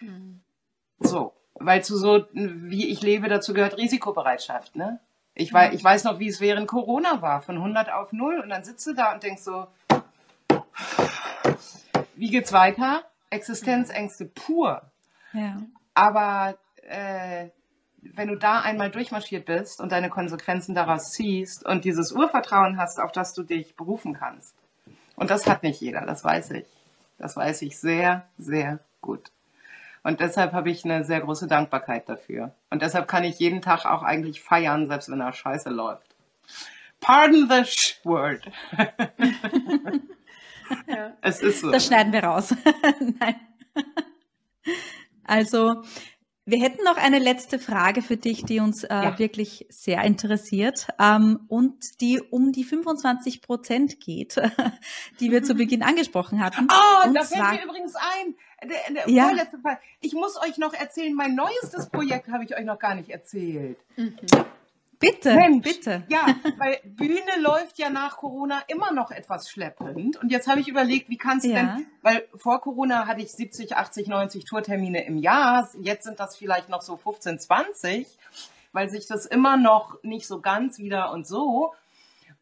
Mhm. 0.00 0.40
So, 0.98 1.34
weil 1.64 1.84
zu 1.84 1.96
so, 1.96 2.26
wie 2.32 2.88
ich 2.88 3.02
lebe, 3.02 3.28
dazu 3.28 3.54
gehört 3.54 3.76
Risikobereitschaft, 3.76 4.76
ne? 4.76 5.00
Ich, 5.34 5.52
weiß, 5.52 5.72
ich 5.72 5.82
weiß 5.82 6.04
noch, 6.04 6.18
wie 6.18 6.28
es 6.28 6.40
während 6.40 6.68
Corona 6.68 7.22
war, 7.22 7.40
von 7.40 7.56
100 7.56 7.90
auf 7.90 8.12
0 8.12 8.40
und 8.40 8.50
dann 8.50 8.64
sitzt 8.64 8.86
du 8.86 8.92
da 8.92 9.14
und 9.14 9.22
denkst 9.22 9.42
so, 9.42 9.66
wie 12.14 12.30
geht's 12.30 12.52
weiter? 12.52 13.02
Existenzängste 13.30 14.26
pur. 14.26 14.82
Ja. 15.32 15.62
Aber 15.94 16.58
äh, 16.82 17.48
wenn 18.02 18.28
du 18.28 18.36
da 18.36 18.60
einmal 18.60 18.90
durchmarschiert 18.90 19.46
bist 19.46 19.80
und 19.80 19.92
deine 19.92 20.10
Konsequenzen 20.10 20.74
daraus 20.74 21.12
ziehst 21.12 21.64
und 21.64 21.84
dieses 21.84 22.12
Urvertrauen 22.12 22.76
hast, 22.76 23.00
auf 23.00 23.12
das 23.12 23.32
du 23.32 23.42
dich 23.42 23.74
berufen 23.76 24.14
kannst. 24.14 24.54
Und 25.16 25.30
das 25.30 25.46
hat 25.46 25.62
nicht 25.62 25.80
jeder, 25.80 26.02
das 26.02 26.24
weiß 26.24 26.50
ich. 26.50 26.66
Das 27.18 27.36
weiß 27.36 27.62
ich 27.62 27.78
sehr, 27.78 28.26
sehr 28.38 28.80
gut. 29.00 29.30
Und 30.04 30.20
deshalb 30.20 30.52
habe 30.52 30.70
ich 30.70 30.84
eine 30.84 31.04
sehr 31.04 31.20
große 31.20 31.46
Dankbarkeit 31.46 32.08
dafür. 32.08 32.54
Und 32.70 32.82
deshalb 32.82 33.06
kann 33.06 33.24
ich 33.24 33.38
jeden 33.38 33.62
Tag 33.62 33.84
auch 33.84 34.02
eigentlich 34.02 34.42
feiern, 34.42 34.88
selbst 34.88 35.08
wenn 35.10 35.20
er 35.20 35.32
scheiße 35.32 35.70
läuft. 35.70 36.16
Pardon 37.00 37.48
the 37.48 37.64
word. 38.04 38.44
ja. 40.86 41.12
Es 41.20 41.40
ist 41.40 41.60
so. 41.60 41.70
Das 41.70 41.86
schneiden 41.86 42.12
wir 42.12 42.24
raus. 42.24 42.54
Nein. 43.20 43.36
Also, 45.24 45.82
wir 46.44 46.58
hätten 46.58 46.82
noch 46.84 46.96
eine 46.96 47.20
letzte 47.20 47.58
Frage 47.58 48.02
für 48.02 48.16
dich, 48.16 48.44
die 48.44 48.58
uns 48.58 48.82
äh, 48.82 48.88
ja. 48.90 49.18
wirklich 49.18 49.66
sehr 49.70 50.02
interessiert 50.02 50.88
ähm, 50.98 51.40
und 51.48 52.00
die 52.00 52.20
um 52.20 52.50
die 52.50 52.64
25 52.64 53.42
Prozent 53.42 54.00
geht, 54.00 54.36
die 55.20 55.30
wir 55.30 55.44
zu 55.44 55.54
Beginn 55.62 55.82
angesprochen 55.82 56.42
hatten. 56.42 56.66
Oh, 56.68 57.06
und 57.06 57.14
da 57.14 57.22
fällt 57.22 57.52
mir 57.52 57.64
übrigens 57.64 57.94
ein, 57.94 58.34
der, 58.68 58.94
der 58.94 59.08
ja. 59.08 59.26
vorletzte 59.26 59.58
Fall. 59.58 59.78
Ich 60.00 60.14
muss 60.14 60.36
euch 60.42 60.58
noch 60.58 60.74
erzählen, 60.74 61.14
mein 61.14 61.36
neuestes 61.36 61.88
Projekt 61.90 62.28
habe 62.28 62.44
ich 62.44 62.56
euch 62.56 62.64
noch 62.64 62.78
gar 62.78 62.96
nicht 62.96 63.10
erzählt. 63.10 63.78
Mhm. 63.96 64.16
Bitte, 65.02 65.34
Mensch, 65.34 65.64
bitte. 65.64 66.04
Ja, 66.08 66.26
weil 66.58 66.78
Bühne 66.84 67.40
läuft 67.40 67.76
ja 67.78 67.90
nach 67.90 68.18
Corona 68.18 68.62
immer 68.68 68.92
noch 68.92 69.10
etwas 69.10 69.50
schleppend. 69.50 70.16
Und 70.16 70.30
jetzt 70.30 70.46
habe 70.46 70.60
ich 70.60 70.68
überlegt, 70.68 71.08
wie 71.08 71.18
kannst 71.18 71.44
du 71.44 71.50
ja. 71.50 71.74
denn, 71.74 71.86
weil 72.02 72.28
vor 72.36 72.60
Corona 72.60 73.08
hatte 73.08 73.20
ich 73.20 73.32
70, 73.32 73.76
80, 73.76 74.06
90 74.06 74.44
Tourtermine 74.44 75.04
im 75.04 75.16
Jahr. 75.18 75.68
Jetzt 75.80 76.04
sind 76.04 76.20
das 76.20 76.36
vielleicht 76.36 76.68
noch 76.68 76.82
so 76.82 76.96
15, 76.96 77.40
20, 77.40 78.06
weil 78.72 78.88
sich 78.90 79.08
das 79.08 79.26
immer 79.26 79.56
noch 79.56 80.00
nicht 80.04 80.28
so 80.28 80.40
ganz 80.40 80.78
wieder 80.78 81.10
und 81.10 81.26
so. 81.26 81.74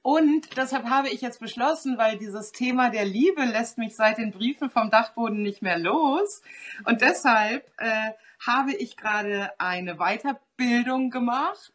Und 0.03 0.57
deshalb 0.57 0.85
habe 0.89 1.09
ich 1.09 1.23
jetzt 1.23 1.41
beschlossen, 1.41 1.97
weil 1.99 2.19
dieses 2.19 2.53
Thema 2.53 2.91
der 2.91 3.05
Liebe 3.05 3.43
lässt 3.45 3.79
mich 3.79 3.97
seit 3.97 4.19
den 4.19 4.33
Briefen 4.33 4.71
vom 4.71 4.91
Dachboden 4.91 5.43
nicht 5.43 5.63
mehr 5.63 5.79
los. 5.79 6.43
Und 6.85 7.01
deshalb 7.01 7.67
äh, 7.79 8.13
habe 8.47 8.73
ich 8.73 8.97
gerade 8.97 9.51
eine 9.59 9.97
Weiterbildung 9.97 11.11
gemacht 11.11 11.73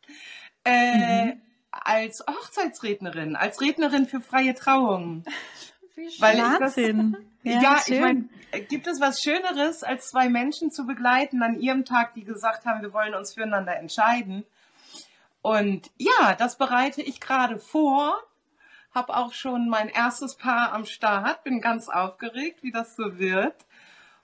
äh, 0.65 1.25
mhm. 1.25 1.41
als 1.71 2.23
Hochzeitsrednerin, 2.27 3.35
als 3.35 3.61
Rednerin 3.61 4.05
für 4.05 4.21
freie 4.21 4.53
Trauungen. 4.53 5.23
Wie 5.95 6.09
schön. 6.09 6.21
Weil 6.21 6.37
ich 6.37 6.59
das, 6.59 6.75
ja, 7.43 7.61
ja 7.61 7.81
ich 7.85 7.99
meine, 7.99 8.29
gibt 8.67 8.87
es 8.87 8.99
was 8.99 9.21
Schöneres, 9.21 9.83
als 9.83 10.09
zwei 10.09 10.29
Menschen 10.29 10.71
zu 10.71 10.85
begleiten 10.85 11.41
an 11.41 11.59
ihrem 11.59 11.85
Tag, 11.85 12.13
die 12.15 12.23
gesagt 12.23 12.65
haben, 12.65 12.81
wir 12.81 12.93
wollen 12.93 13.13
uns 13.13 13.33
füreinander 13.33 13.77
entscheiden? 13.77 14.45
Und 15.41 15.91
ja, 15.97 16.33
das 16.35 16.57
bereite 16.57 17.01
ich 17.01 17.19
gerade 17.19 17.59
vor. 17.59 18.21
Habe 18.93 19.15
auch 19.15 19.33
schon 19.33 19.69
mein 19.69 19.89
erstes 19.89 20.35
Paar 20.37 20.73
am 20.73 20.85
Start, 20.85 21.43
bin 21.43 21.61
ganz 21.61 21.89
aufgeregt, 21.89 22.63
wie 22.63 22.71
das 22.71 22.95
so 22.95 23.19
wird 23.19 23.53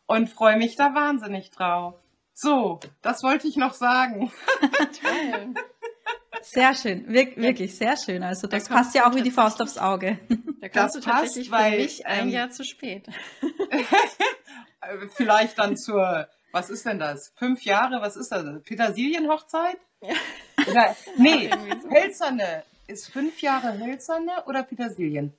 und 0.08 0.30
freue 0.30 0.58
mich 0.58 0.76
da 0.76 0.96
wahnsinnig 0.96 1.52
drauf. 1.52 1.96
So, 2.34 2.80
das 3.02 3.22
wollte 3.22 3.48
ich 3.48 3.56
noch 3.56 3.74
sagen. 3.74 4.32
Toll. 5.02 5.54
Sehr 6.44 6.76
schön, 6.76 7.06
Wir 7.08 7.36
wirklich 7.36 7.76
sehr 7.76 7.96
schön. 7.98 8.24
Also 8.24 8.48
das 8.48 8.66
da 8.66 8.76
passt 8.76 8.96
ja 8.96 9.10
auch 9.10 9.16
wie 9.16 9.22
die 9.22 9.32
Faust 9.32 9.62
aufs 9.62 9.78
Auge. 9.78 10.20
Da 10.62 10.70
kommst 10.70 10.76
das 10.76 10.94
du 10.94 11.00
tatsächlich 11.02 11.50
passt, 11.50 11.64
weil, 11.64 11.72
für 11.72 11.82
mich 11.82 12.06
ein 12.06 12.28
ähm, 12.28 12.30
Jahr 12.30 12.50
zu 12.52 12.64
spät. 12.64 13.08
Vielleicht 15.16 15.58
dann 15.58 15.78
zur, 15.78 16.28
was 16.52 16.70
ist 16.70 16.86
denn 16.86 17.00
das? 17.00 17.34
Fünf 17.36 17.64
Jahre, 17.64 18.02
was 18.02 18.16
ist 18.16 18.32
das? 18.32 18.46
Petersilienhochzeit? 18.64 19.78
Ja. 20.02 20.14
Oder, 20.70 20.96
nee, 21.18 21.50
so. 21.82 21.90
Hölzerne. 21.90 22.64
Ist 22.88 23.12
fünf 23.12 23.42
Jahre 23.42 23.80
Hölzerne 23.80 24.44
oder 24.48 24.64
Petersilien? 24.64 25.34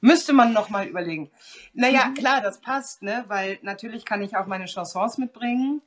Müsste 0.00 0.32
man 0.32 0.52
noch 0.52 0.68
mal 0.68 0.86
überlegen. 0.86 1.30
Naja, 1.72 2.06
mhm. 2.06 2.14
klar, 2.14 2.40
das 2.40 2.60
passt, 2.60 3.02
ne? 3.02 3.24
Weil 3.28 3.58
natürlich 3.62 4.04
kann 4.04 4.22
ich 4.22 4.36
auch 4.36 4.46
meine 4.46 4.66
Chansons 4.66 5.18
mitbringen. 5.18 5.82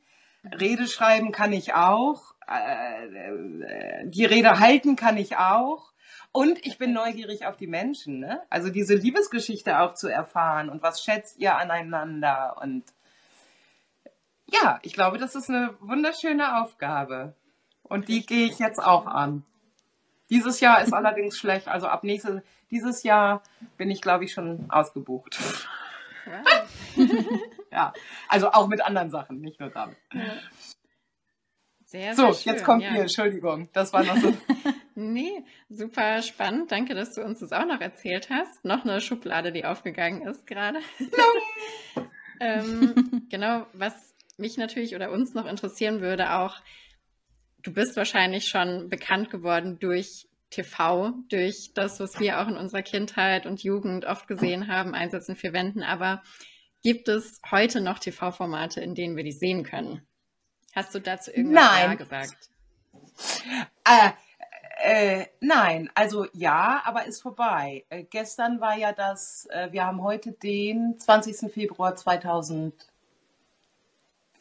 Rede 0.60 0.88
schreiben 0.88 1.32
kann 1.32 1.54
ich 1.54 1.74
auch. 1.74 2.34
Äh, 2.52 4.08
die 4.08 4.26
Rede 4.26 4.60
halten 4.60 4.96
kann 4.96 5.18
ich 5.18 5.38
auch. 5.38 5.92
Und 6.34 6.66
ich 6.66 6.78
bin 6.78 6.94
neugierig 6.94 7.46
auf 7.46 7.58
die 7.58 7.68
Menschen, 7.68 8.20
ne? 8.20 8.42
Also 8.50 8.70
diese 8.70 8.96
Liebesgeschichte 8.96 9.80
auch 9.80 9.96
zu 9.96 10.08
erfahren 10.08 10.70
und 10.70 10.82
was 10.82 11.04
schätzt 11.04 11.38
ihr 11.40 11.58
aneinander 11.58 12.58
und 12.62 12.86
ja, 14.52 14.80
ich 14.82 14.94
glaube, 14.94 15.18
das 15.18 15.36
ist 15.36 15.50
eine 15.50 15.74
wunderschöne 15.80 16.62
Aufgabe. 16.62 17.36
Und 17.84 18.08
die 18.08 18.26
gehe 18.26 18.46
ich 18.46 18.60
jetzt 18.60 18.80
auch 18.80 19.06
an. 19.08 19.44
Dieses 20.30 20.60
Jahr 20.60 20.82
ist 20.82 20.94
allerdings 20.94 21.38
schlecht. 21.38 21.68
Also 21.68 21.88
ab 21.88 22.04
nächstes, 22.04 22.42
dieses 22.70 23.04
Jahr 23.04 23.44
bin 23.78 23.90
ich, 23.90 24.02
glaube 24.02 24.26
ich, 24.26 24.34
schon 24.34 24.70
ausgebucht. 24.70 25.38
Wow. 26.26 26.70
ja, 27.72 27.94
also 28.30 28.52
auch 28.52 28.68
mit 28.68 28.82
anderen 28.82 29.10
Sachen, 29.10 29.42
nicht 29.42 29.60
nur 29.60 29.70
damit. 29.70 29.98
Sehr, 30.12 30.40
sehr 31.92 32.16
so, 32.16 32.32
schön, 32.34 32.54
jetzt 32.54 32.64
kommt 32.64 32.84
ja. 32.84 32.92
hier, 32.92 33.02
Entschuldigung, 33.02 33.68
das 33.74 33.92
war 33.92 34.06
noch 34.06 34.16
so. 34.16 34.34
nee, 34.96 35.44
super 35.70 36.22
spannend. 36.22 36.72
Danke, 36.72 36.96
dass 36.96 37.16
du 37.16 37.22
uns 37.22 37.40
das 37.40 37.52
auch 37.52 37.66
noch 37.66 37.82
erzählt 37.82 38.30
hast. 38.30 38.64
Noch 38.64 38.86
eine 38.86 39.02
Schublade, 39.02 39.52
die 39.52 39.66
aufgegangen 39.66 40.22
ist 40.22 40.48
gerade. 40.48 40.80
ähm, 42.40 43.28
genau, 43.30 43.68
was 43.74 43.94
mich 44.38 44.56
natürlich 44.56 44.96
oder 44.96 45.12
uns 45.12 45.34
noch 45.34 45.46
interessieren 45.46 46.00
würde, 46.00 46.34
auch, 46.34 46.62
du 47.62 47.74
bist 47.74 47.98
wahrscheinlich 47.98 48.48
schon 48.48 48.88
bekannt 48.88 49.30
geworden 49.30 49.78
durch 49.78 50.30
TV, 50.50 51.12
durch 51.28 51.72
das, 51.74 52.00
was 52.00 52.22
wir 52.22 52.40
auch 52.40 52.48
in 52.48 52.56
unserer 52.56 52.84
Kindheit 52.84 53.46
und 53.46 53.64
Jugend 53.64 54.06
oft 54.06 54.30
gesehen 54.30 54.70
haben, 54.70 54.96
Einsätzen 54.96 55.36
für 55.36 55.52
Wänden. 55.52 55.84
Aber 55.84 56.24
gibt 56.84 57.10
es 57.10 57.42
heute 57.52 57.82
noch 57.82 58.00
TV-Formate, 58.00 58.80
in 58.80 58.96
denen 58.96 59.18
wir 59.18 59.26
die 59.26 59.34
sehen 59.34 59.64
können? 59.64 60.08
Hast 60.74 60.96
du 60.96 61.00
dazu 61.00 61.32
irgendwas 61.32 61.66
Nein. 61.66 61.98
gesagt? 61.98 62.38
Äh, 63.84 64.12
äh, 64.84 65.26
nein, 65.42 65.92
also 65.94 66.26
ja, 66.34 66.82
aber 66.86 67.06
ist 67.06 67.22
vorbei. 67.22 67.86
Äh, 67.90 68.04
gestern 68.04 68.60
war 68.62 68.76
ja 68.76 68.94
das, 68.94 69.48
äh, 69.52 69.72
wir 69.72 69.86
haben 69.86 70.02
heute 70.02 70.32
den 70.32 70.98
20. 70.98 71.52
Februar 71.52 71.96
2000. 71.96 72.91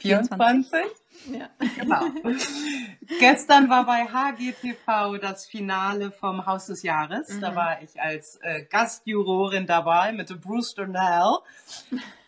24? 0.01 0.80
Ja. 1.26 1.48
Genau. 1.78 2.03
Gestern 3.18 3.68
war 3.68 3.84
bei 3.84 4.07
HGTV 4.07 5.18
das 5.20 5.46
Finale 5.46 6.11
vom 6.11 6.46
Haus 6.46 6.66
des 6.66 6.82
Jahres. 6.82 7.28
Mhm. 7.28 7.40
Da 7.40 7.55
war 7.55 7.82
ich 7.82 8.01
als 8.01 8.36
äh, 8.42 8.64
Gastjurorin 8.64 9.66
dabei 9.66 10.12
mit 10.12 10.30
dem 10.30 10.40
Bruce 10.40 10.74
Donnell 10.74 11.38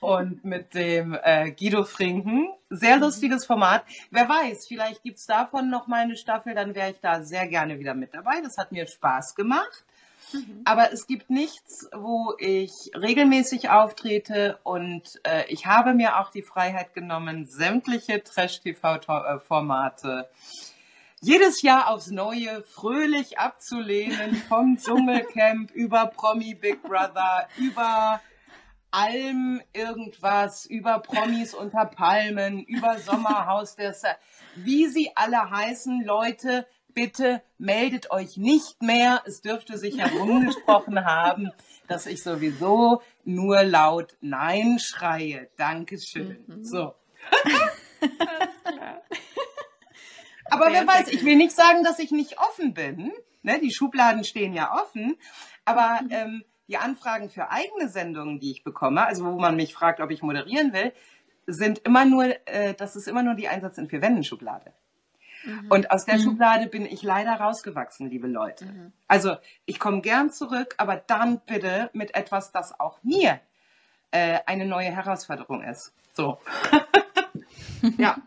und 0.01 0.45
mit 0.45 0.75
dem 0.75 1.17
äh, 1.23 1.53
Guido 1.53 1.85
Frinken. 1.85 2.49
Sehr 2.69 2.97
mhm. 2.97 3.03
lustiges 3.03 3.47
Format. 3.47 3.85
Wer 4.11 4.29
weiß, 4.29 4.67
vielleicht 4.67 5.03
gibt 5.03 5.19
es 5.19 5.27
davon 5.27 5.71
noch 5.71 5.87
mal 5.87 6.01
eine 6.01 6.17
Staffel, 6.17 6.55
dann 6.55 6.75
wäre 6.75 6.91
ich 6.91 7.01
da 7.01 7.23
sehr 7.23 7.47
gerne 7.47 7.79
wieder 7.79 7.95
mit 7.95 8.13
dabei. 8.13 8.41
Das 8.43 8.59
hat 8.59 8.73
mir 8.73 8.87
Spaß 8.87 9.35
gemacht. 9.35 9.85
Mhm. 10.33 10.63
Aber 10.65 10.93
es 10.93 11.07
gibt 11.07 11.31
nichts, 11.31 11.89
wo 11.95 12.35
ich 12.39 12.91
regelmäßig 12.95 13.71
auftrete 13.71 14.59
und 14.63 15.21
äh, 15.25 15.45
ich 15.49 15.67
habe 15.67 15.95
mir 15.95 16.19
auch 16.19 16.31
die 16.31 16.43
Freiheit 16.43 16.95
genommen, 16.95 17.45
sämtliche 17.45 18.23
Trash-TV-Formate 18.23 20.29
jedes 21.23 21.63
Jahr 21.63 21.89
aufs 21.89 22.11
Neue 22.11 22.63
fröhlich 22.65 23.39
abzulehnen, 23.39 24.35
vom 24.49 24.77
Dschungelcamp 24.77 25.71
über 25.71 26.07
Promi 26.07 26.55
Big 26.55 26.83
Brother, 26.83 27.49
über 27.57 28.21
Alm 28.91 29.63
irgendwas, 29.73 30.67
über 30.67 30.99
Promis 30.99 31.55
unter 31.55 31.87
Palmen, 31.87 32.65
über 32.65 32.99
Sommerhaus 32.99 33.77
der 33.77 33.95
Sa 33.95 34.09
wie 34.57 34.87
sie 34.87 35.13
alle 35.15 35.51
heißen, 35.51 36.05
Leute, 36.05 36.67
bitte 36.95 37.43
meldet 37.59 38.11
euch 38.11 38.37
nicht 38.37 38.83
mehr. 38.83 39.23
Es 39.27 39.41
dürfte 39.41 39.79
sich 39.79 39.99
herumgesprochen 39.99 41.05
haben, 41.05 41.51
dass 41.89 42.07
ich 42.07 42.23
sowieso 42.23 43.03
nur 43.25 43.63
laut 43.63 44.17
Nein 44.21 44.79
schreie. 44.79 45.49
Dankeschön. 45.57 46.45
Mhm. 46.47 46.65
So. 46.65 46.95
Aber 50.51 50.71
wer 50.71 50.87
weiß, 50.87 51.09
ich 51.09 51.25
will 51.25 51.37
nicht 51.37 51.53
sagen, 51.53 51.83
dass 51.85 51.99
ich 51.99 52.11
nicht 52.11 52.39
offen 52.39 52.75
bin. 52.75 53.13
Ne, 53.43 53.59
die 53.61 53.73
Schubladen 53.73 54.25
stehen 54.25 54.53
ja 54.55 54.75
offen. 54.83 55.17
Aber 55.65 56.01
mhm. 56.03 56.11
ähm, 56.11 56.45
die 56.69 56.77
Anfragen 56.77 57.31
für 57.31 57.51
eigene 57.51 57.89
Sendungen, 57.89 58.39
die 58.41 58.51
ich 58.51 58.65
bekomme, 58.65 59.07
also 59.07 59.25
wo 59.25 59.39
man 59.39 59.57
mich 59.57 59.75
fragt, 59.75 60.01
ob 60.01 60.11
ich 60.11 60.23
moderieren 60.23 60.73
will, 60.73 60.93
sind 61.47 61.81
immer 61.81 62.05
nur, 62.05 62.25
äh, 62.47 62.75
das 62.75 62.97
ist 62.97 63.09
immer 63.09 63.23
nur 63.23 63.35
die 63.35 63.49
Einsatz 63.49 63.79
in 63.79 63.89
vier 63.89 64.01
Wänden 64.01 64.25
Schublade. 64.25 64.73
Mhm. 65.45 65.67
Und 65.71 65.91
aus 65.91 66.05
der 66.05 66.19
mhm. 66.19 66.23
Schublade 66.23 66.67
bin 66.67 66.87
ich 66.87 67.03
leider 67.03 67.35
rausgewachsen, 67.35 68.09
liebe 68.09 68.27
Leute. 68.27 68.67
Mhm. 68.67 68.93
Also 69.09 69.37
ich 69.65 69.79
komme 69.79 70.01
gern 70.01 70.31
zurück, 70.31 70.75
aber 70.79 70.97
dann 70.97 71.41
bitte 71.41 71.91
mit 71.93 72.15
etwas, 72.15 72.53
das 72.53 72.79
auch 72.79 73.03
mir 73.03 73.41
äh, 74.11 74.41
eine 74.47 74.67
neue 74.67 74.91
Herausforderung 74.91 75.63
ist. 75.63 75.93
So. 76.15 76.39
ja. 77.99 78.19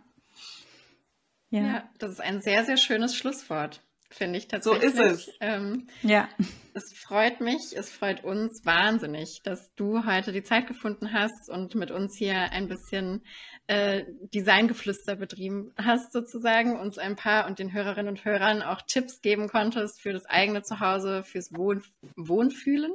ja. 1.49 1.61
Ja, 1.61 1.83
das 1.99 2.11
ist 2.11 2.21
ein 2.21 2.41
sehr, 2.41 2.65
sehr 2.65 2.77
schönes 2.77 3.15
Schlusswort 3.15 3.81
finde 4.09 4.37
ich 4.37 4.47
tatsächlich. 4.47 4.95
So 4.95 5.01
ist 5.01 5.27
es. 5.27 5.33
Ähm, 5.39 5.87
ja. 6.01 6.29
Es 6.73 6.93
freut 6.93 7.39
mich, 7.41 7.75
es 7.75 7.89
freut 7.89 8.23
uns 8.23 8.65
wahnsinnig, 8.65 9.41
dass 9.43 9.73
du 9.75 10.05
heute 10.05 10.31
die 10.31 10.43
Zeit 10.43 10.67
gefunden 10.67 11.13
hast 11.13 11.49
und 11.49 11.75
mit 11.75 11.91
uns 11.91 12.17
hier 12.17 12.51
ein 12.51 12.67
bisschen 12.67 13.23
äh, 13.67 14.03
Designgeflüster 14.33 15.15
betrieben 15.15 15.73
hast, 15.77 16.11
sozusagen, 16.11 16.79
uns 16.79 16.97
ein 16.97 17.15
paar 17.15 17.47
und 17.47 17.59
den 17.59 17.73
Hörerinnen 17.73 18.09
und 18.09 18.25
Hörern 18.25 18.61
auch 18.61 18.81
Tipps 18.81 19.21
geben 19.21 19.47
konntest 19.47 20.01
für 20.01 20.13
das 20.13 20.25
eigene 20.25 20.63
Zuhause, 20.63 21.23
fürs 21.23 21.53
Wohn 21.53 21.83
Wohnfühlen. 22.15 22.91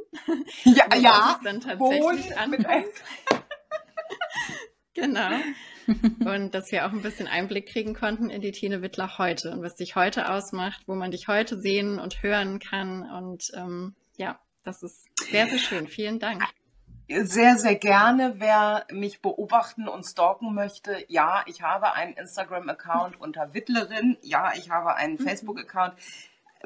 Ja, 0.65 0.85
ja. 0.97 1.41
Dann 1.43 1.61
tatsächlich 1.61 2.03
Wohn 2.03 2.19
genau. 4.95 5.31
Und 6.25 6.55
dass 6.55 6.71
wir 6.73 6.87
auch 6.87 6.93
ein 6.93 7.03
bisschen 7.03 7.27
Einblick 7.27 7.69
kriegen 7.69 7.95
konnten 7.95 8.31
in 8.31 8.41
die 8.41 8.53
Tine 8.53 8.83
Wittler 8.83 9.19
heute 9.19 9.53
und 9.53 9.63
was 9.63 9.75
dich 9.75 9.97
heute 9.97 10.31
ausmacht, 10.31 10.83
wo 10.87 10.95
man 10.95 11.11
dich 11.11 11.29
heute 11.29 11.59
sehen 11.59 11.99
und 11.99 12.23
hören 12.23 12.59
kann. 12.59 13.11
Und 13.11 13.51
ähm, 13.55 13.95
ja, 14.17 14.39
das 14.65 14.83
ist 14.83 15.09
sehr, 15.31 15.47
sehr 15.49 15.59
schön. 15.59 15.87
Vielen 15.87 16.19
Dank. 16.19 16.43
Sehr, 17.09 17.57
sehr 17.59 17.75
gerne. 17.75 18.35
Wer 18.39 18.87
mich 18.93 19.21
beobachten 19.21 19.89
und 19.89 20.05
stalken 20.05 20.55
möchte, 20.55 21.05
ja, 21.09 21.43
ich 21.47 21.63
habe 21.63 21.93
einen 21.95 22.13
Instagram-Account 22.13 23.21
unter 23.21 23.53
Wittlerin. 23.53 24.17
Ja, 24.23 24.53
ich 24.55 24.71
habe 24.71 24.95
einen 24.95 25.15
mhm. 25.15 25.27
Facebook-Account. 25.27 25.95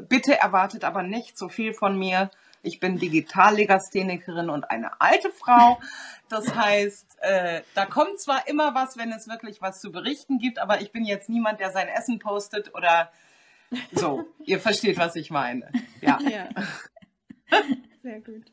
Bitte 0.08 0.38
erwartet 0.38 0.84
aber 0.84 1.02
nicht 1.02 1.38
so 1.38 1.48
viel 1.48 1.72
von 1.72 1.98
mir. 1.98 2.30
Ich 2.64 2.80
bin 2.80 2.98
Digitallegasthenikerin 2.98 4.50
und 4.50 4.70
eine 4.70 5.00
alte 5.00 5.30
Frau. 5.30 5.80
Das 6.28 6.54
heißt, 6.56 7.18
äh, 7.20 7.62
da 7.74 7.86
kommt 7.86 8.20
zwar 8.20 8.48
immer 8.48 8.74
was, 8.74 8.96
wenn 8.96 9.12
es 9.12 9.28
wirklich 9.28 9.62
was 9.62 9.80
zu 9.80 9.92
berichten 9.92 10.38
gibt, 10.38 10.58
aber 10.58 10.80
ich 10.80 10.92
bin 10.92 11.04
jetzt 11.04 11.28
niemand, 11.28 11.60
der 11.60 11.70
sein 11.70 11.88
Essen 11.88 12.18
postet 12.18 12.74
oder 12.74 13.10
so. 13.92 14.24
Ihr 14.44 14.60
versteht, 14.60 14.98
was 14.98 15.16
ich 15.16 15.30
meine. 15.30 15.70
Ja. 16.00 16.18
ja. 16.20 16.48
Sehr 18.02 18.20
gut. 18.20 18.44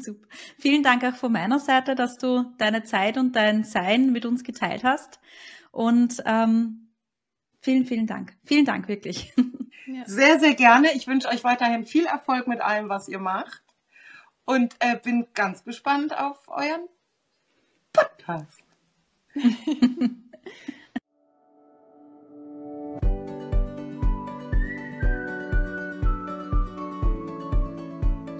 Super. 0.00 0.26
Vielen 0.58 0.82
Dank 0.82 1.04
auch 1.04 1.16
von 1.16 1.32
meiner 1.32 1.58
Seite, 1.58 1.94
dass 1.94 2.18
du 2.18 2.44
deine 2.58 2.84
Zeit 2.84 3.18
und 3.18 3.34
dein 3.34 3.64
Sein 3.64 4.12
mit 4.12 4.24
uns 4.24 4.44
geteilt 4.44 4.84
hast. 4.84 5.20
Und 5.70 6.22
ähm, 6.24 6.85
vielen, 7.66 7.84
vielen 7.84 8.06
Dank. 8.06 8.32
Vielen 8.44 8.64
Dank 8.64 8.88
wirklich. 8.88 9.34
Ja. 9.88 10.02
Sehr, 10.04 10.40
sehr 10.40 10.54
gerne. 10.54 10.88
Ich 10.96 11.06
wünsche 11.06 11.28
euch 11.28 11.44
weiterhin 11.44 11.86
viel 11.86 12.06
Erfolg 12.06 12.48
mit 12.48 12.60
allem, 12.60 12.88
was 12.88 13.06
ihr 13.06 13.20
macht. 13.20 13.62
Und 14.44 14.74
äh, 14.80 14.96
bin 14.96 15.28
ganz 15.32 15.62
gespannt 15.62 16.12
auf 16.18 16.48
euren 16.48 16.88
Podcast. 17.92 18.64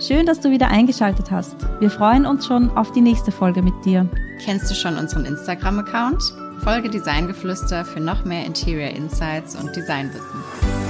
Schön, 0.00 0.26
dass 0.26 0.40
du 0.40 0.50
wieder 0.50 0.66
eingeschaltet 0.66 1.30
hast. 1.30 1.54
Wir 1.78 1.90
freuen 1.90 2.26
uns 2.26 2.44
schon 2.44 2.70
auf 2.70 2.90
die 2.90 3.02
nächste 3.02 3.30
Folge 3.30 3.62
mit 3.62 3.84
dir. 3.84 4.10
Kennst 4.44 4.68
du 4.68 4.74
schon 4.74 4.96
unseren 4.98 5.24
Instagram-Account? 5.26 6.45
Folge 6.62 6.90
Designgeflüster 6.90 7.84
für 7.84 8.00
noch 8.00 8.24
mehr 8.24 8.44
Interior 8.44 8.90
Insights 8.90 9.54
und 9.56 9.74
Designwissen. 9.76 10.85